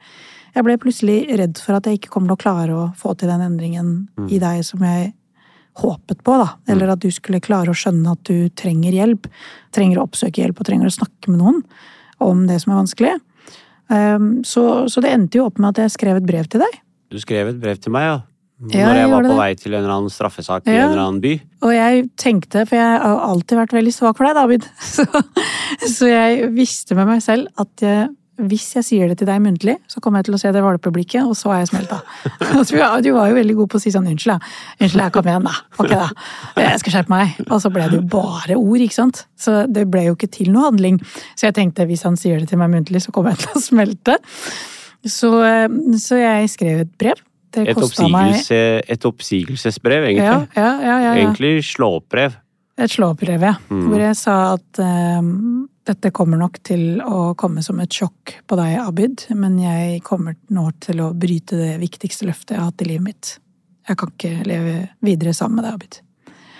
Jeg 0.54 0.64
ble 0.64 0.78
plutselig 0.80 1.18
redd 1.36 1.58
for 1.60 1.76
at 1.76 1.88
jeg 1.88 1.98
ikke 1.98 2.12
kommer 2.14 2.30
til 2.30 2.38
å 2.38 2.42
klare 2.44 2.78
å 2.78 2.86
få 2.96 3.12
til 3.18 3.28
den 3.28 3.42
endringen 3.44 3.90
i 4.30 4.38
deg 4.40 4.62
som 4.64 4.82
jeg 4.86 5.10
håpet 5.82 6.22
på, 6.24 6.36
da. 6.38 6.54
Eller 6.70 6.92
at 6.94 7.02
du 7.02 7.10
skulle 7.12 7.42
klare 7.42 7.72
å 7.72 7.76
skjønne 7.76 8.14
at 8.14 8.22
du 8.28 8.48
trenger 8.56 8.94
hjelp. 8.94 9.26
Trenger 9.74 9.98
å 9.98 10.06
oppsøke 10.06 10.40
hjelp 10.40 10.62
og 10.62 10.68
trenger 10.68 10.88
å 10.88 10.94
snakke 10.94 11.32
med 11.32 11.42
noen 11.42 11.60
om 12.22 12.46
det 12.48 12.60
som 12.62 12.72
er 12.72 12.80
vanskelig. 12.84 13.14
Um, 13.92 14.28
så, 14.46 14.88
så 14.88 15.02
det 15.04 15.10
endte 15.12 15.40
jo 15.40 15.48
opp 15.50 15.58
med 15.60 15.74
at 15.74 15.84
jeg 15.84 15.94
skrev 15.98 16.20
et 16.20 16.28
brev 16.28 16.46
til 16.50 16.62
deg. 16.64 16.78
Du 17.12 17.18
skrev 17.20 17.50
et 17.52 17.58
brev 17.60 17.76
til 17.82 17.92
meg, 17.94 18.06
ja. 18.08 18.22
Ja, 18.70 18.86
Når 18.86 18.94
jeg 18.94 19.02
jeg 19.02 19.10
var 19.10 19.24
på 19.24 19.28
det. 19.28 19.36
vei 19.36 19.54
til 19.58 19.72
en 19.74 19.80
eller 19.82 19.92
annen 19.96 20.12
straffesak 20.14 20.68
i 20.70 20.72
en 20.72 20.84
eller 20.86 21.00
annen 21.02 21.20
by. 21.20 21.32
Og 21.66 21.72
jeg 21.74 22.04
tenkte, 22.22 22.62
for 22.70 22.78
jeg 22.78 23.00
har 23.02 23.24
alltid 23.26 23.58
vært 23.58 23.74
veldig 23.76 23.92
svak 23.92 24.16
for 24.16 24.28
deg, 24.28 24.38
David, 24.38 24.68
så, 24.94 25.04
så 25.90 26.08
jeg 26.08 26.52
visste 26.54 26.96
med 26.96 27.10
meg 27.10 27.20
selv 27.24 27.50
at 27.60 27.84
jeg, 27.84 28.06
hvis 28.34 28.66
jeg 28.74 28.86
sier 28.86 29.10
det 29.10 29.20
til 29.20 29.28
deg 29.28 29.42
muntlig, 29.44 29.76
så 29.90 30.00
kommer 30.02 30.18
jeg 30.18 30.28
til 30.28 30.36
å 30.36 30.40
se 30.42 30.50
det 30.54 30.62
valpeblikket, 30.64 31.22
og 31.22 31.36
så 31.38 31.52
er 31.54 31.62
jeg 31.62 31.70
smelta. 31.70 32.00
Du, 33.04 33.10
var 33.14 33.28
jo 33.30 33.36
veldig 33.36 33.54
god 33.58 33.70
på 33.70 33.78
å 33.78 33.82
si 33.82 33.92
sånn 33.94 34.06
'unnskyld, 34.10 34.34
da'. 34.34 34.54
Unnskyld. 34.82 35.04
Kom 35.14 35.28
igjen, 35.30 35.46
da. 35.46 35.54
Ok, 35.78 35.92
da. 35.92 36.08
Jeg 36.58 36.80
skal 36.82 36.94
skjerpe 36.96 37.12
meg. 37.12 37.36
Og 37.46 37.60
så 37.62 37.70
ble 37.70 37.86
det 37.90 37.98
jo 38.00 38.04
bare 38.10 38.56
ord, 38.58 38.82
ikke 38.82 38.96
sant. 38.96 39.24
Så 39.38 39.64
det 39.70 39.86
ble 39.90 40.06
jo 40.08 40.16
ikke 40.16 40.30
til 40.34 40.50
noe 40.54 40.70
handling. 40.70 40.98
Så 41.38 41.48
jeg 41.48 41.56
tenkte 41.58 41.86
hvis 41.86 42.02
han 42.06 42.18
sier 42.18 42.42
det 42.42 42.50
til 42.50 42.58
meg 42.62 42.72
muntlig, 42.74 43.04
så 43.04 43.14
kommer 43.14 43.34
jeg 43.34 43.44
til 43.44 43.60
å 43.60 43.62
smelte. 43.62 44.18
Så, 45.04 45.30
eh, 45.44 45.68
så 46.00 46.18
jeg 46.18 46.50
skrev 46.54 46.84
et 46.86 46.94
brev. 46.98 47.22
Det 47.54 47.68
Et, 47.68 47.76
meg 47.76 47.84
oppsigelse, 47.86 48.56
et 48.90 49.04
oppsigelsesbrev, 49.06 50.08
egentlig. 50.10 50.48
ja, 50.58 50.70
ja, 50.82 50.96
ja. 51.04 51.12
Egentlig 51.20 51.62
slå-opp-brev. 51.62 52.34
Et 52.82 52.90
slå-opp-brev, 52.90 53.44
ja. 53.46 53.54
Mm. 53.70 53.84
Hvor 53.92 54.02
jeg 54.02 54.16
sa 54.18 54.38
at 54.56 54.82
eh, 54.82 55.28
dette 55.84 56.10
kommer 56.16 56.40
nok 56.40 56.60
til 56.64 57.00
å 57.04 57.34
komme 57.38 57.62
som 57.64 57.80
et 57.82 57.92
sjokk 57.92 58.38
på 58.48 58.56
deg, 58.58 58.78
Abid, 58.80 59.26
men 59.36 59.58
jeg 59.60 60.00
kommer 60.06 60.36
nå 60.54 60.70
til 60.84 61.02
å 61.04 61.10
bryte 61.12 61.58
det 61.60 61.74
viktigste 61.82 62.28
løftet 62.28 62.54
jeg 62.54 62.62
har 62.62 62.70
hatt 62.70 62.84
i 62.84 62.88
livet 62.88 63.06
mitt. 63.08 63.32
Jeg 63.88 63.98
kan 64.00 64.12
ikke 64.14 64.46
leve 64.48 64.76
videre 65.04 65.34
sammen 65.36 65.60
med 65.60 65.66
deg, 65.68 65.74
Abid. 65.76 65.98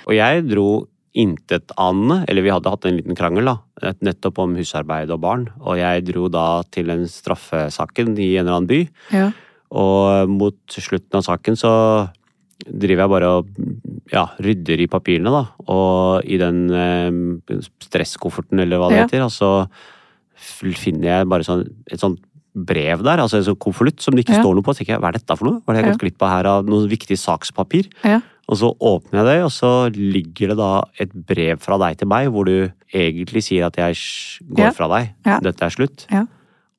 Og 0.04 0.16
jeg 0.18 0.44
dro 0.50 0.66
intetanende, 1.14 2.24
eller 2.28 2.44
vi 2.44 2.52
hadde 2.52 2.72
hatt 2.74 2.84
en 2.88 2.98
liten 2.98 3.16
krangel, 3.16 3.48
da, 3.48 3.94
nettopp 4.04 4.42
om 4.42 4.56
husarbeid 4.58 5.12
og 5.14 5.22
barn, 5.22 5.46
og 5.62 5.78
jeg 5.78 6.04
dro 6.10 6.26
da 6.32 6.46
til 6.74 6.90
den 6.90 7.06
straffesaken 7.08 8.16
i 8.18 8.34
en 8.34 8.44
eller 8.44 8.58
annen 8.58 8.70
by, 8.70 8.80
Ja. 9.14 9.30
og 9.70 10.28
mot 10.28 10.58
slutten 10.68 11.16
av 11.16 11.24
saken 11.24 11.56
så 11.56 11.72
driver 12.64 13.04
jeg 13.04 13.14
bare 13.14 13.30
og 13.38 13.48
ja, 14.14 14.28
rydder 14.38 14.78
i 14.84 14.86
papirene, 14.90 15.30
da, 15.34 15.40
og 15.74 16.22
i 16.30 16.36
den 16.38 16.60
eh, 16.70 17.58
stresskofferten 17.82 18.60
eller 18.62 18.78
hva 18.78 18.90
det 18.92 19.00
Ja. 19.00 19.06
heter, 19.08 19.24
og 19.26 19.32
så 19.34 19.50
finner 20.78 21.08
jeg 21.10 21.28
bare 21.30 21.46
sånn, 21.46 21.64
et 21.90 22.00
sånt 22.02 22.20
brev 22.54 23.02
der, 23.02 23.18
altså 23.18 23.40
en 23.40 23.46
sånn 23.48 23.58
konvolutt 23.58 24.00
som 24.04 24.14
det 24.14 24.24
ikke 24.24 24.36
Ja. 24.36 24.42
står 24.44 24.54
noe 24.54 24.62
på, 24.62 24.70
så 24.74 24.78
tenker 24.84 24.94
jeg, 24.94 25.00
hva 25.02 25.08
er 25.10 25.18
dette 25.18 25.36
for 25.36 25.48
noe? 25.48 25.60
Hva 25.64 25.74
har 25.74 25.80
jeg 25.80 25.84
Ja. 25.86 25.90
gått 25.92 26.00
glipp 26.04 26.22
av 26.22 26.30
her 26.30 26.46
av 26.46 26.66
noe 26.66 26.86
viktig 26.86 27.16
sakspapir? 27.18 27.88
Ja. 28.04 28.20
Og 28.46 28.58
så 28.60 28.76
åpner 28.78 29.24
jeg 29.24 29.26
det, 29.30 29.42
og 29.42 29.50
så 29.50 29.90
ligger 29.90 30.48
det 30.52 30.56
da 30.58 30.84
et 31.00 31.12
brev 31.26 31.58
fra 31.60 31.78
deg 31.78 31.96
til 31.98 32.08
meg, 32.08 32.28
hvor 32.30 32.44
du 32.44 32.70
egentlig 32.92 33.42
sier 33.42 33.64
at 33.66 33.74
jeg 33.76 33.94
går 34.54 34.74
fra 34.74 34.86
deg. 34.88 35.14
Dette 35.42 35.62
er 35.62 35.70
slutt. 35.70 36.06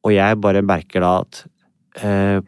Og 0.05 0.11
jeg 0.13 0.39
bare 0.39 0.61
merker 0.61 1.01
da 1.01 1.19
at 1.21 1.45
eh, 2.03 2.39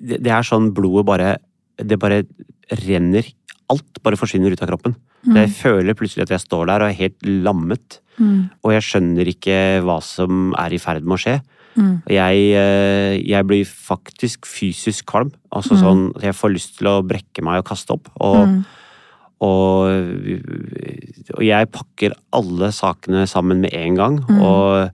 det, 0.00 0.22
det 0.22 0.30
er 0.30 0.42
sånn 0.46 0.72
blodet 0.72 1.04
bare 1.04 1.36
Det 1.82 1.98
bare 1.98 2.22
renner 2.70 3.22
Alt 3.70 4.00
bare 4.02 4.16
forsvinner 4.16 4.52
ut 4.52 4.62
av 4.62 4.68
kroppen. 4.70 4.96
Mm. 5.26 5.34
jeg 5.34 5.50
føler 5.50 5.94
plutselig 5.98 6.22
at 6.22 6.30
jeg 6.30 6.40
står 6.40 6.66
der 6.70 6.80
og 6.84 6.88
er 6.88 6.94
helt 6.94 7.22
lammet. 7.26 7.98
Mm. 8.18 8.50
Og 8.64 8.70
jeg 8.72 8.82
skjønner 8.86 9.26
ikke 9.32 9.56
hva 9.84 9.96
som 10.02 10.52
er 10.56 10.72
i 10.72 10.78
ferd 10.78 11.02
med 11.02 11.18
å 11.18 11.20
skje. 11.20 11.40
Mm. 11.76 12.02
Jeg, 12.10 12.44
eh, 12.58 13.18
jeg 13.26 13.46
blir 13.46 13.64
faktisk 13.66 14.46
fysisk 14.46 15.04
kvalm. 15.10 15.32
Altså 15.52 15.74
Mm. 15.74 15.82
sånn 15.82 16.16
at 16.16 16.22
jeg 16.22 16.34
får 16.34 16.54
lyst 16.54 16.78
til 16.78 16.86
å 16.86 17.02
brekke 17.06 17.42
meg 17.42 17.58
og 17.58 17.66
kaste 17.66 17.90
opp. 17.92 18.08
Og, 18.20 18.46
Mm. 18.46 18.64
og, 19.40 19.90
og 21.36 21.42
jeg 21.44 21.70
pakker 21.74 22.14
alle 22.32 22.70
sakene 22.74 23.26
sammen 23.30 23.60
med 23.60 23.74
en 23.74 23.94
gang. 23.98 24.18
Mm. 24.28 24.40
Og 24.42 24.90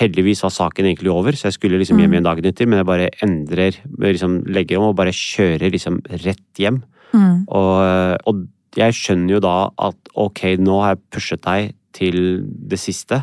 heldigvis 0.00 0.42
var 0.44 0.50
saken 0.52 0.84
egentlig 0.88 1.12
over, 1.12 1.32
så 1.32 1.48
jeg 1.48 1.56
skulle 1.56 1.78
liksom 1.80 1.98
hjem 2.02 2.12
igjen 2.16 2.26
dagen 2.26 2.44
etter. 2.48 2.66
Men 2.68 2.78
jeg 2.82 2.86
bare 2.90 3.10
endrer, 3.24 3.78
liksom 3.98 4.44
legger 4.52 4.78
om 4.80 4.90
og 4.90 4.96
bare 4.98 5.14
kjører 5.14 5.70
liksom 5.72 6.00
rett 6.24 6.60
hjem. 6.60 6.82
Mm. 7.16 7.38
Og, 7.48 8.28
og 8.28 8.44
jeg 8.76 8.92
skjønner 8.98 9.38
jo 9.38 9.40
da 9.40 9.54
at 9.88 10.12
ok, 10.20 10.42
nå 10.60 10.80
har 10.84 10.94
jeg 10.94 11.02
pushet 11.16 11.42
deg 11.46 11.72
til 11.96 12.20
det 12.44 12.78
siste. 12.82 13.22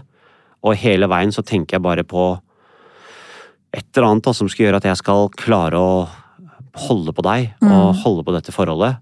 Og 0.65 0.73
hele 0.81 1.05
veien 1.11 1.31
så 1.35 1.43
tenker 1.45 1.77
jeg 1.77 1.85
bare 1.85 2.03
på 2.07 2.25
et 3.73 3.85
eller 3.97 4.09
annet 4.11 4.25
da, 4.27 4.33
som 4.37 4.49
skal 4.49 4.67
gjøre 4.67 4.81
at 4.81 4.89
jeg 4.91 4.99
skal 5.01 5.29
klare 5.37 5.79
å 5.81 5.93
holde 6.87 7.13
på 7.13 7.21
deg 7.25 7.51
og 7.61 7.93
Mm. 7.93 7.97
holde 8.03 8.23
på 8.25 8.33
dette 8.33 8.53
forholdet. 8.53 8.97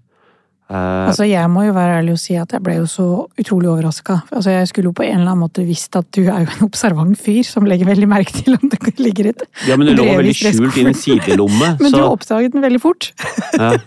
Eh, 0.72 1.06
Altså, 1.08 1.24
jeg 1.28 1.48
må 1.52 1.66
jo 1.66 1.72
være 1.76 1.98
ærlig 2.00 2.12
og 2.14 2.20
si 2.22 2.34
at 2.40 2.52
jeg 2.52 2.62
ble 2.64 2.76
jo 2.78 2.84
så 2.88 3.06
utrolig 3.40 3.68
overraska. 3.68 4.22
Altså, 4.32 4.50
jeg 4.54 4.68
skulle 4.70 4.88
jo 4.88 4.92
på 4.96 5.04
en 5.04 5.18
eller 5.20 5.32
annen 5.32 5.42
måte 5.44 5.64
visst 5.68 5.94
at 5.96 6.06
du 6.16 6.22
er 6.22 6.46
jo 6.46 6.52
en 6.54 6.64
observant 6.68 7.18
fyr 7.20 7.42
som 7.44 7.64
legger 7.68 7.88
veldig 7.90 8.08
merke 8.08 8.32
til 8.32 8.56
om 8.56 8.68
det 8.72 8.94
ligger 8.98 9.28
et 9.34 9.42
ja, 9.68 9.76
men 9.76 9.88
det 9.90 9.96
lå 9.98 10.06
veldig 10.16 10.34
skjult 10.36 10.76
i 10.80 10.86
en 10.88 10.94
sidelomme. 10.96 11.72
Men 11.82 11.92
du 11.92 11.98
så, 11.98 12.06
oppdaget 12.12 12.52
den 12.56 12.64
veldig 12.64 12.80
fort. 12.80 13.12
ja. 13.58 13.74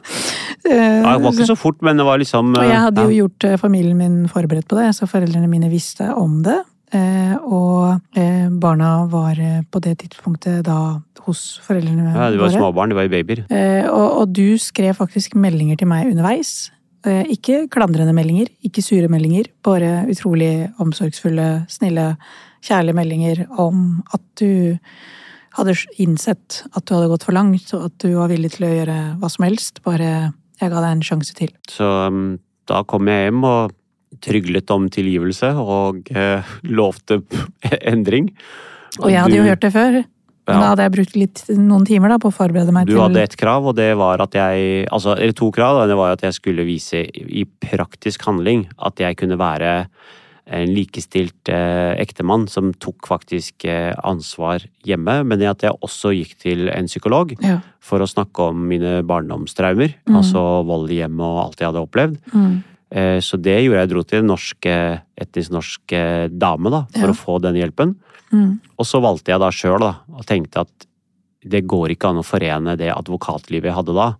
Eh, 0.65 1.01
Ja, 1.03 1.15
det 1.17 1.23
var 1.23 1.31
ikke 1.35 1.47
så 1.51 1.57
fort, 1.59 1.81
men 1.85 1.97
det 1.97 2.05
var 2.07 2.17
liksom 2.21 2.55
Og 2.57 2.63
jeg 2.65 2.79
hadde 2.87 3.03
jo 3.05 3.17
gjort 3.23 3.43
eh, 3.45 3.57
familien 3.61 3.97
min 3.97 4.15
forberedt 4.31 4.67
på 4.67 4.79
det, 4.79 4.91
så 4.97 5.07
foreldrene 5.09 5.47
mine 5.51 5.69
visste 5.69 6.07
om 6.15 6.41
det. 6.45 6.57
Eh, 6.95 7.35
og 7.43 7.99
eh, 8.17 8.47
barna 8.61 9.05
var 9.11 9.37
eh, 9.41 9.61
på 9.71 9.81
det 9.83 9.97
tidspunktet 10.03 10.63
da 10.65 11.01
hos 11.25 11.59
foreldrene 11.65 12.13
ja, 12.13 12.29
De 12.31 12.37
var 12.37 12.47
våre. 12.49 12.57
småbarn, 12.59 12.89
de 12.93 12.95
var 12.95 13.07
jo 13.07 13.13
babyer. 13.15 13.43
Eh, 13.49 13.89
og, 13.89 14.21
og 14.21 14.33
du 14.37 14.57
skrev 14.61 14.93
faktisk 14.97 15.35
meldinger 15.35 15.77
til 15.81 15.89
meg 15.89 16.11
underveis. 16.11 16.71
Eh, 17.05 17.25
ikke 17.33 17.65
klandrende 17.73 18.13
meldinger, 18.17 18.47
ikke 18.65 18.81
sure 18.85 19.09
meldinger, 19.11 19.49
bare 19.65 20.05
utrolig 20.09 20.69
omsorgsfulle, 20.81 21.65
snille, 21.69 22.15
kjærlige 22.65 22.97
meldinger 22.97 23.43
om 23.61 24.01
at 24.13 24.23
du 24.41 24.87
hadde 25.57 25.75
innsett 26.01 26.63
at 26.75 26.85
du 26.85 26.95
hadde 26.95 27.11
gått 27.11 27.23
for 27.27 27.35
langt, 27.37 27.69
og 27.77 27.85
at 27.89 27.97
du 28.01 28.15
var 28.17 28.31
villig 28.31 28.49
til 28.55 28.65
å 28.67 28.71
gjøre 28.73 28.95
hva 29.21 29.29
som 29.31 29.45
helst. 29.45 29.81
Bare 29.85 30.31
jeg 30.61 30.71
ga 30.71 30.81
deg 30.81 30.91
en 30.95 31.05
sjanse 31.05 31.35
til. 31.37 31.51
Så 31.71 31.87
um, 32.09 32.37
da 32.69 32.81
kom 32.87 33.09
jeg 33.11 33.27
hjem 33.27 33.43
og 33.47 33.75
tryglet 34.23 34.71
om 34.71 34.87
tilgivelse 34.91 35.51
og 35.59 36.11
eh, 36.15 36.55
lovte 36.79 37.21
endring. 37.93 38.31
Og 39.01 39.09
jeg 39.11 39.23
hadde 39.25 39.39
jo 39.39 39.47
hørt 39.47 39.65
det 39.65 39.73
før. 39.75 40.03
Ja. 40.45 40.59
da 40.61 40.65
hadde 40.69 40.85
jeg 40.85 40.93
brukt 40.93 41.15
litt, 41.17 41.39
noen 41.57 41.87
timer 41.89 42.11
da, 42.13 42.19
på 42.21 42.29
å 42.29 42.33
forberede 42.33 42.69
meg 42.69 42.85
Du 42.85 42.91
til 42.93 43.01
hadde 43.01 43.23
ett 43.25 43.33
krav, 43.39 43.65
og 43.65 43.73
det 43.79 43.95
var 43.97 44.21
at 44.21 44.35
jeg 44.37 44.83
Altså, 44.93 45.15
eller 45.17 45.33
to 45.33 45.47
krav, 45.49 45.79
da. 45.79 45.87
Det 45.89 45.97
var 45.97 46.13
at 46.13 46.21
jeg 46.21 46.35
skulle 46.37 46.67
vise 46.67 47.01
i 47.01 47.47
praktisk 47.49 48.27
handling 48.29 48.67
at 48.77 49.01
jeg 49.01 49.17
kunne 49.17 49.39
være 49.41 49.71
en 50.45 50.69
likestilt 50.75 51.49
eh, 51.49 51.95
ektemann 51.97 52.45
som 52.51 52.71
tok 52.77 53.07
faktisk 53.09 53.65
eh, 53.65 53.93
ansvar 54.05 54.61
hjemme, 54.85 55.23
men 55.25 55.41
at 55.49 55.63
jeg 55.65 55.73
også 55.81 56.11
gikk 56.13 56.35
til 56.43 56.69
en 56.69 56.85
psykolog 56.85 57.33
ja. 57.41 57.59
for 57.81 57.99
å 57.99 58.07
snakke 58.09 58.51
om 58.51 58.61
mine 58.69 58.99
barndomstraumer. 59.09 59.95
Mm. 60.05 60.19
Altså 60.19 60.43
vold 60.69 60.91
i 60.93 60.99
hjemmet 61.01 61.25
og 61.25 61.41
alt 61.47 61.59
jeg 61.63 61.71
hadde 61.71 61.81
opplevd. 61.87 62.19
Mm. 62.33 62.55
Eh, 62.91 63.17
Så 63.25 63.41
det 63.41 63.57
gjorde 63.63 63.79
jeg. 63.79 63.87
Jeg 63.87 63.93
dro 63.95 64.03
til 64.03 64.19
en 64.21 64.29
norsk, 64.29 64.65
eh, 64.69 64.99
etnisk 65.17 65.51
norsk 65.51 65.91
eh, 65.97 66.27
dame 66.29 66.69
da, 66.69 66.85
for 66.93 67.07
Ja. 67.09 67.13
å 67.15 67.17
få 67.17 67.39
den 67.41 67.55
hjelpen. 67.57 67.95
Mm. 68.31 68.59
Og 68.77 68.85
så 68.85 69.01
valgte 69.01 69.33
jeg 69.33 69.39
da 69.41 69.49
sjøl, 69.49 69.81
og 69.81 70.25
tenkte 70.29 70.61
at 70.61 70.87
det 71.45 71.65
går 71.65 71.89
ikke 71.93 72.09
an 72.09 72.21
å 72.21 72.25
forene 72.25 72.77
det 72.77 72.89
advokatlivet 72.93 73.69
jeg 73.69 73.73
hadde 73.81 73.93
da, 73.97 74.15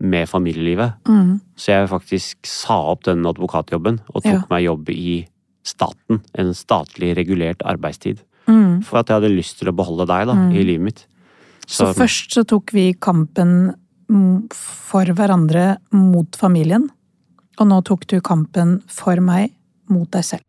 med 0.00 0.28
familielivet. 0.30 0.94
Mm. 1.06 1.40
Så 1.58 1.72
jeg 1.74 1.88
faktisk 1.90 2.46
sa 2.46 2.76
opp 2.92 3.02
den 3.06 3.22
advokatjobben 3.26 4.00
og 4.14 4.22
tok 4.22 4.32
Ja. 4.32 4.44
meg 4.50 4.64
jobb 4.64 4.90
i 4.90 5.26
staten. 5.68 6.22
En 6.38 6.54
statlig 6.56 7.14
regulert 7.18 7.62
arbeidstid. 7.68 8.22
Mm. 8.48 8.80
For 8.86 9.00
at 9.02 9.10
jeg 9.12 9.20
hadde 9.20 9.34
lyst 9.34 9.58
til 9.60 9.68
å 9.70 9.76
beholde 9.76 10.06
deg 10.08 10.26
da, 10.30 10.34
Mm. 10.34 10.52
i 10.56 10.64
livet 10.64 10.84
mitt. 10.88 11.06
Så 11.68 11.92
først 11.92 12.32
så 12.32 12.46
tok 12.48 12.72
vi 12.72 12.94
kampen 12.94 13.74
for 14.56 15.04
hverandre 15.04 15.76
mot 15.92 16.36
familien. 16.40 16.88
Og 17.60 17.66
nå 17.68 17.82
tok 17.84 18.06
du 18.08 18.20
kampen 18.24 18.78
for 18.88 19.20
meg 19.20 19.52
mot 19.90 20.08
deg 20.10 20.24
selv. 20.24 20.44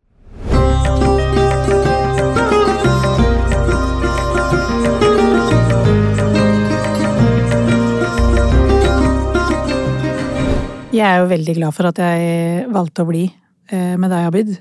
Jeg 10.90 11.06
er 11.06 11.20
jo 11.22 11.28
veldig 11.30 11.54
glad 11.54 11.74
for 11.76 11.86
at 11.90 12.00
jeg 12.02 12.64
valgte 12.74 13.04
å 13.04 13.08
bli 13.08 13.22
eh, 13.70 13.94
med 14.00 14.10
deg, 14.10 14.26
Abid. 14.26 14.56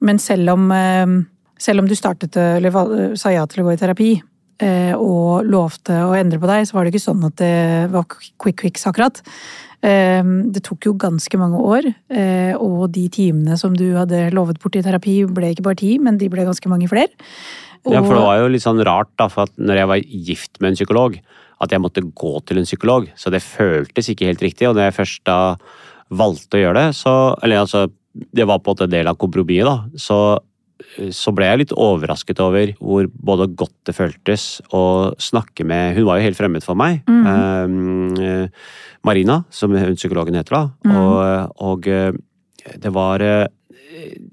Men 0.00 0.18
selv 0.22 0.50
om, 0.54 0.70
eh, 0.72 1.06
selv 1.58 1.80
om 1.82 1.88
du 1.88 1.94
startet, 1.94 2.36
eh, 2.36 2.56
eller 2.56 3.16
sa 3.16 3.30
ja 3.30 3.46
til 3.46 3.62
å 3.62 3.68
gå 3.68 3.74
i 3.74 3.80
terapi, 3.80 4.10
eh, 4.60 4.94
og 4.94 5.46
lovte 5.46 5.94
å 6.04 6.16
endre 6.18 6.38
på 6.38 6.46
deg, 6.46 6.66
så 6.66 6.74
var 6.74 6.84
det 6.84 6.94
ikke 6.94 7.08
sånn 7.08 7.24
at 7.26 7.36
det 7.36 7.90
var 7.90 8.04
quick 8.38 8.56
quicks 8.56 8.86
akkurat. 8.86 9.20
Eh, 9.82 10.22
Det 10.22 10.62
tok 10.62 10.86
jo 10.86 10.94
ganske 10.94 11.38
mange 11.38 11.58
år, 11.58 11.94
eh, 12.10 12.54
og 12.54 12.90
de 12.92 13.08
timene 13.08 13.56
som 13.58 13.74
du 13.74 13.94
hadde 13.94 14.32
lovet 14.32 14.58
bort 14.58 14.74
i 14.74 14.82
terapi, 14.82 15.24
ble 15.32 15.54
ikke 15.54 15.62
bare 15.62 15.76
ti, 15.76 15.98
men 15.98 16.18
de 16.18 16.28
ble 16.28 16.44
ganske 16.44 16.66
mange 16.68 16.88
flere. 16.88 17.08
Ja, 17.86 18.02
for 18.02 18.14
det 18.14 18.24
var 18.24 18.38
jo 18.40 18.48
litt 18.48 18.62
sånn 18.62 18.84
rart, 18.84 19.10
da, 19.16 19.28
for 19.28 19.42
at 19.42 19.54
når 19.56 19.76
jeg 19.76 19.86
var 19.86 19.98
gift 20.02 20.60
med 20.60 20.70
en 20.70 20.74
psykolog, 20.74 21.20
at 21.60 21.70
jeg 21.70 21.80
måtte 21.80 22.02
gå 22.14 22.32
til 22.46 22.58
en 22.58 22.66
psykolog. 22.66 23.08
Så 23.16 23.30
det 23.30 23.42
føltes 23.42 24.10
ikke 24.10 24.26
helt 24.26 24.42
riktig. 24.42 24.68
Og 24.68 24.76
når 24.76 24.90
jeg 24.90 24.98
først 24.98 25.24
da 25.26 25.56
valgte 26.10 26.58
å 26.58 26.62
gjøre 26.62 26.74
det, 26.74 26.88
så 26.96 27.36
Eller 27.42 27.62
altså, 27.64 27.90
det 28.34 28.46
var 28.48 28.62
på 28.64 28.76
en 28.78 28.92
del 28.92 29.10
av 29.10 29.18
kompromisset, 29.20 29.68
da. 29.68 29.98
Så, 29.98 30.18
så 31.14 31.34
ble 31.34 31.48
jeg 31.48 31.62
litt 31.62 31.74
overrasket 31.74 32.40
over 32.42 32.72
hvor 32.78 33.08
både 33.10 33.48
godt 33.58 33.76
det 33.88 33.96
føltes 33.96 34.46
å 34.74 35.14
snakke 35.22 35.66
med 35.66 35.96
Hun 35.96 36.06
var 36.08 36.18
jo 36.18 36.28
helt 36.28 36.38
fremmed 36.38 36.66
for 36.66 36.78
meg. 36.78 37.02
Mm. 37.08 38.14
Eh, 38.22 38.70
Marina, 39.06 39.42
som 39.50 39.74
hun 39.74 39.98
psykologen 39.98 40.38
heter, 40.38 40.56
da. 40.56 40.64
Mm. 40.86 40.96
Og, 41.02 41.60
og 41.70 41.90
eh, 41.90 42.12
det 42.78 42.92
var 42.94 43.24
eh, 43.24 43.46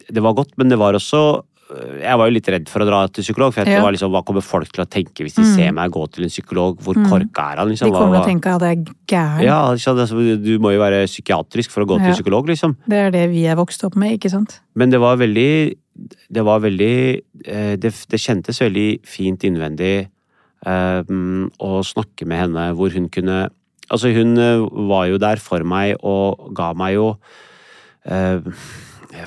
Det 0.09 0.21
var 0.21 0.35
godt, 0.37 0.55
men 0.57 0.69
det 0.69 0.79
var 0.81 0.97
også 0.97 1.21
jeg 1.65 2.17
var 2.19 2.27
jo 2.29 2.33
litt 2.35 2.47
redd 2.53 2.67
for 2.69 2.83
å 2.83 2.85
dra 2.85 2.99
til 3.09 3.23
psykolog, 3.23 3.53
for 3.53 3.61
Ja. 3.65 3.75
det 3.75 3.81
var 3.81 3.91
liksom, 3.95 4.11
hva 4.13 4.21
kommer 4.23 4.43
folk 4.45 4.71
til 4.71 4.83
å 4.85 4.87
tenke 4.87 5.23
hvis 5.25 5.33
de 5.35 5.41
Mm. 5.41 5.55
ser 5.55 5.71
meg 5.73 5.91
gå 5.91 6.03
til 6.11 6.23
en 6.23 6.29
psykolog? 6.29 6.77
Hvor 6.79 6.93
Mm. 6.95 7.09
korka 7.09 7.51
er 7.53 7.57
han? 7.57 7.69
Liksom? 7.69 7.89
De 7.89 7.97
kommer 7.97 8.21
til 8.21 8.21
å 8.21 8.29
tenke 8.29 8.55
at 8.55 8.61
jeg 8.61 8.77
er 8.77 8.93
gæren. 9.07 9.41
ja. 9.43 9.71
Altså, 9.71 10.43
Du 10.43 10.59
må 10.59 10.71
jo 10.73 10.79
være 10.79 11.07
psykiatrisk 11.07 11.71
for 11.71 11.81
å 11.83 11.87
gå 11.87 11.97
til 11.97 12.07
Ja. 12.09 12.13
psykolog, 12.13 12.45
liksom. 12.47 12.75
Det 12.87 12.93
er 12.97 13.09
det 13.11 13.29
vi 13.31 13.45
er 13.45 13.55
vokst 13.55 13.83
opp 13.83 13.95
med, 13.95 14.19
ikke 14.19 14.29
sant? 14.29 14.59
Men 14.75 14.89
det 14.91 14.99
var 14.99 15.17
veldig 15.17 15.75
Det 16.31 16.43
var 16.43 16.59
veldig 16.59 17.21
eh, 17.45 17.75
Det, 17.77 17.93
det 18.09 18.19
kjentes 18.19 18.59
veldig 18.59 18.99
fint 19.05 19.39
innvendig 19.39 20.09
um, 20.65 21.49
å 21.59 21.81
snakke 21.83 22.25
med 22.27 22.37
henne, 22.39 22.75
hvor 22.75 22.91
hun 22.91 23.07
kunne 23.09 23.49
Altså, 23.91 24.11
hun 24.13 24.37
eh, 24.37 24.57
var 24.89 25.05
jo 25.07 25.17
der 25.19 25.35
for 25.37 25.59
meg 25.63 25.95
og 26.03 26.53
ga 26.55 26.73
meg 26.73 26.95
jo 26.95 27.17
eh, 28.05 28.39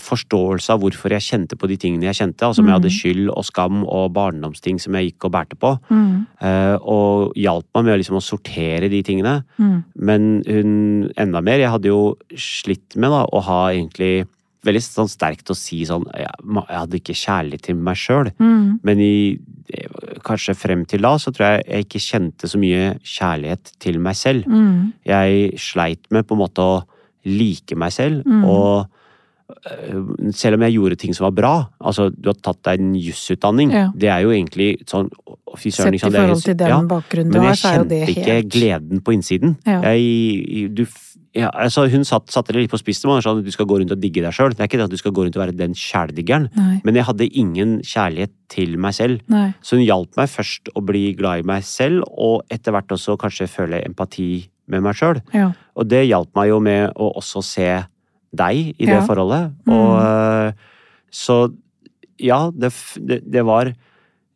forståelse 0.02 0.70
av 0.74 0.80
hvorfor 0.82 1.10
jeg 1.10 1.24
kjente 1.24 1.56
på 1.56 1.68
de 1.68 1.76
tingene 1.80 2.04
jeg 2.10 2.18
kjente. 2.20 2.44
Altså 2.46 2.60
om 2.60 2.66
jeg 2.68 2.76
hadde 2.76 2.90
Mm. 2.92 2.98
skyld 2.98 3.30
og 3.36 3.44
skam 3.44 3.84
og 3.84 4.12
barndomsting 4.12 4.78
som 4.80 4.92
jeg 4.94 5.12
gikk 5.12 5.24
og 5.24 5.32
bærte 5.32 5.56
på. 5.56 5.78
Mm. 5.90 6.26
eh, 6.40 6.76
Og 6.82 7.32
hjalp 7.34 7.66
meg 7.74 7.84
med 7.84 7.98
liksom 8.00 8.16
å 8.16 8.22
sortere 8.22 8.88
de 8.90 9.02
tingene. 9.02 9.44
Mm. 9.58 9.84
Men 9.96 10.42
hun 10.46 11.10
enda 11.16 11.40
mer. 11.42 11.58
Jeg 11.58 11.70
hadde 11.70 11.88
jo 11.88 12.16
slitt 12.36 12.96
med 12.96 13.10
da, 13.10 13.24
å 13.26 13.42
ha 13.42 13.68
egentlig 13.72 14.26
Veldig 14.66 14.82
sånn 14.82 15.08
sterkt 15.08 15.48
å 15.50 15.54
si 15.54 15.84
sånn 15.86 16.02
Jeg, 16.12 16.26
jeg 16.42 16.78
hadde 16.78 16.98
ikke 16.98 17.14
kjærlighet 17.14 17.62
til 17.62 17.76
meg 17.76 17.94
sjøl. 17.94 18.32
Mm. 18.40 18.80
Men 18.82 18.98
i, 19.00 19.38
kanskje 20.26 20.56
frem 20.58 20.84
til 20.84 21.00
da 21.00 21.12
så 21.16 21.30
tror 21.32 21.46
jeg 21.46 21.64
jeg 21.68 21.84
ikke 21.86 22.02
kjente 22.02 22.50
så 22.50 22.58
mye 22.58 22.98
kjærlighet 23.06 23.72
til 23.78 24.00
meg 24.02 24.16
selv. 24.16 24.44
Mm. 24.50 24.92
Jeg 25.06 25.52
sleit 25.62 26.10
med 26.10 26.26
på 26.26 26.34
en 26.34 26.42
måte 26.42 26.58
å 26.58 26.82
like 27.24 27.76
meg 27.78 27.92
selv. 27.94 28.24
Mm. 28.26 28.44
Og 28.44 28.88
selv 30.36 30.58
om 30.58 30.64
jeg 30.66 30.74
gjorde 30.76 30.96
ting 31.00 31.14
som 31.16 31.24
var 31.24 31.34
bra 31.36 31.52
Altså, 31.80 32.08
du 32.12 32.28
har 32.28 32.36
tatt 32.36 32.60
deg 32.68 32.82
en 32.82 32.90
jusutdanning. 33.00 33.72
Ja. 33.72 33.86
Det 33.96 34.10
er 34.12 34.24
jo 34.26 34.32
egentlig 34.34 34.74
sånn 34.88 35.08
Fy 35.56 35.70
søren, 35.72 35.94
Sett 35.94 35.96
ikke 35.96 36.04
sant, 36.04 36.14
i 36.14 36.20
forhold 36.20 36.42
til 36.44 36.56
den 36.60 36.72
ja. 36.74 36.78
bakgrunnen 36.90 37.32
du 37.32 37.38
Men 37.38 37.46
har, 37.46 37.54
jeg 37.54 37.60
så 37.62 37.68
er 37.70 37.78
jo 37.78 37.84
kjente 37.86 38.12
ikke 38.12 38.34
gleden 38.52 39.00
på 39.00 39.14
innsiden. 39.16 39.54
Ja. 39.64 39.78
Jeg, 39.88 40.66
du, 40.76 40.82
ja, 41.38 41.48
altså 41.48 41.86
hun 41.88 42.04
satt, 42.04 42.28
satte 42.32 42.52
det 42.52 42.66
litt 42.66 42.74
på 42.74 42.80
spissen. 42.80 43.08
og 43.08 43.22
sa 43.24 43.32
at 43.32 43.40
du 43.46 43.50
skal 43.54 43.68
gå 43.70 43.78
rundt 43.80 43.94
og 43.94 44.02
digge 44.02 44.20
deg 44.24 44.36
sjøl. 44.36 44.52
Det 44.52 44.60
er 44.60 44.68
ikke 44.68 44.82
det 44.82 44.88
at 44.90 44.92
du 44.92 45.00
skal 45.00 45.14
gå 45.16 45.24
rundt 45.24 45.40
og 45.40 45.44
være 45.46 45.56
den 45.56 45.76
sjældiggeren. 45.78 46.50
Men 46.84 47.00
jeg 47.00 47.08
hadde 47.08 47.30
ingen 47.32 47.74
kjærlighet 47.80 48.34
til 48.52 48.76
meg 48.76 48.96
selv. 49.00 49.24
Nei. 49.32 49.48
Så 49.64 49.80
hun 49.80 49.86
hjalp 49.86 50.20
meg 50.20 50.30
først 50.32 50.72
å 50.76 50.84
bli 50.84 51.06
glad 51.18 51.42
i 51.42 51.48
meg 51.48 51.64
selv, 51.68 52.04
og 52.12 52.44
etter 52.52 52.76
hvert 52.76 52.96
også 52.98 53.16
kanskje 53.20 53.48
føle 53.50 53.80
empati 53.88 54.48
med 54.68 54.84
meg 54.84 55.00
sjøl. 55.00 55.22
Og 55.32 55.88
det 55.88 56.04
hjalp 56.10 56.34
meg 56.36 56.52
jo 56.52 56.60
med 56.64 56.92
å 56.92 57.14
også 57.22 57.44
se 57.44 57.70
deg 58.34 58.74
i 58.78 58.86
det 58.86 58.94
Ja. 59.00 59.06
forholdet. 59.06 59.52
Mm. 59.66 59.72
Og 59.72 60.00
eh, 60.02 60.52
så 61.10 61.54
ja, 62.18 62.50
det, 62.50 62.72
det, 63.30 63.44
var 63.46 63.72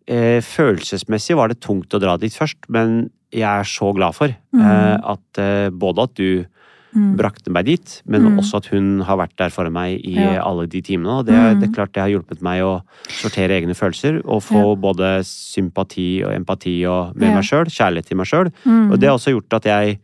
eh, 0.07 0.41
Følelsesmessig 0.41 1.37
var 1.37 1.49
det 1.49 1.61
tungt 1.61 1.93
å 1.95 2.01
dra 2.01 2.17
dit 2.17 2.33
først, 2.33 2.57
men 2.69 3.11
jeg 3.33 3.43
er 3.49 3.65
så 3.65 3.93
glad 3.95 4.15
for 4.15 4.29
Mm. 4.53 4.61
eh, 4.61 4.99
at 5.15 5.39
eh, 5.39 5.71
både 5.71 6.03
at 6.03 6.15
du 6.15 6.45
Mm. 6.95 7.17
brakte 7.17 7.49
meg 7.51 7.65
dit, 7.65 8.03
men 8.05 8.21
Mm. 8.21 8.39
også 8.39 8.57
at 8.59 8.67
hun 8.67 9.01
har 9.01 9.17
vært 9.17 9.35
der 9.39 9.49
for 9.49 9.65
meg 9.71 10.05
i 10.05 10.13
Ja. 10.13 10.43
alle 10.45 10.67
de 10.69 10.83
timene. 10.83 11.21
Og 11.21 11.25
det, 11.27 11.33
Mm. 11.35 11.61
det 11.61 11.69
er 11.71 11.73
klart 11.73 11.93
det 11.95 12.03
har 12.03 12.11
hjulpet 12.11 12.43
meg 12.43 12.61
å 12.61 12.83
sortere 13.09 13.57
egne 13.63 13.73
følelser 13.75 14.21
og 14.27 14.43
få 14.43 14.77
både 14.79 15.25
sympati 15.25 16.23
og 16.23 16.33
empati 16.35 16.85
og 16.85 17.17
med 17.17 17.29
Ja. 17.31 17.35
meg 17.37 17.45
sjøl, 17.45 17.65
kjærlighet 17.65 18.05
til 18.05 18.17
meg 18.19 18.27
sjøl. 18.27 18.53
Og 18.93 19.01
det 19.01 19.09
har 19.09 19.17
også 19.17 19.33
gjort 19.33 19.53
at 19.55 19.63
jeg 19.65 19.99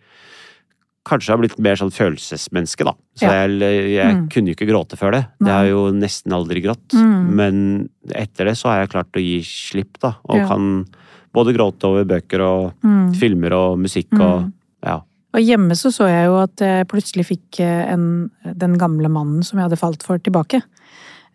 kanskje 1.08 1.32
har 1.34 1.40
blitt 1.40 1.58
mer 1.58 1.78
sånn 1.80 1.90
følelsesmenneske, 1.94 2.84
da. 2.84 2.92
Så 3.18 3.26
Ja. 3.26 3.46
jeg, 3.46 3.58
jeg 3.94 4.14
Mm. 4.14 4.28
kunne 4.30 4.48
jo 4.52 4.54
ikke 4.54 4.68
gråte 4.70 4.96
før 5.00 5.12
det. 5.12 5.26
Det 5.40 5.48
har 5.52 5.64
jo 5.66 5.90
nesten 5.92 6.32
aldri 6.32 6.62
grått. 6.62 6.88
Mm. 6.94 7.34
Men 7.34 7.88
etter 8.14 8.44
det 8.46 8.56
så 8.56 8.68
har 8.68 8.80
jeg 8.84 8.90
klart 8.90 9.12
å 9.16 9.20
gi 9.24 9.40
slipp, 9.42 9.98
da. 10.00 10.14
Og 10.28 10.36
Ja. 10.36 10.46
kan 10.48 10.86
både 11.34 11.54
gråte 11.56 11.84
over 11.84 12.04
bøker 12.04 12.40
og 12.40 12.72
Mm. 12.84 13.14
filmer 13.14 13.52
og 13.52 13.78
musikk 13.78 14.12
og 14.20 14.44
Mm. 14.44 14.52
ja. 14.84 15.00
Og 15.34 15.40
hjemme 15.44 15.72
så 15.76 15.92
så 15.92 16.08
jeg 16.08 16.26
jo 16.26 16.36
at 16.42 16.56
jeg 16.56 16.88
plutselig 16.88 17.26
fikk 17.26 17.60
eh, 17.60 17.92
en, 17.92 18.30
den 18.56 18.78
gamle 18.78 19.08
mannen 19.10 19.42
som 19.44 19.58
jeg 19.58 19.68
hadde 19.68 19.78
falt 19.78 20.02
for, 20.02 20.18
tilbake. 20.18 20.62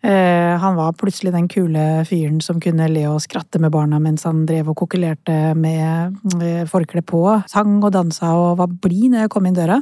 Eh, 0.04 0.58
han 0.60 0.76
var 0.76 0.92
plutselig 1.00 1.32
den 1.32 1.46
kule 1.48 2.04
fyren 2.04 2.42
som 2.44 2.58
kunne 2.60 2.90
le 2.92 3.06
og 3.08 3.22
skratte 3.24 3.56
med 3.62 3.72
barna 3.72 3.96
mens 4.02 4.26
han 4.28 4.42
drev 4.44 4.68
og 4.68 4.82
kokkelerte 4.82 5.54
med 5.56 6.18
eh, 6.44 6.66
forkle 6.68 7.00
på. 7.00 7.22
Sang 7.48 7.78
og 7.80 7.94
dansa 7.94 8.34
og 8.36 8.58
var 8.60 8.68
blid 8.84 9.14
når 9.14 9.24
jeg 9.24 9.32
kom 9.32 9.48
inn 9.48 9.56
døra. 9.56 9.80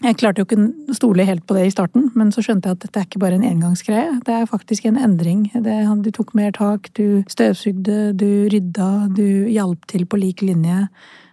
Jeg 0.00 0.16
klarte 0.16 0.40
jo 0.40 0.46
ikke 0.46 0.62
å 0.88 0.96
stole 0.96 1.26
helt 1.28 1.44
på 1.44 1.52
det 1.52 1.66
i 1.68 1.72
starten, 1.74 2.06
men 2.16 2.30
så 2.32 2.40
skjønte 2.40 2.70
jeg 2.70 2.78
at 2.78 2.84
dette 2.86 3.02
er 3.02 3.04
ikke 3.04 3.20
bare 3.20 3.36
en 3.36 3.44
engangsgreie. 3.44 4.14
Det 4.24 4.32
er 4.32 4.48
faktisk 4.48 4.86
en 4.88 4.96
endring. 4.96 5.42
Det, 5.52 5.76
du 6.00 6.08
tok 6.16 6.32
mer 6.38 6.54
tak, 6.56 6.88
du 6.96 7.20
støvsugde, 7.28 8.14
du 8.16 8.48
rydda, 8.48 9.10
du 9.12 9.50
hjalp 9.52 9.84
til 9.92 10.08
på 10.08 10.22
lik 10.22 10.40
linje. 10.40 10.86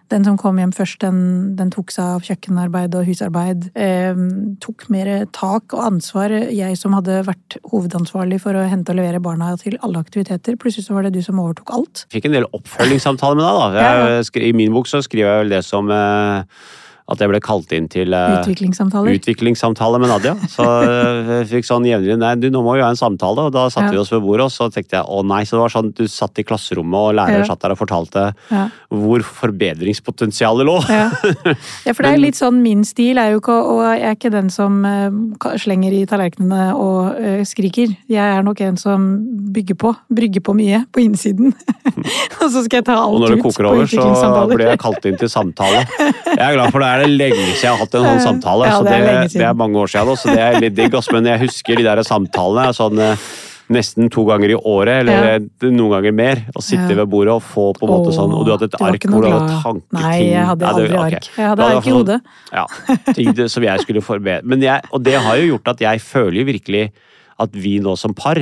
Den 0.08 0.24
som 0.24 0.38
kom 0.40 0.56
hjem 0.60 0.72
først, 0.72 1.00
den, 1.04 1.18
den 1.58 1.70
tok 1.74 1.92
seg 1.92 2.14
av 2.16 2.24
kjøkkenarbeid 2.24 2.94
og 2.96 3.04
husarbeid. 3.08 3.68
Eh, 3.76 4.16
tok 4.64 4.86
mer 4.92 5.10
tak 5.36 5.76
og 5.76 5.84
ansvar. 5.84 6.32
Jeg 6.32 6.78
som 6.80 6.96
hadde 6.96 7.20
vært 7.28 7.58
hovedansvarlig 7.68 8.40
for 8.44 8.56
å 8.56 8.64
hente 8.70 8.94
og 8.94 9.00
levere 9.00 9.20
barna 9.24 9.52
til 9.60 9.76
alle 9.84 10.00
aktiviteter. 10.00 10.56
Plutselig 10.60 10.88
så 10.88 10.96
var 10.96 11.06
det 11.06 11.14
du 11.18 11.22
som 11.24 11.40
overtok 11.42 11.74
alt. 11.76 12.06
Fikk 12.14 12.30
en 12.30 12.38
del 12.38 12.48
oppfølgingssamtaler 12.56 13.40
med 13.40 13.48
deg, 13.48 13.78
da. 13.78 14.12
Jeg, 14.16 14.44
I 14.48 14.54
min 14.56 14.72
bok 14.72 14.88
så 14.88 15.02
skriver 15.04 15.28
jeg 15.28 15.44
vel 15.44 15.56
det 15.58 15.64
som 15.68 15.92
eh, 15.92 16.62
at 17.08 17.22
jeg 17.22 17.30
ble 17.30 17.38
kalt 17.40 17.70
inn 17.72 17.86
til 17.88 18.12
uh, 18.12 18.44
utviklingssamtale 18.44 20.00
med 20.00 20.10
Nadia. 20.10 20.34
Så 20.52 20.64
eh, 20.84 21.30
jeg 21.38 21.46
fikk 21.54 21.68
sånn 21.68 21.86
jevnlig 21.88 22.18
Nei, 22.20 22.34
du, 22.36 22.48
nå 22.52 22.60
må 22.64 22.74
vi 22.76 22.82
ha 22.84 22.90
en 22.92 23.00
samtale. 23.00 23.46
Og 23.48 23.54
da 23.54 23.68
satte 23.72 23.88
Ja. 23.88 23.94
vi 23.96 24.00
oss 24.02 24.12
ved 24.12 24.20
bordet, 24.26 24.48
og 24.48 24.52
så 24.52 24.68
tenkte 24.72 24.98
jeg 24.98 25.08
å 25.08 25.22
nei. 25.24 25.40
Så 25.48 25.56
det 25.56 25.62
var 25.62 25.72
sånn 25.72 25.92
du 25.96 26.04
satt 26.10 26.36
i 26.40 26.44
klasserommet, 26.44 26.98
og 26.98 27.16
læreren 27.16 27.46
Ja. 27.46 27.48
satt 27.48 27.64
der 27.64 27.72
og 27.72 27.80
fortalte 27.80 28.24
Ja. 28.52 28.66
hvor 28.92 29.24
forbedringspotensialet 29.24 30.68
lå. 30.68 30.76
Ja. 30.92 31.08
for 31.94 32.04
det 32.04 32.12
er 32.12 32.20
litt 32.20 32.36
sånn 32.36 32.60
min 32.62 32.84
stil 32.84 33.16
er 33.18 33.32
jo 33.32 33.40
ikke 33.40 33.56
Og 33.58 33.80
jeg 33.86 34.04
er 34.04 34.14
ikke 34.16 34.30
den 34.34 34.50
som 34.52 34.84
eh, 34.84 35.08
slenger 35.56 35.96
i 35.96 36.04
tallerkenene 36.06 36.74
og 36.76 37.16
skriker. 37.48 37.96
Jeg 38.08 38.36
er 38.36 38.44
nok 38.44 38.60
en 38.60 38.76
som 38.76 39.08
bygger 39.54 39.78
på. 39.80 39.94
Brygger 40.12 40.44
på 40.44 40.54
mye 40.58 40.84
på 40.92 41.00
innsiden. 41.06 41.54
og 42.42 42.52
så 42.52 42.64
skal 42.66 42.82
jeg 42.82 42.88
ta 42.90 42.98
alt 43.00 43.24
ut 43.24 43.24
på 43.24 43.24
utviklingssamtaler. 43.24 43.24
Og 43.24 43.24
når 43.24 43.36
det 43.36 43.42
koker 43.46 43.70
over, 43.72 43.86
så 43.88 44.56
blir 44.56 44.68
jeg 44.68 44.82
kalt 44.84 45.08
inn 45.08 45.18
til 45.20 45.32
samtale. 45.32 45.84
Jeg 46.38 46.44
er 46.44 46.54
glad 46.54 46.70
for 46.74 46.82
det 46.84 46.88
er 46.88 46.97
det 47.02 47.10
lenge 47.16 47.42
siden 47.54 47.64
jeg 47.64 47.72
har 47.74 47.82
hatt 47.84 47.94
en 47.98 48.06
sånn 48.08 48.24
samtale. 48.28 48.70
Ja, 48.70 48.78
så 48.78 48.84
det 48.86 48.94
det, 48.94 49.08
er 49.08 49.20
det, 49.22 49.30
siden. 49.34 49.48
er 49.50 49.54
mange 49.54 49.76
år 49.82 49.92
siden, 49.92 50.16
så 50.16 50.32
det 50.34 50.40
er 50.46 50.60
litt 50.60 50.74
digg. 50.78 50.96
Men 51.12 51.24
jeg 51.32 51.40
husker 51.46 51.76
de 51.76 51.84
der 51.86 52.02
samtalene 52.06 52.72
sånn 52.76 52.98
eh, 53.04 53.28
nesten 53.68 54.08
to 54.08 54.22
ganger 54.24 54.54
i 54.54 54.56
året, 54.56 55.02
eller 55.02 55.12
Ja. 55.26 55.32
eh, 55.36 55.68
noen 55.68 55.90
ganger 55.98 56.14
mer. 56.16 56.40
Å 56.56 56.62
sitte 56.64 56.94
ved 56.96 57.08
bordet 57.12 57.34
og 57.34 57.42
få 57.44 57.66
på 57.76 57.84
en 57.84 57.92
måte 57.92 58.14
sånn 58.16 58.32
Og 58.32 58.46
du 58.46 58.52
hadde 58.54 58.68
et 58.70 58.78
ark 58.80 59.04
hvor 59.10 59.20
du 59.26 59.28
hadde 59.28 59.58
tanketing. 59.62 60.00
Nei, 60.00 60.16
jeg 60.30 60.46
hadde 60.48 60.64
Ja, 60.64 60.72
det- 60.72 60.88
aldri 60.88 60.98
ark. 61.04 61.28
Jeg 61.36 61.48
hadde 61.50 61.68
ark 61.68 61.86
i 61.86 61.90
hodet. 61.90 62.20
Ja, 62.52 62.66
ting 63.12 63.48
som 63.48 63.62
jeg 63.68 63.80
skulle 63.84 64.00
forbedre. 64.00 64.40
Men 64.44 64.62
jeg, 64.64 64.80
og 64.92 65.02
det 65.04 65.18
har 65.20 65.36
jo 65.36 65.50
gjort 65.58 65.68
at 65.74 65.80
jeg 65.84 66.00
føler 66.00 66.44
virkelig 66.48 66.92
at 67.38 67.50
vi 67.52 67.78
nå 67.84 67.92
som 67.98 68.14
par, 68.14 68.40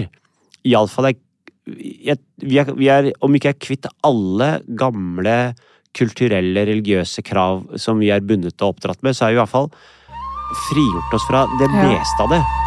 iallfall 0.65 1.11
er 1.11 1.17
jeg, 1.67 2.17
vi, 2.39 2.59
er, 2.63 2.69
vi 2.79 2.87
er, 2.87 3.09
om 3.21 3.35
ikke 3.35 3.51
jeg 3.51 3.57
er 3.57 3.65
kvitt 3.67 3.87
alle 4.07 4.61
gamle 4.79 5.55
kulturelle, 5.97 6.67
religiøse 6.69 7.25
krav 7.27 7.65
som 7.81 8.01
vi 8.03 8.13
er 8.13 8.25
bundet 8.25 8.61
og 8.61 8.77
oppdratt 8.77 9.03
med, 9.07 9.17
så 9.17 9.27
er 9.27 9.35
vi 9.35 9.41
i 9.41 9.43
hvert 9.43 9.55
fall 9.55 9.73
frigjort 10.69 11.19
oss 11.19 11.27
fra 11.27 11.47
det 11.59 11.73
meste 11.73 12.23
av 12.23 12.37
det. 12.37 12.66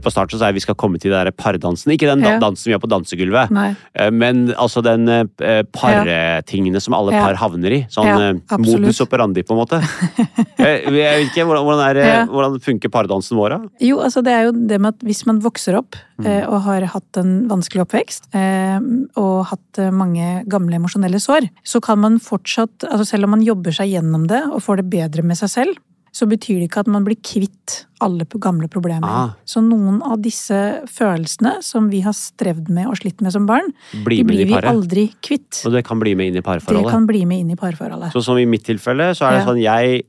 Helt 0.00 0.06
på 0.06 0.12
starten 0.14 0.32
så 0.36 0.40
sa 0.40 0.48
jeg 0.50 0.56
vi 0.56 0.62
skal 0.64 0.76
komme 0.80 0.96
til 1.00 1.12
den 1.12 1.26
der 1.26 1.32
pardansen. 1.36 1.92
Ikke 1.92 2.08
den 2.08 2.22
da- 2.24 2.38
dansen 2.40 2.70
vi 2.70 2.74
har 2.76 2.80
på 2.80 2.88
dansegulvet. 2.88 3.50
Nei. 3.52 3.74
Eh, 3.94 4.10
Men 4.10 4.48
altså 4.56 4.82
den 4.82 5.06
eh, 5.08 5.62
partingene 5.76 6.80
som 6.80 6.94
alle 6.96 7.12
par 7.12 7.36
havner 7.40 7.76
i. 7.76 7.80
Sånn 7.92 8.08
eh, 8.08 8.56
modus 8.60 9.00
operandi, 9.04 9.44
på 9.44 9.54
en 9.56 9.60
måte. 9.60 9.80
jeg, 10.60 10.92
vet 10.92 11.26
ikke, 11.28 11.44
hvordan, 11.44 11.64
hvordan, 11.68 11.82
er, 12.00 12.26
hvordan 12.30 12.58
funker 12.64 12.92
pardansen 12.92 13.36
vår, 13.38 13.56
da? 13.56 13.72
Jo, 13.84 14.00
altså 14.04 14.22
det 14.24 14.32
er 14.36 14.48
jo 14.48 14.54
det 14.56 14.80
med 14.80 14.94
at 14.96 15.04
hvis 15.06 15.24
man 15.28 15.42
vokser 15.44 15.78
opp 15.80 15.98
Mm. 16.20 16.26
eh, 16.28 16.42
og 16.52 16.58
har 16.66 16.84
hatt 16.92 17.16
en 17.16 17.30
vanskelig 17.48 17.80
oppvekst, 17.86 18.26
eh, 18.36 18.74
og 19.16 19.46
hatt 19.48 19.78
eh, 19.80 19.88
mange 19.88 20.42
gamle 20.52 20.76
emosjonelle 20.76 21.16
sår, 21.16 21.46
så 21.64 21.80
kan 21.80 21.96
man 22.02 22.18
fortsatt, 22.20 22.84
altså 22.84 23.06
selv 23.14 23.24
om 23.24 23.32
man 23.38 23.44
jobber 23.46 23.72
seg 23.72 23.88
gjennom 23.94 24.26
det 24.28 24.42
og 24.52 24.60
får 24.60 24.82
det 24.82 24.90
bedre 24.92 25.24
med 25.24 25.38
seg 25.40 25.48
selv, 25.48 25.78
så 26.12 26.26
betyr 26.26 26.58
det 26.58 26.66
ikke 26.68 26.82
at 26.82 26.90
man 26.90 27.04
blir 27.06 27.18
kvitt 27.22 27.84
alle 28.02 28.24
gamle 28.42 28.66
problemer. 28.72 29.06
Ah. 29.06 29.32
Så 29.46 29.60
noen 29.62 30.00
av 30.02 30.18
disse 30.24 30.56
følelsene 30.90 31.58
som 31.62 31.90
vi 31.92 32.00
har 32.02 32.14
strevd 32.16 32.70
med 32.72 32.88
og 32.90 32.96
slitt 32.98 33.20
med 33.22 33.34
som 33.34 33.46
barn, 33.46 33.70
Bli 34.06 34.22
de 34.22 34.26
blir 34.26 34.48
vi 34.48 34.56
aldri 34.58 35.04
kvitt. 35.22 35.60
Og 35.68 35.74
det 35.76 35.84
kan 35.86 36.00
bli 36.02 36.14
med 36.18 36.32
inn 36.32 36.40
i 36.40 36.44
parforholdet? 36.44 36.88
Det 36.88 36.94
kan 36.96 37.06
bli 37.06 37.22
med 37.28 37.44
inn 37.44 37.52
i 37.54 37.58
parforholdet. 37.60 38.10
Så 38.16 38.24
som 38.26 38.40
i 38.40 38.46
mitt 38.48 38.64
tilfelle, 38.66 39.12
så 39.14 39.28
er 39.28 39.36
det 39.36 39.40
Ja. 39.44 39.46
sånn 39.46 39.62
jeg 39.62 40.04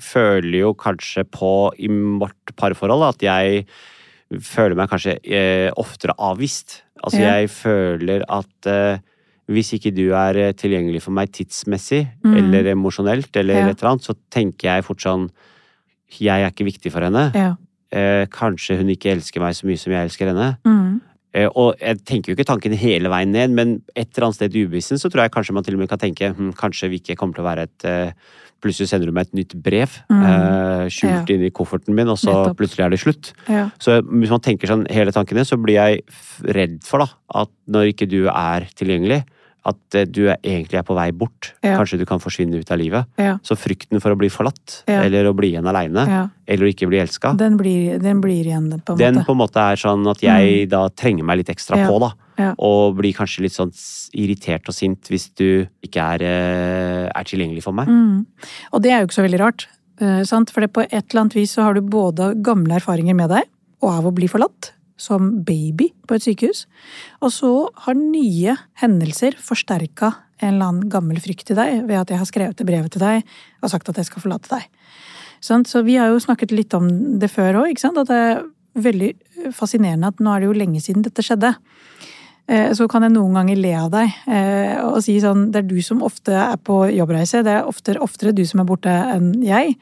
føler 0.00 0.58
jo 0.58 0.74
kanskje 0.74 1.24
på 1.24 1.72
i 1.78 1.88
vårt 1.88 2.54
parforhold 2.56 3.08
at 3.08 3.22
jeg 3.22 3.66
føler 4.40 4.76
meg 4.78 4.90
kanskje 4.90 5.18
eh, 5.24 5.70
oftere 5.76 6.14
avvist. 6.18 6.82
Altså 7.02 7.20
Ja. 7.20 7.34
jeg 7.40 7.50
føler 7.50 8.24
at 8.28 8.66
eh, 8.66 8.98
hvis 9.48 9.74
ikke 9.76 9.94
du 9.94 10.12
er 10.16 10.36
eh, 10.36 10.52
tilgjengelig 10.52 11.02
for 11.02 11.12
meg 11.12 11.30
tidsmessig 11.32 12.08
Mm. 12.24 12.36
eller 12.38 12.70
emosjonelt 12.74 13.36
eller 13.36 13.54
Ja. 13.54 13.66
et 13.68 13.80
eller 13.82 13.90
annet, 13.92 14.02
så 14.06 14.14
tenker 14.30 14.70
jeg 14.74 14.84
fort 14.84 15.00
sånn 15.00 15.30
Jeg 16.20 16.42
er 16.44 16.50
ikke 16.50 16.64
viktig 16.68 16.92
for 16.92 17.00
henne. 17.02 17.32
Ja. 17.34 17.56
Eh, 17.90 18.26
kanskje 18.26 18.76
hun 18.78 18.88
ikke 18.88 19.10
elsker 19.16 19.40
meg 19.40 19.54
så 19.54 19.66
mye 19.66 19.78
som 19.78 19.92
jeg 19.92 20.06
elsker 20.08 20.26
henne. 20.30 20.58
Mm. 20.64 21.00
Eh, 21.34 21.48
og 21.56 21.74
jeg 21.80 22.04
tenker 22.04 22.30
jo 22.30 22.36
ikke 22.36 22.46
tanken 22.46 22.72
hele 22.78 23.08
veien 23.10 23.32
ned, 23.32 23.50
men 23.50 23.82
et 23.96 24.08
eller 24.16 24.28
annet 24.28 24.34
sted 24.36 24.54
i 24.54 24.64
ubevissten 24.66 24.96
så 25.00 25.10
tror 25.10 25.24
jeg 25.24 25.32
kanskje 25.32 25.52
man 25.54 25.64
til 25.64 25.74
og 25.74 25.80
med 25.80 25.88
kan 25.88 25.98
tenke 25.98 26.32
hm, 26.36 26.52
kanskje 26.54 26.88
vi 26.90 27.00
ikke 27.00 27.16
kommer 27.16 27.34
til 27.34 27.42
å 27.44 27.50
være 27.50 27.62
et 27.68 27.84
eh, 27.84 28.12
Plutselig 28.64 28.88
sender 28.88 29.06
du 29.06 29.12
meg 29.12 29.26
et 29.26 29.34
nytt 29.34 29.62
brev 29.62 29.90
Mm. 30.08 30.22
eh, 30.24 30.86
skjult 30.88 31.28
Ja. 31.28 31.36
i 31.36 31.50
kofferten 31.50 31.92
min, 31.94 32.08
og 32.08 32.16
så 32.16 32.30
Nettopp. 32.32 32.56
plutselig 32.56 32.84
er 32.86 32.90
det 32.90 33.00
slutt. 33.00 33.32
Ja. 33.48 33.68
Så 33.78 34.00
hvis 34.00 34.30
man 34.30 34.40
tenker 34.40 34.66
sånn 34.68 34.86
hele 34.90 35.12
tanken 35.12 35.34
ned, 35.36 35.44
så 35.46 35.60
blir 35.60 35.74
jeg 35.74 36.00
redd 36.54 36.82
for 36.82 36.98
da, 37.00 37.08
at 37.34 37.48
når 37.68 37.92
ikke 37.92 38.08
du 38.08 38.26
er 38.28 38.60
tilgjengelig, 38.74 39.24
at 39.64 39.94
eh, 39.96 40.04
du 40.04 40.26
er, 40.28 40.36
egentlig 40.44 40.76
er 40.78 40.84
på 40.84 40.94
vei 40.96 41.10
bort. 41.12 41.52
Ja. 41.64 41.78
Kanskje 41.78 41.98
du 41.98 42.04
kan 42.08 42.20
forsvinne 42.20 42.58
ut 42.60 42.70
av 42.70 42.78
livet. 42.78 43.06
Ja. 43.16 43.38
Så 43.42 43.56
frykten 43.56 44.00
for 44.02 44.12
å 44.12 44.18
bli 44.20 44.28
forlatt, 44.28 44.82
Ja. 44.88 45.02
eller 45.06 45.24
å 45.30 45.34
bli 45.36 45.52
igjen 45.54 45.66
aleine, 45.66 46.04
eller 46.46 46.66
å 46.66 46.70
ikke 46.70 46.88
bli 46.90 46.98
elska, 47.00 47.32
Den, 47.40 47.56
blir, 47.56 47.98
den 47.98 48.20
blir 48.20 48.44
igjen, 48.44 48.68
på 48.84 48.92
en 48.92 48.98
den 48.98 49.14
måte. 49.20 49.26
på 49.26 49.32
en 49.32 49.38
måte 49.40 49.56
er 49.72 49.76
sånn 49.80 50.04
at 50.10 50.20
jeg 50.20 50.68
da 50.68 50.88
trenger 50.90 51.24
meg 51.24 51.38
litt 51.38 51.48
ekstra 51.54 51.80
på, 51.88 51.98
da. 52.00 52.12
Og 52.58 52.96
blir 52.98 53.14
kanskje 53.14 53.42
litt 53.46 53.54
sånn 53.54 53.70
irritert 54.14 54.68
og 54.68 54.74
sint 54.74 55.06
hvis 55.08 55.28
du 55.38 55.66
ikke 55.86 56.02
er, 56.16 56.22
eh, 56.26 57.10
er 57.14 57.24
tilgjengelig 57.24 57.62
for 57.62 57.72
meg. 57.72 57.86
Mm. 57.88 58.26
Og 58.72 58.82
det 58.82 58.90
er 58.92 59.00
jo 59.00 59.06
ikke 59.08 59.20
så 59.22 59.26
veldig 59.28 59.40
rart. 59.40 59.66
eh, 60.00 60.24
sant? 60.24 60.50
For 60.50 60.60
det 60.60 60.72
på 60.74 60.82
et 60.82 61.04
eller 61.14 61.20
annet 61.22 61.34
vis 61.38 61.52
så 61.54 61.62
har 61.62 61.74
du 61.74 61.80
både 61.80 62.34
gamle 62.42 62.74
erfaringer 62.80 63.14
med 63.14 63.30
deg, 63.30 63.44
og 63.80 63.90
av 63.92 64.04
å 64.10 64.14
bli 64.14 64.26
forlatt, 64.26 64.72
som 65.00 65.30
baby 65.46 65.90
på 66.06 66.16
et 66.16 66.24
sykehus. 66.24 66.64
Og 67.22 67.32
så 67.34 67.52
har 67.86 67.98
nye 67.98 68.56
hendelser 68.80 69.36
forsterka 69.42 70.12
en 70.42 70.56
eller 70.56 70.70
annen 70.70 70.90
gammel 70.92 71.20
frykt 71.22 71.52
i 71.52 71.58
deg 71.58 71.84
ved 71.88 71.98
at 72.00 72.12
jeg 72.12 72.20
har 72.20 72.28
skrevet 72.28 72.58
det 72.58 72.66
brevet 72.68 72.92
til 72.94 73.02
deg 73.02 73.24
og 73.62 73.72
sagt 73.72 73.88
at 73.90 74.00
jeg 74.00 74.10
skal 74.10 74.24
forlate 74.24 74.50
deg. 74.52 74.66
Så 75.44 75.82
vi 75.84 75.98
har 76.00 76.08
jo 76.08 76.22
snakket 76.22 76.54
litt 76.54 76.74
om 76.76 76.88
det 77.20 77.28
før 77.28 77.64
òg, 77.64 77.76
at 77.76 78.08
det 78.08 78.16
er 78.16 78.44
veldig 78.74 79.10
fascinerende 79.54 80.10
at 80.10 80.22
nå 80.22 80.32
er 80.32 80.42
det 80.42 80.48
jo 80.48 80.56
lenge 80.56 80.80
siden 80.82 81.04
dette 81.04 81.22
skjedde. 81.22 81.54
eh, 82.48 82.72
så 82.72 82.88
kan 82.88 83.02
jeg 83.02 83.12
noen 83.12 83.36
ganger 83.36 83.60
le 83.60 83.74
av 83.76 83.90
deg 83.92 84.16
eh, 84.26 84.80
og 84.82 85.02
si 85.04 85.18
sånn 85.20 85.50
Det 85.52 85.62
er 85.62 85.68
du 85.68 85.78
som 85.82 86.02
ofte 86.02 86.32
er 86.32 86.56
på 86.56 86.88
jobbreise, 86.90 87.44
det 87.44 87.52
er 87.52 87.68
oftere, 87.68 88.00
oftere 88.00 88.32
du 88.32 88.44
som 88.46 88.60
er 88.60 88.68
borte 88.68 88.90
enn 88.90 89.42
jeg. 89.44 89.76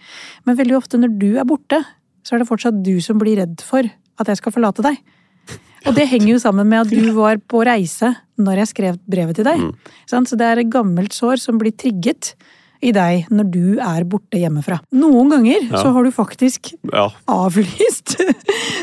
Men 0.44 0.58
veldig 0.58 0.76
ofte 0.76 0.98
når 0.98 1.16
du 1.18 1.30
er 1.38 1.48
borte, 1.48 1.82
så 2.22 2.34
er 2.34 2.42
det 2.42 2.50
fortsatt 2.50 2.82
du 2.84 3.00
som 3.02 3.18
blir 3.18 3.40
redd 3.40 3.62
for 3.66 3.86
at 4.20 4.26
jeg 4.32 4.36
skal 4.40 4.52
forlate 4.52 4.82
deg. 4.82 4.96
Og 5.86 5.94
det 5.96 6.06
henger 6.12 6.28
jo 6.36 6.38
sammen 6.38 6.68
med 6.70 6.84
at 6.84 6.90
du 6.94 7.12
var 7.16 7.40
på 7.50 7.64
reise 7.66 8.12
når 8.38 8.60
jeg 8.62 8.70
skrev 8.70 8.98
brevet 9.10 9.34
til 9.34 9.44
deg. 9.48 9.58
Mm. 9.58 9.72
Så 10.06 10.36
det 10.38 10.46
er 10.46 10.60
et 10.62 10.70
gammelt 10.70 11.12
sår 11.16 11.40
som 11.42 11.58
blir 11.58 11.72
trigget 11.74 12.34
i 12.82 12.90
deg 12.94 13.26
når 13.30 13.48
du 13.50 13.78
er 13.82 14.04
borte 14.10 14.38
hjemmefra. 14.38 14.80
Noen 14.94 15.28
ganger 15.30 15.68
Ja. 15.70 15.82
så 15.82 15.92
har 15.92 16.02
du 16.04 16.10
faktisk 16.14 16.72
Ja. 16.92 17.08
avlyst. 17.26 18.14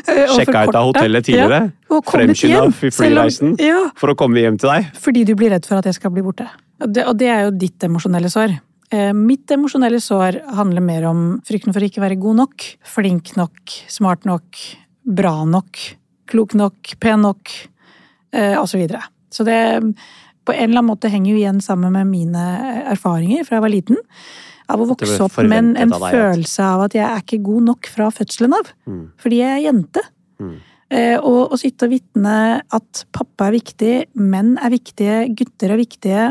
og 0.08 0.36
Sjekka 0.36 0.68
ut 0.68 0.76
av 0.76 0.94
hotellet 0.94 1.24
tidligere. 1.26 1.72
Ja, 1.90 2.02
Fremskynda 2.02 2.62
om- 2.64 2.74
flyreisen. 2.74 3.56
Ja, 3.60 3.90
For 3.96 4.10
å 4.10 4.16
komme 4.16 4.40
hjem 4.40 4.58
til 4.60 4.70
deg. 4.70 4.92
fordi 4.96 5.26
du 5.26 5.36
blir 5.36 5.52
redd 5.52 5.66
for 5.66 5.78
at 5.78 5.86
jeg 5.86 5.96
skal 5.96 6.12
bli 6.12 6.22
borte. 6.22 6.48
Og 6.82 6.94
det, 6.94 7.06
og 7.08 7.18
det 7.18 7.28
er 7.28 7.44
jo 7.46 7.52
ditt 7.52 7.80
emosjonelle 7.80 8.30
sår. 8.32 8.60
Eh, 8.92 9.12
mitt 9.14 9.48
emosjonelle 9.52 10.00
sår 10.02 10.42
handler 10.56 10.82
mer 10.82 11.06
om 11.06 11.42
frykten 11.46 11.72
for 11.74 11.80
å 11.80 11.88
ikke 11.90 12.02
være 12.02 12.20
god 12.20 12.36
nok, 12.36 12.58
flink 12.84 13.36
nok, 13.38 13.54
smart 13.88 14.26
nok, 14.26 14.56
bra 15.10 15.34
nok, 15.50 15.80
klok 16.30 16.54
nok, 16.58 16.94
pen 17.02 17.24
nok, 17.26 17.52
eh, 18.36 18.56
og 18.60 18.68
så 18.70 18.78
videre. 18.80 19.02
Så 19.34 19.46
det 19.48 19.58
på 20.46 20.54
en 20.56 20.70
eller 20.70 20.80
annen 20.80 20.90
måte 20.90 21.10
henger 21.12 21.34
jo 21.34 21.42
igjen 21.42 21.60
sammen 21.62 21.94
med 21.94 22.10
mine 22.10 22.46
erfaringer 22.94 23.46
fra 23.46 23.60
jeg 23.60 23.66
var 23.66 23.74
liten. 23.74 24.00
Av 24.70 24.82
å 24.82 24.88
vokse 24.90 25.18
opp 25.26 25.38
med 25.42 25.58
en, 25.58 25.70
en 25.82 25.94
av 25.94 26.04
deg 26.06 26.14
følelse 26.14 26.66
av 26.66 26.86
at 26.86 26.96
jeg 26.98 27.06
er 27.06 27.22
ikke 27.24 27.42
god 27.46 27.68
nok 27.72 27.90
fra 27.90 28.10
fødselen 28.14 28.54
av. 28.58 28.72
Mm. 28.90 29.06
Fordi 29.22 29.40
jeg 29.42 29.54
er 29.56 29.64
jente. 29.66 30.04
Mm. 30.42 30.58
Eh, 30.90 31.16
og 31.22 31.54
å 31.54 31.58
sitte 31.62 31.86
og 31.86 31.94
vitne 31.94 32.36
at 32.74 33.04
pappa 33.14 33.50
er 33.50 33.58
viktig, 33.60 33.94
menn 34.18 34.56
er 34.58 34.74
viktige, 34.74 35.24
gutter 35.38 35.74
er 35.74 35.82
viktige. 35.82 36.28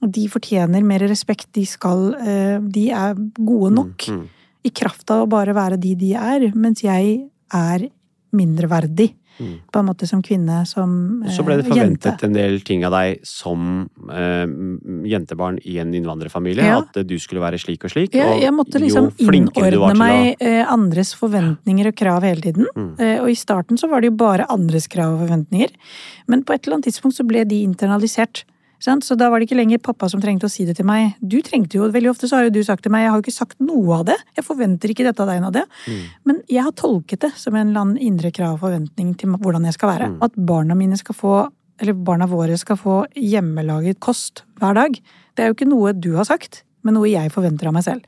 Og 0.00 0.12
de 0.16 0.26
fortjener 0.32 0.84
mer 0.84 1.04
respekt. 1.08 1.50
De 1.56 1.66
skal 1.68 2.14
eh, 2.20 2.58
De 2.64 2.86
er 2.96 3.16
gode 3.36 3.74
nok 3.76 4.08
Mm. 4.08 4.26
i 4.64 4.70
kraft 4.72 5.10
av 5.12 5.24
å 5.24 5.28
bare 5.28 5.52
være 5.56 5.80
de 5.80 5.94
de 5.96 6.14
er, 6.16 6.50
mens 6.56 6.80
jeg 6.84 7.28
er 7.52 7.88
mindreverdig. 8.32 9.14
Mm. 9.40 9.52
På 9.72 9.78
en 9.80 9.86
måte 9.88 10.04
som 10.06 10.20
kvinne, 10.20 10.66
som 10.68 10.90
jente. 11.24 11.32
så 11.32 11.44
ble 11.46 11.54
det 11.56 11.64
forventet 11.64 12.04
jente. 12.10 12.26
en 12.26 12.34
del 12.34 12.58
ting 12.66 12.82
av 12.84 12.92
deg 12.92 13.22
som 13.24 13.88
eh, 14.12 14.44
jentebarn 15.08 15.56
i 15.64 15.78
en 15.80 15.94
innvandrerfamilie. 15.96 16.66
Ja. 16.66 16.82
At 16.82 16.98
eh, 17.00 17.06
du 17.08 17.14
skulle 17.22 17.40
være 17.40 17.56
slik 17.62 17.86
og 17.88 17.94
slik. 17.94 18.12
Ja, 18.18 18.34
jeg 18.36 18.52
måtte 18.52 18.82
liksom 18.82 19.08
innordne 19.16 19.96
meg 19.96 20.34
å- 20.34 20.44
eh, 20.44 20.60
andres 20.68 21.14
forventninger 21.16 21.88
og 21.88 21.96
krav 21.96 22.22
hele 22.28 22.40
tiden. 22.44 22.66
Mm. 22.76 22.92
Eh, 23.00 23.16
Og 23.22 23.30
i 23.30 23.38
starten 23.38 23.78
så 23.80 23.88
var 23.88 24.02
det 24.02 24.10
jo 24.12 24.16
bare 24.20 24.44
andres 24.50 24.86
krav 24.88 25.14
og 25.16 25.26
forventninger. 25.28 25.70
Men 26.28 26.44
på 26.44 26.52
et 26.54 26.66
eller 26.66 26.76
annet 26.76 26.90
tidspunkt 26.92 27.16
så 27.16 27.26
ble 27.26 27.44
de 27.48 27.62
internalisert. 27.64 28.44
Så 28.80 29.16
da 29.18 29.28
var 29.28 29.40
det 29.40 29.48
ikke 29.48 29.58
lenger 29.58 29.80
pappa 29.84 30.08
som 30.08 30.22
trengte 30.22 30.48
å 30.48 30.52
si 30.52 30.64
det 30.64 30.78
til 30.78 30.88
meg. 30.88 31.16
Du 31.20 31.40
trengte 31.44 31.76
jo, 31.76 31.88
Veldig 31.92 32.12
ofte 32.12 32.28
så 32.30 32.38
har 32.38 32.48
jo 32.48 32.54
du 32.54 32.62
sagt 32.64 32.84
til 32.86 32.92
meg 32.94 33.04
jeg 33.04 33.12
har 33.12 33.18
jo 33.18 33.24
ikke 33.26 33.36
sagt 33.36 33.60
noe 33.60 34.00
av 34.00 34.06
det. 34.08 34.16
Jeg 34.38 34.46
forventer 34.46 34.92
ikke 34.92 35.04
dette 35.04 35.20
av 35.20 35.28
deg, 35.28 35.42
Nadia. 35.44 35.66
Mm. 35.84 36.02
Men 36.28 36.40
jeg 36.48 36.64
har 36.64 36.76
tolket 36.78 37.26
det 37.26 37.32
som 37.36 37.56
en 37.56 37.68
eller 37.68 37.84
annen 37.84 38.00
indre 38.10 38.32
krav 38.32 38.56
og 38.56 38.64
forventning 38.64 39.12
til 39.20 39.36
hvordan 39.36 39.66
jeg 39.68 39.76
skal 39.76 39.92
være. 39.92 40.10
Mm. 40.14 40.18
At 40.24 40.38
barna 40.50 40.76
mine 40.78 40.98
skal 41.00 41.18
få, 41.18 41.34
eller 41.82 41.98
barna 42.08 42.28
våre 42.30 42.56
skal 42.60 42.80
få 42.80 43.02
hjemmelaget 43.18 44.00
kost 44.00 44.44
hver 44.62 44.78
dag. 44.78 44.96
Det 45.34 45.44
er 45.44 45.50
jo 45.50 45.58
ikke 45.58 45.68
noe 45.68 45.92
du 45.96 46.14
har 46.16 46.28
sagt, 46.28 46.62
men 46.86 46.96
noe 46.96 47.10
jeg 47.10 47.34
forventer 47.34 47.68
av 47.68 47.76
meg 47.76 47.84
selv. 47.86 48.06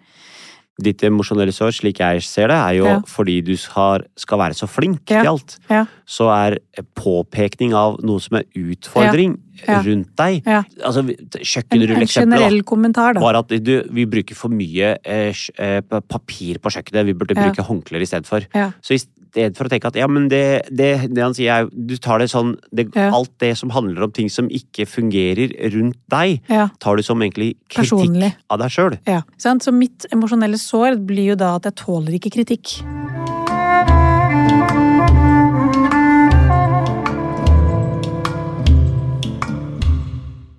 Ditt 0.82 1.02
emosjonelle 1.06 1.52
sår, 1.54 1.70
slik 1.76 1.98
jeg 2.02 2.22
ser 2.26 2.48
det, 2.48 2.56
er 2.58 2.74
jo 2.80 2.84
Ja. 2.88 2.98
fordi 3.06 3.40
du 3.44 3.54
har, 3.74 4.02
skal 4.16 4.38
være 4.38 4.54
så 4.58 4.66
flink 4.68 5.08
Ja. 5.10 5.22
til 5.22 5.28
alt. 5.30 5.58
Ja. 5.70 5.84
Så 6.06 6.28
er 6.34 6.58
påpekning 6.94 7.72
av 7.74 7.98
noe 8.02 8.20
som 8.20 8.38
er 8.38 8.44
utfordring 8.58 9.38
rundt 9.68 10.10
deg. 10.18 10.42
Altså, 10.82 11.00
En, 11.04 11.10
en 11.10 11.28
kjøkkenrulleeksempelet, 11.40 12.30
da. 12.30 12.36
generell 12.38 12.62
kommentar, 12.68 13.14
da. 13.14 13.20
Var 13.20 13.38
at 13.42 13.48
du, 13.62 13.72
vi 13.92 14.04
bruker 14.06 14.34
for 14.38 14.48
mye 14.50 14.96
eh, 15.04 15.32
eh, 15.58 15.80
pa- 15.82 16.00
papir 16.00 16.58
på 16.58 16.72
kjøkkenet. 16.72 17.06
Vi 17.06 17.14
burde 17.14 17.34
bruke 17.38 17.62
håndklær 17.66 18.02
i 18.02 18.08
stedet 18.08 18.26
for. 18.26 18.40
Ja. 18.54 18.70
Så 18.82 18.98
i 19.36 19.48
for 19.56 19.68
å 19.68 19.72
tenke 19.72 19.88
at 19.90 19.96
ja, 19.96 20.06
men 20.10 20.28
det, 20.28 20.42
det, 20.70 21.08
det 21.12 21.22
han 21.22 21.34
sier 21.36 21.52
er 21.64 21.70
Du 21.72 21.96
tar 21.96 22.18
det 22.22 22.28
sånn 22.32 22.54
det, 22.72 22.88
Ja. 22.94 23.10
Alt 23.14 23.32
det 23.40 23.54
som 23.58 23.70
handler 23.70 24.04
om 24.08 24.12
ting 24.12 24.28
som 24.32 24.48
ikke 24.52 24.86
fungerer 24.88 25.52
rundt 25.72 25.98
deg, 26.12 26.40
Ja. 26.52 26.68
tar 26.78 26.96
du 26.96 27.02
som 27.02 27.20
egentlig 27.22 27.56
kritikk 27.68 27.96
Personlig. 27.98 28.32
av 28.50 28.58
deg 28.58 28.70
sjøl. 28.70 28.98
Ja. 29.06 29.22
Så 29.38 29.72
mitt 29.72 30.06
emosjonelle 30.12 30.58
sår 30.60 31.00
blir 31.06 31.32
jo 31.32 31.36
da 31.36 31.56
at 31.56 31.64
jeg 31.64 31.74
tåler 31.76 32.18
ikke 32.18 32.32
kritikk. 32.32 32.80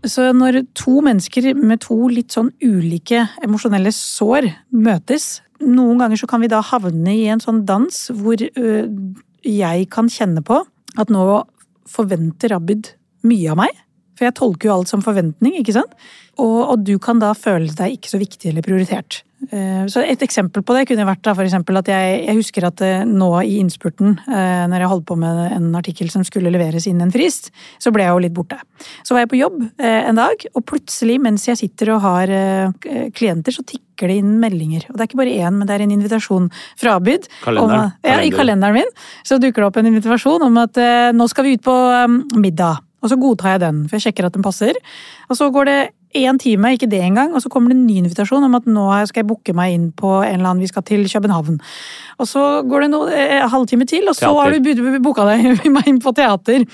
Så 0.03 0.25
når 0.35 0.63
to 0.75 0.99
mennesker 1.05 1.53
med 1.55 1.79
to 1.85 1.95
litt 2.11 2.35
sånn 2.35 2.51
ulike 2.63 3.23
emosjonelle 3.43 3.93
sår 3.95 4.49
møtes, 4.75 5.37
noen 5.63 6.01
ganger 6.01 6.19
så 6.19 6.27
kan 6.27 6.43
vi 6.43 6.51
da 6.51 6.59
havne 6.65 7.13
i 7.15 7.29
en 7.31 7.43
sånn 7.43 7.63
dans 7.67 8.01
hvor 8.11 8.41
jeg 8.43 9.87
kan 9.93 10.11
kjenne 10.11 10.43
på 10.43 10.59
at 10.99 11.13
nå 11.13 11.23
forventer 11.89 12.55
Abid 12.55 12.91
mye 13.27 13.53
av 13.53 13.61
meg. 13.63 13.79
For 14.17 14.27
jeg 14.27 14.37
tolker 14.37 14.69
jo 14.69 14.75
alt 14.75 14.91
som 14.91 15.01
forventning, 15.03 15.55
ikke 15.57 15.75
sant? 15.75 15.93
Og, 16.37 16.59
og 16.73 16.83
du 16.85 16.97
kan 17.01 17.21
da 17.21 17.31
føle 17.37 17.71
deg 17.73 17.97
ikke 17.97 18.11
så 18.11 18.19
viktig 18.21 18.51
eller 18.51 18.65
prioritert. 18.65 19.23
Eh, 19.51 19.85
Så 19.87 20.01
Et 20.03 20.21
eksempel 20.21 20.63
på 20.63 20.75
det 20.75 20.87
kunne 20.87 21.05
vært 21.07 21.23
da 21.25 21.33
for 21.33 21.43
at 21.43 21.87
jeg, 21.89 22.25
jeg 22.27 22.35
husker 22.35 22.67
at 22.67 22.81
eh, 22.81 23.03
nå 23.05 23.29
i 23.43 23.59
innspurten, 23.59 24.17
eh, 24.27 24.65
når 24.69 24.83
jeg 24.83 24.91
holdt 24.91 25.07
på 25.09 25.17
med 25.19 25.51
en 25.51 25.75
artikkel 25.75 26.09
som 26.09 26.23
skulle 26.23 26.51
leveres 26.53 26.87
innen 26.87 27.07
en 27.07 27.11
frist, 27.11 27.51
så 27.79 27.91
ble 27.91 28.03
jeg 28.03 28.13
jo 28.13 28.21
litt 28.23 28.33
borte. 28.33 28.59
Så 29.03 29.15
var 29.15 29.23
jeg 29.23 29.31
på 29.33 29.39
jobb 29.41 29.59
en 29.79 30.15
dag, 30.19 30.45
og 30.55 30.65
plutselig 30.65 31.19
mens 31.21 31.47
jeg 31.47 31.59
sitter 31.59 31.93
og 31.95 32.01
har 32.03 32.31
klienter, 33.15 33.55
så 33.55 33.63
tikker 33.67 34.11
det 34.11 34.17
inn 34.21 34.37
meldinger. 34.41 34.85
Og 34.89 34.95
det 34.95 35.03
er 35.03 35.09
ikke 35.09 35.21
bare 35.21 35.35
én, 35.35 35.57
men 35.57 35.67
det 35.67 35.75
er 35.75 35.83
en 35.85 35.95
invitasjon 35.95 36.49
fra 36.79 36.97
Abid. 36.99 37.27
Kalenderen. 37.43 37.91
Om, 37.93 38.07
ja, 38.07 38.19
I 38.23 38.31
kalenderen 38.33 38.79
min 38.79 38.93
så 39.23 39.39
dukker 39.41 39.63
det 39.63 39.69
opp 39.69 39.79
en 39.81 39.91
invitasjon 39.91 40.47
om 40.47 40.61
at 40.61 40.79
nå 41.15 41.27
skal 41.31 41.47
vi 41.47 41.57
ut 41.57 41.65
på 41.65 41.75
middag. 42.39 42.83
Og 43.03 43.11
så 43.11 43.19
godtar 43.19 43.55
jeg 43.55 43.63
den, 43.65 43.83
for 43.87 43.99
jeg 43.99 44.07
sjekker 44.07 44.29
at 44.29 44.37
den 44.37 44.45
passer. 44.45 44.79
Og 45.29 45.39
så 45.39 45.49
går 45.51 45.69
det 45.69 45.79
én 46.15 46.37
time, 46.41 46.73
ikke 46.75 46.89
det 46.89 47.01
engang, 47.01 47.33
og 47.33 47.41
så 47.43 47.49
kommer 47.49 47.69
det 47.73 47.77
en 47.77 47.85
ny 47.87 47.99
invitasjon 48.03 48.43
om 48.45 48.55
at 48.55 48.65
nå 48.69 48.85
skal 49.09 49.23
jeg 49.23 49.29
booke 49.29 49.53
meg 49.57 49.73
inn 49.75 49.87
på 49.91 50.11
en 50.23 50.39
eller 50.39 50.51
annen 50.51 50.63
vi 50.63 50.69
skal 50.71 50.85
til 50.87 51.05
København. 51.09 51.59
Og 52.19 52.27
så 52.29 52.43
går 52.69 52.85
det 52.85 52.89
no, 52.93 53.05
eh, 53.07 53.41
halvtime 53.49 53.85
til, 53.89 54.05
og 54.07 54.15
så 54.15 54.29
Teater. 54.29 54.41
har 54.41 54.93
du 54.93 54.99
booka 55.03 55.25
deg 55.31 55.65
meg 55.77 55.87
inn 55.89 55.99
på 56.03 56.13
teater. 56.15 56.65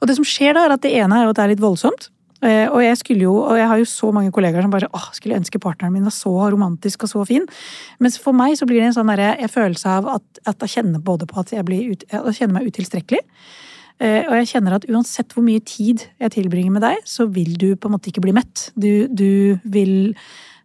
Og 0.00 0.06
det 0.06 0.14
som 0.16 0.24
skjer 0.24 0.54
da, 0.54 0.64
er 0.68 0.76
at 0.76 0.82
det 0.86 0.94
ene 0.94 1.18
er 1.22 1.28
at 1.28 1.36
det 1.36 1.44
er 1.44 1.52
litt 1.56 1.64
voldsomt. 1.64 2.10
Eh, 2.40 2.68
Og 2.70 2.78
jeg 2.84 2.96
skulle 3.00 3.24
jo, 3.26 3.32
og 3.42 3.56
jeg 3.58 3.66
har 3.66 3.78
jo 3.80 3.86
så 3.90 4.12
mange 4.14 4.30
kollegaer 4.30 4.62
som 4.62 4.70
bare 4.70 4.86
åh, 4.94 5.08
skulle 5.12 5.34
ønske 5.40 5.58
partneren 5.58 5.92
min 5.92 6.04
var 6.06 6.14
så 6.14 6.30
romantisk 6.54 7.02
og 7.02 7.10
så 7.10 7.24
fin. 7.26 7.48
Mens 7.98 8.18
for 8.22 8.32
meg 8.32 8.54
så 8.60 8.66
blir 8.68 8.78
det 8.78 8.92
en 8.92 8.98
sånn 9.00 9.10
der, 9.10 9.34
jeg 9.42 9.50
følelse 9.50 9.88
av 9.90 10.06
at, 10.14 10.22
at 10.46 10.62
jeg 10.62 10.76
kjenner 10.78 11.02
både 11.02 11.26
på 11.26 11.40
at 11.42 11.50
jeg, 11.56 11.66
blir 11.66 11.90
ut, 11.90 12.04
jeg 12.12 12.36
kjenner 12.38 12.60
meg 12.60 12.70
utilstrekkelig. 12.70 13.24
Eh, 14.00 14.22
Og 14.28 14.34
jeg 14.38 14.46
kjenner 14.52 14.76
at 14.76 14.84
uansett 14.88 15.32
hvor 15.34 15.42
mye 15.42 15.60
tid 15.66 16.04
jeg 16.20 16.30
tilbringer 16.36 16.70
med 16.70 16.82
deg, 16.82 16.96
så 17.04 17.26
vil 17.26 17.56
du 17.58 17.74
på 17.76 17.88
en 17.88 17.96
måte 17.96 18.12
ikke 18.12 18.22
bli 18.22 18.32
mett. 18.36 18.68
Du, 18.78 19.08
du 19.10 19.58
vil 19.64 20.14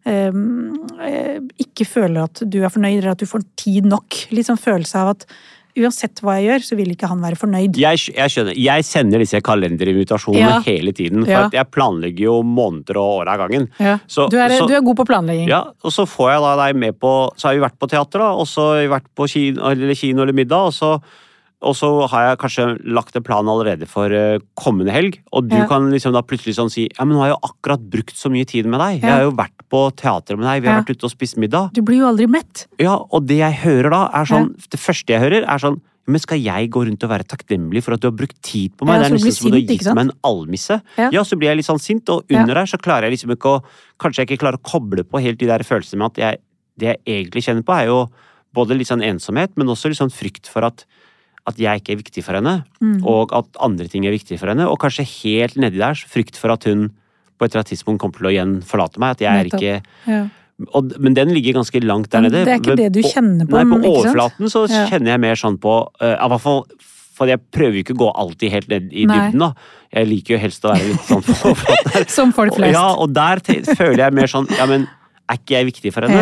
eh, 0.06 1.40
ikke 1.64 1.88
føle 1.88 2.24
at 2.28 2.44
du 2.46 2.60
er 2.64 2.70
fornøyd, 2.74 3.00
eller 3.02 3.16
at 3.16 3.24
du 3.24 3.30
får 3.30 3.46
tid 3.60 3.88
nok. 3.90 4.20
Litt 4.36 4.50
sånn 4.50 4.60
følelse 4.62 5.02
av 5.02 5.14
at 5.16 5.26
uansett 5.74 6.20
hva 6.22 6.36
jeg 6.38 6.46
gjør, 6.52 6.66
så 6.68 6.76
vil 6.78 6.92
ikke 6.94 7.08
han 7.10 7.24
være 7.26 7.38
fornøyd. 7.42 7.78
Jeg, 7.82 7.98
jeg 8.14 8.30
skjønner. 8.30 8.58
Jeg 8.62 8.86
sender 8.86 9.24
disse 9.24 9.40
kalenderinvitasjonene 9.42 10.52
Ja. 10.52 10.60
hele 10.68 10.94
tiden. 10.94 11.24
For 11.26 11.32
Ja. 11.34 11.48
jeg 11.50 11.72
planlegger 11.74 12.28
jo 12.28 12.36
måneder 12.46 13.00
og 13.02 13.24
år 13.24 13.32
av 13.34 13.40
gangen. 13.42 13.66
Ja. 13.82 13.96
Så- 14.06 14.28
du, 14.30 14.38
er, 14.38 14.50
så- 14.54 14.68
du 14.70 14.76
er 14.76 14.82
god 14.86 14.96
på 15.02 15.06
planlegging. 15.10 15.48
Ja, 15.50 15.64
og 15.84 15.92
så 15.92 16.06
får 16.06 16.30
jeg 16.36 16.42
da 16.46 16.56
deg 16.68 16.76
med 16.76 17.00
på 17.00 17.32
Så 17.36 17.48
har 17.50 17.56
vi 17.56 17.66
vært 17.66 17.80
på 17.80 17.90
teater, 17.90 18.20
da, 18.20 18.30
og 18.38 18.46
så 18.46 18.62
har 18.76 18.82
vi 18.84 18.94
vært 18.94 19.10
på 19.18 19.28
kino 19.28 19.66
eller, 19.72 19.96
kino 19.96 20.22
eller 20.22 20.34
middag, 20.34 20.68
og 20.68 20.74
så, 20.74 21.02
og 21.64 21.76
så 21.80 21.90
har 22.12 22.26
jeg 22.28 22.40
kanskje 22.44 22.66
lagt 22.94 23.16
en 23.16 23.24
plan 23.24 23.48
allerede 23.50 23.88
for 23.90 24.12
eh, 24.14 24.40
kommende 24.60 24.92
helg, 24.94 25.20
og 25.32 25.48
du 25.50 25.56
Ja. 25.56 25.68
kan 25.68 25.90
liksom 25.92 26.14
da 26.14 26.22
plutselig 26.22 26.56
sånn 26.60 26.70
si 26.72 26.90
Ja, 26.98 27.06
men 27.06 27.16
nå 27.16 27.22
har 27.24 27.30
jeg 27.32 27.38
jo 27.38 27.50
akkurat 27.50 27.90
brukt 27.90 28.16
så 28.20 28.30
mye 28.30 28.46
tid 28.46 28.66
med 28.68 28.80
deg. 28.80 29.02
Jeg 29.02 29.10
har 29.12 29.24
jo 29.24 29.32
vært 29.32 29.64
på 29.72 29.82
teater 29.96 30.38
med 30.38 30.46
deg, 30.46 30.62
vi 30.62 30.68
har 30.68 30.76
Ja. 30.78 30.82
vært 30.84 30.92
ute 30.98 31.04
og 31.06 31.12
spist 31.12 31.38
middag. 31.38 31.72
Du 31.74 31.82
blir 31.82 32.00
jo 32.00 32.08
aldri 32.12 32.28
mett. 32.28 32.68
Ja, 32.80 32.96
og 33.12 33.26
det 33.26 33.38
jeg 33.40 33.54
hører 33.64 33.90
da, 33.90 34.10
er 34.14 34.26
sånn 34.26 34.54
Det 34.70 34.80
første 34.80 35.08
jeg 35.08 35.22
hører, 35.22 35.44
er 35.48 35.58
sånn 35.60 35.80
men 36.06 36.20
skal 36.20 36.38
jeg 36.38 36.70
gå 36.70 36.84
rundt 36.86 37.02
og 37.06 37.10
være 37.10 37.24
takknemlig 37.24 37.82
for 37.82 37.94
at 37.94 38.02
du 38.02 38.08
har 38.10 38.12
brukt 38.12 38.36
tid 38.42 38.76
på 38.76 38.84
meg? 38.86 38.96
Ja, 39.00 39.08
det 39.08 39.12
er 39.12 39.16
nesten 39.16 39.32
som 39.32 39.46
om 39.48 39.52
du 39.54 39.58
har 39.62 39.68
gitt 39.78 39.96
meg 39.96 40.04
en 40.04 40.12
almisse. 40.22 40.82
Ja. 40.98 41.10
Ja. 41.14 41.22
så 41.24 41.38
blir 41.40 41.48
jeg 41.48 41.58
litt 41.58 41.66
sånn 41.66 41.80
sint, 41.80 42.10
og 42.10 42.26
Ja. 42.30 42.42
under 42.42 42.56
der 42.56 42.66
så 42.66 42.78
klarer 42.78 43.04
jeg 43.08 43.14
liksom 43.16 43.32
ikke 43.32 43.62
å 43.62 43.64
Kanskje 43.98 44.18
jeg 44.28 44.28
ikke 44.28 44.40
klarer 44.44 44.58
å 44.60 44.64
koble 44.68 45.04
på 45.06 45.22
helt 45.22 45.38
de 45.40 45.46
der 45.48 45.60
følelsene 45.60 46.00
med 46.00 46.06
at 46.12 46.16
jeg, 46.18 46.38
det 46.78 46.98
jeg 47.06 47.26
egentlig 47.26 47.44
kjenner 47.46 47.64
på, 47.64 47.72
er 47.82 47.86
jo 47.88 48.10
både 48.54 48.78
litt 48.78 48.88
sånn 48.88 49.02
ensomhet, 49.02 49.52
men 49.56 49.68
også 49.68 49.88
litt 49.88 49.98
sånn 49.98 50.12
frykt 50.12 50.46
for 50.48 50.66
at 50.66 50.84
at 51.46 51.58
jeg 51.60 51.82
ikke 51.82 51.92
er 51.94 52.00
viktig 52.04 52.24
for 52.24 52.34
henne, 52.40 52.64
Mm. 52.82 53.02
og 53.06 53.34
at 53.36 53.46
andre 53.60 53.88
ting 53.92 54.06
er 54.08 54.12
viktig 54.16 54.38
for 54.40 54.48
henne. 54.48 54.64
Og 54.70 54.80
kanskje 54.80 55.04
helt 55.24 55.56
nedi 55.60 55.78
der 55.78 55.94
frykt 55.94 56.38
for 56.40 56.52
at 56.52 56.64
hun 56.64 56.90
på 57.38 57.46
et 57.46 57.52
eller 57.52 57.64
annet 57.64 57.72
tidspunkt 57.74 58.00
kommer 58.00 58.16
til 58.18 58.28
å 58.30 58.32
igjen 58.32 58.54
forlate 58.64 58.98
meg. 59.00 59.12
At 59.18 59.20
jeg 59.20 59.34
er 59.34 59.50
ikke 59.52 59.84
Ja. 60.08 60.28
og, 60.74 60.94
Men 61.00 61.14
den 61.14 61.30
ligger 61.34 61.54
ganske 61.60 61.82
langt 61.84 62.10
der 62.12 62.22
nede. 62.22 62.46
det 62.46 62.48
er 62.48 62.60
ikke 62.62 62.78
det 62.78 62.94
du 62.94 63.02
på- 63.02 63.12
kjenner 63.12 63.46
på, 63.46 63.58
Nei, 63.60 63.64
på 63.66 63.92
overflaten 63.92 64.46
så 64.48 64.70
Ja. 64.70 64.86
kjenner 64.88 65.12
jeg 65.12 65.20
mer 65.20 65.36
sånn 65.36 65.58
på 65.60 65.88
uh, 66.02 66.16
I 66.26 66.30
hvert 66.30 66.42
fall 66.42 66.66
for 67.14 67.28
jeg 67.28 67.40
prøver 67.52 67.74
jo 67.76 67.84
ikke 67.84 67.94
å 67.94 68.02
gå 68.08 68.12
alltid 68.16 68.52
helt 68.52 68.68
ned 68.70 68.90
i 68.94 69.06
Nei. 69.06 69.16
dybden, 69.32 69.40
da. 69.40 69.54
Jeg 69.94 70.08
liker 70.08 70.34
jo 70.34 70.38
helst 70.40 70.64
å 70.66 70.72
være 70.74 70.88
litt 70.90 71.06
sånn 71.06 71.22
forfatter. 71.22 72.10
Som 72.18 72.32
folk 72.34 72.56
flest. 72.56 72.74
Ja, 72.74 72.96
og 72.98 73.14
der 73.14 73.38
føler 73.76 73.98
jeg 73.98 74.14
mer 74.14 74.26
sånn 74.26 74.48
Ja, 74.58 74.66
men 74.66 74.88
er 75.30 75.36
ikke 75.38 75.50
jeg 75.60 75.66
viktig 75.74 75.94
for 75.94 76.02
henne? 76.08 76.22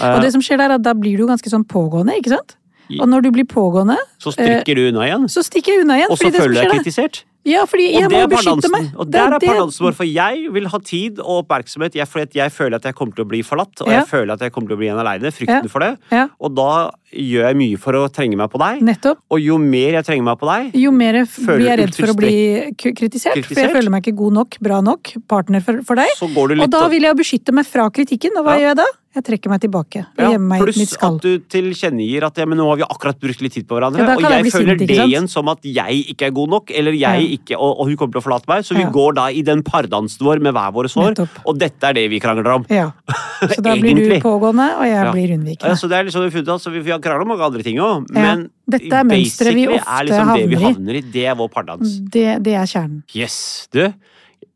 Ja. 0.00 0.12
Og 0.16 0.20
det 0.22 0.32
som 0.32 0.42
skjer 0.42 0.58
der, 0.58 0.70
er 0.70 0.74
at 0.74 0.82
da 0.82 0.92
blir 0.92 1.16
du 1.16 1.26
ganske 1.26 1.48
sånn 1.48 1.64
pågående, 1.64 2.12
ikke 2.20 2.28
sant? 2.34 2.56
Og 3.00 3.08
når 3.08 3.22
du 3.22 3.30
blir 3.34 3.44
pågående, 3.50 3.96
Så 4.22 4.32
strikker 4.34 4.74
du 4.78 4.88
unna 4.88 5.06
igjen. 5.08 5.24
så 5.28 5.42
stikker 5.42 5.74
jeg 5.74 5.84
unna 5.84 5.98
igjen. 5.98 6.10
Og 6.10 6.18
så 6.18 6.30
føler 6.32 6.62
deg 6.62 6.70
kritisert. 6.78 7.24
Ja, 7.46 7.60
fordi 7.64 7.92
jeg 7.94 8.10
må 8.10 8.24
beskytte 8.26 8.68
meg. 8.72 8.88
Og 8.98 9.06
der 9.14 9.30
er 9.36 9.38
balansen 9.38 9.84
vår, 9.86 9.94
for 9.94 10.02
jeg 10.08 10.48
vil 10.50 10.66
ha 10.66 10.78
tid 10.82 11.20
og 11.22 11.44
oppmerksomhet. 11.44 11.94
Jeg, 11.94 12.08
fordi 12.10 12.40
jeg 12.40 12.50
føler 12.50 12.74
at 12.80 12.88
jeg 12.88 12.94
kommer 12.98 13.14
til 13.14 13.22
å 13.24 13.28
bli 13.30 13.42
forlatt, 13.46 13.82
og 13.82 13.86
Ja. 13.86 14.00
jeg 14.00 14.08
føler 14.10 14.32
at 14.34 14.40
jeg 14.40 14.50
kommer 14.52 14.66
til 14.68 14.76
å 14.76 14.78
bli 14.80 14.88
igjen 14.88 14.98
aleine. 14.98 15.30
Frykten 15.30 15.62
Ja. 15.62 15.68
for 15.70 15.78
det. 15.78 15.96
Ja, 16.10 16.26
Og 16.40 16.56
da 16.56 16.90
gjør 17.14 17.46
jeg 17.46 17.56
mye 17.56 17.78
for 17.78 17.92
å 17.92 18.08
trenge 18.10 18.36
meg 18.36 18.50
på 18.50 18.58
deg. 18.58 18.82
nettopp. 18.82 19.18
Og 19.30 19.40
jo 19.40 19.58
mer 19.58 19.92
jeg 19.92 20.04
trenger 20.04 20.24
meg 20.24 20.38
på 20.40 20.46
deg, 20.50 20.74
Jo 20.74 20.90
mer 20.90 21.12
jeg 21.14 21.26
blir 21.46 21.66
jeg 21.68 21.78
redd 21.78 21.94
for 21.94 22.06
å 22.06 22.16
bli 22.16 22.72
kritisert, 22.74 23.34
kritisert, 23.34 23.46
for 23.46 23.60
jeg 23.62 23.70
føler 23.70 23.90
meg 23.90 24.02
ikke 24.02 24.16
god 24.16 24.32
nok, 24.32 24.58
bra 24.60 24.80
nok 24.80 25.12
partner 25.28 25.60
for, 25.62 25.82
for 25.82 25.94
deg. 25.94 26.08
Og 26.20 26.68
da 26.70 26.88
vil 26.88 27.02
jeg 27.02 27.14
beskytte 27.16 27.52
meg 27.52 27.64
fra 27.66 27.88
kritikken, 27.90 28.36
og 28.38 28.44
hva 28.44 28.58
gjør 28.58 28.74
jeg 28.74 28.76
da? 28.76 28.84
Jeg 29.16 29.24
trekker 29.24 29.48
meg 29.48 29.62
tilbake 29.62 30.02
og 30.04 30.20
ja, 30.20 30.30
gjemmer 30.34 30.50
meg 30.50 30.60
i 30.60 30.64
Pluss 30.66 30.78
mitt 30.80 30.90
skall. 30.92 31.14
at 31.16 31.24
du 31.24 31.44
tilkjennegir 31.54 32.26
at 32.26 32.36
ja, 32.36 32.44
men 32.48 32.58
nå 32.60 32.66
har 32.68 32.80
vi 32.82 32.84
akkurat 32.84 33.20
brukt 33.22 33.40
litt 33.40 33.54
tid 33.56 33.64
på 33.68 33.78
hverandre. 33.78 34.02
Ja, 34.04 34.16
og 34.16 34.24
jeg 34.26 34.44
jeg 34.44 34.52
føler 34.52 34.76
sint, 34.76 34.90
det 34.90 34.98
igjen 35.06 35.28
som 35.32 35.48
at 35.48 35.64
jeg 35.64 36.02
ikke 36.12 36.28
er 36.28 36.34
god 36.36 36.52
nok, 36.52 36.72
eller 36.76 36.92
jeg 36.92 37.22
Ja. 37.24 37.30
ikke, 37.38 37.56
og, 37.56 37.80
og 37.80 37.88
hun 37.88 37.96
kommer 37.96 38.12
til 38.18 38.20
å 38.20 38.26
forlate 38.26 38.50
meg. 38.50 38.66
Så 38.68 38.76
vi 38.76 38.84
går 38.92 39.16
da 39.16 39.28
i 39.32 39.42
den 39.46 39.62
pardansen 39.64 40.26
vår 40.26 40.42
med 40.44 40.52
hver 40.52 40.74
våre 40.76 40.90
sår. 40.92 41.14
Nettopp. 41.14 41.40
Og 41.48 41.58
dette 41.58 41.88
er 41.88 41.96
det 41.96 42.04
vi 42.12 42.20
krangler 42.20 42.50
om. 42.58 42.66
Ja. 42.68 42.90
Så 43.56 43.60
da 43.64 43.74
blir 43.76 43.96
du 43.96 44.20
pågående, 44.20 44.68
og 44.80 44.84
jeg 44.88 45.12
blir 45.12 45.56
Ja, 45.60 45.74
så 45.76 45.88
det 45.88 45.96
er 45.98 46.06
liksom, 46.08 46.24
vi, 46.24 46.30
funnet, 46.32 46.48
altså, 46.48 46.70
vi 46.72 46.80
vi 46.80 46.92
har 46.92 47.00
kranglet 47.04 47.26
om 47.26 47.32
mange 47.34 47.44
andre 47.44 47.62
ting 47.62 47.80
òg, 47.82 48.06
men 48.16 48.46
Dette 48.66 48.90
er 48.90 49.04
mønsteret 49.06 49.54
vi 49.54 49.66
ofte 49.68 49.96
er 49.96 50.06
liksom 50.08 50.30
det 50.34 50.46
vi 50.48 50.56
havner 50.56 50.62
i. 50.62 50.72
havner 50.72 50.98
i. 51.00 51.02
Det 51.16 51.24
er 51.30 51.36
vår 51.38 51.50
pardans. 51.52 51.96
Det, 52.00 52.26
det 52.44 52.54
er 52.56 52.66
kjernen. 52.70 53.02
Yes, 53.14 53.68
du. 53.72 53.84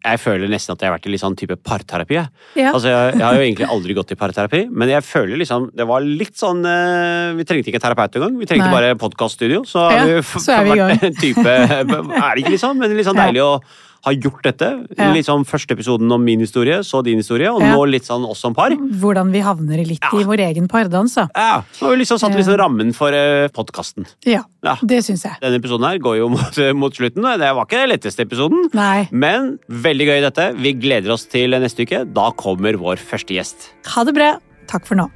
Jeg 0.00 0.20
føler 0.22 0.48
nesten 0.48 0.72
at 0.72 0.80
jeg 0.80 0.88
har 0.88 0.94
vært 0.96 1.06
i 1.10 1.12
litt 1.12 1.20
sånn 1.20 1.36
type 1.36 1.58
parterapi. 1.60 2.16
Ja. 2.16 2.70
Altså, 2.70 2.88
jeg, 2.88 3.18
jeg 3.18 3.24
har 3.26 3.36
jo 3.36 3.44
egentlig 3.44 3.68
aldri 3.74 3.96
gått 3.98 4.14
i 4.14 4.16
parterapi, 4.20 4.62
men 4.72 4.88
jeg 4.88 5.04
føler 5.04 5.36
liksom 5.42 5.68
Det 5.76 5.84
var 5.88 6.06
litt 6.06 6.40
sånn 6.40 6.64
eh, 6.64 7.34
Vi 7.36 7.44
trengte 7.48 7.68
ikke 7.72 7.82
terapeut 7.84 8.16
engang, 8.16 8.38
vi 8.40 8.48
trengte 8.48 8.70
Nei. 8.70 8.78
bare 8.78 8.96
podkaststudio. 9.00 9.60
Så 9.68 9.84
Ja, 9.92 10.22
så 10.24 10.56
er 10.56 10.64
vi 10.64 10.78
vært 10.80 11.06
en 11.10 11.20
type 11.20 11.44
Er 12.24 12.32
det 12.32 12.46
ikke 12.46 12.60
sånn? 12.62 12.80
Men 12.80 12.96
litt 12.96 13.08
sånn 13.08 13.20
deilig 13.20 13.44
å 13.44 13.52
ha 14.04 14.12
gjort 14.16 14.42
dette. 14.42 14.68
Ja. 14.98 15.12
Litt 15.12 15.26
sånn 15.28 15.44
første 15.44 15.74
episoden 15.76 16.10
om 16.12 16.22
min 16.24 16.40
historie, 16.40 16.78
så 16.86 17.02
din 17.04 17.18
historie, 17.20 17.50
og 17.52 17.60
Ja. 17.60 17.74
nå 17.76 17.84
litt 17.90 18.04
sånn 18.08 18.24
oss 18.28 18.40
som 18.40 18.54
par. 18.54 18.70
Hvordan 18.70 19.30
vi 19.32 19.40
havner 19.44 19.78
litt 19.78 20.00
litt 20.00 20.14
i 20.14 20.24
vår 20.24 20.38
egen 20.48 20.68
pardans, 20.68 21.14
da. 21.14 21.26
Ja, 21.36 21.62
så 21.72 21.86
har 21.86 21.96
vi 21.96 22.02
liksom 22.04 22.18
satt 22.18 22.32
liksom 22.36 22.56
rammen 22.56 22.94
for 22.94 23.12
uh, 23.12 23.48
podkasten. 23.48 24.06
Ja, 24.24 24.42
Ja. 24.64 24.76
det 24.82 25.02
syns 25.04 25.24
jeg. 25.24 25.36
Denne 25.42 25.60
episoden 25.60 25.84
her 25.88 25.98
går 25.98 26.16
jo 26.18 26.28
mot, 26.36 26.58
mot 26.76 26.94
slutten. 26.94 27.22
Det 27.38 27.54
var 27.54 27.66
ikke 27.66 27.80
den 27.86 27.90
letteste 27.90 28.24
episoden. 28.24 28.70
Nei. 28.72 29.08
Men 29.12 29.58
veldig 29.68 30.06
gøy 30.06 30.20
dette. 30.22 30.54
Vi 30.56 30.72
gleder 30.74 31.10
oss 31.12 31.26
til 31.26 31.50
neste 31.50 31.82
uke. 31.84 32.04
Da 32.12 32.30
kommer 32.32 32.72
vår 32.80 32.96
første 32.96 33.34
gjest. 33.36 33.70
Ha 33.96 34.04
det 34.04 34.14
bra. 34.14 34.38
Takk 34.70 34.86
for 34.86 34.94
nå. 34.96 35.10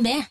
Plan 0.00 0.22
B. 0.22 0.30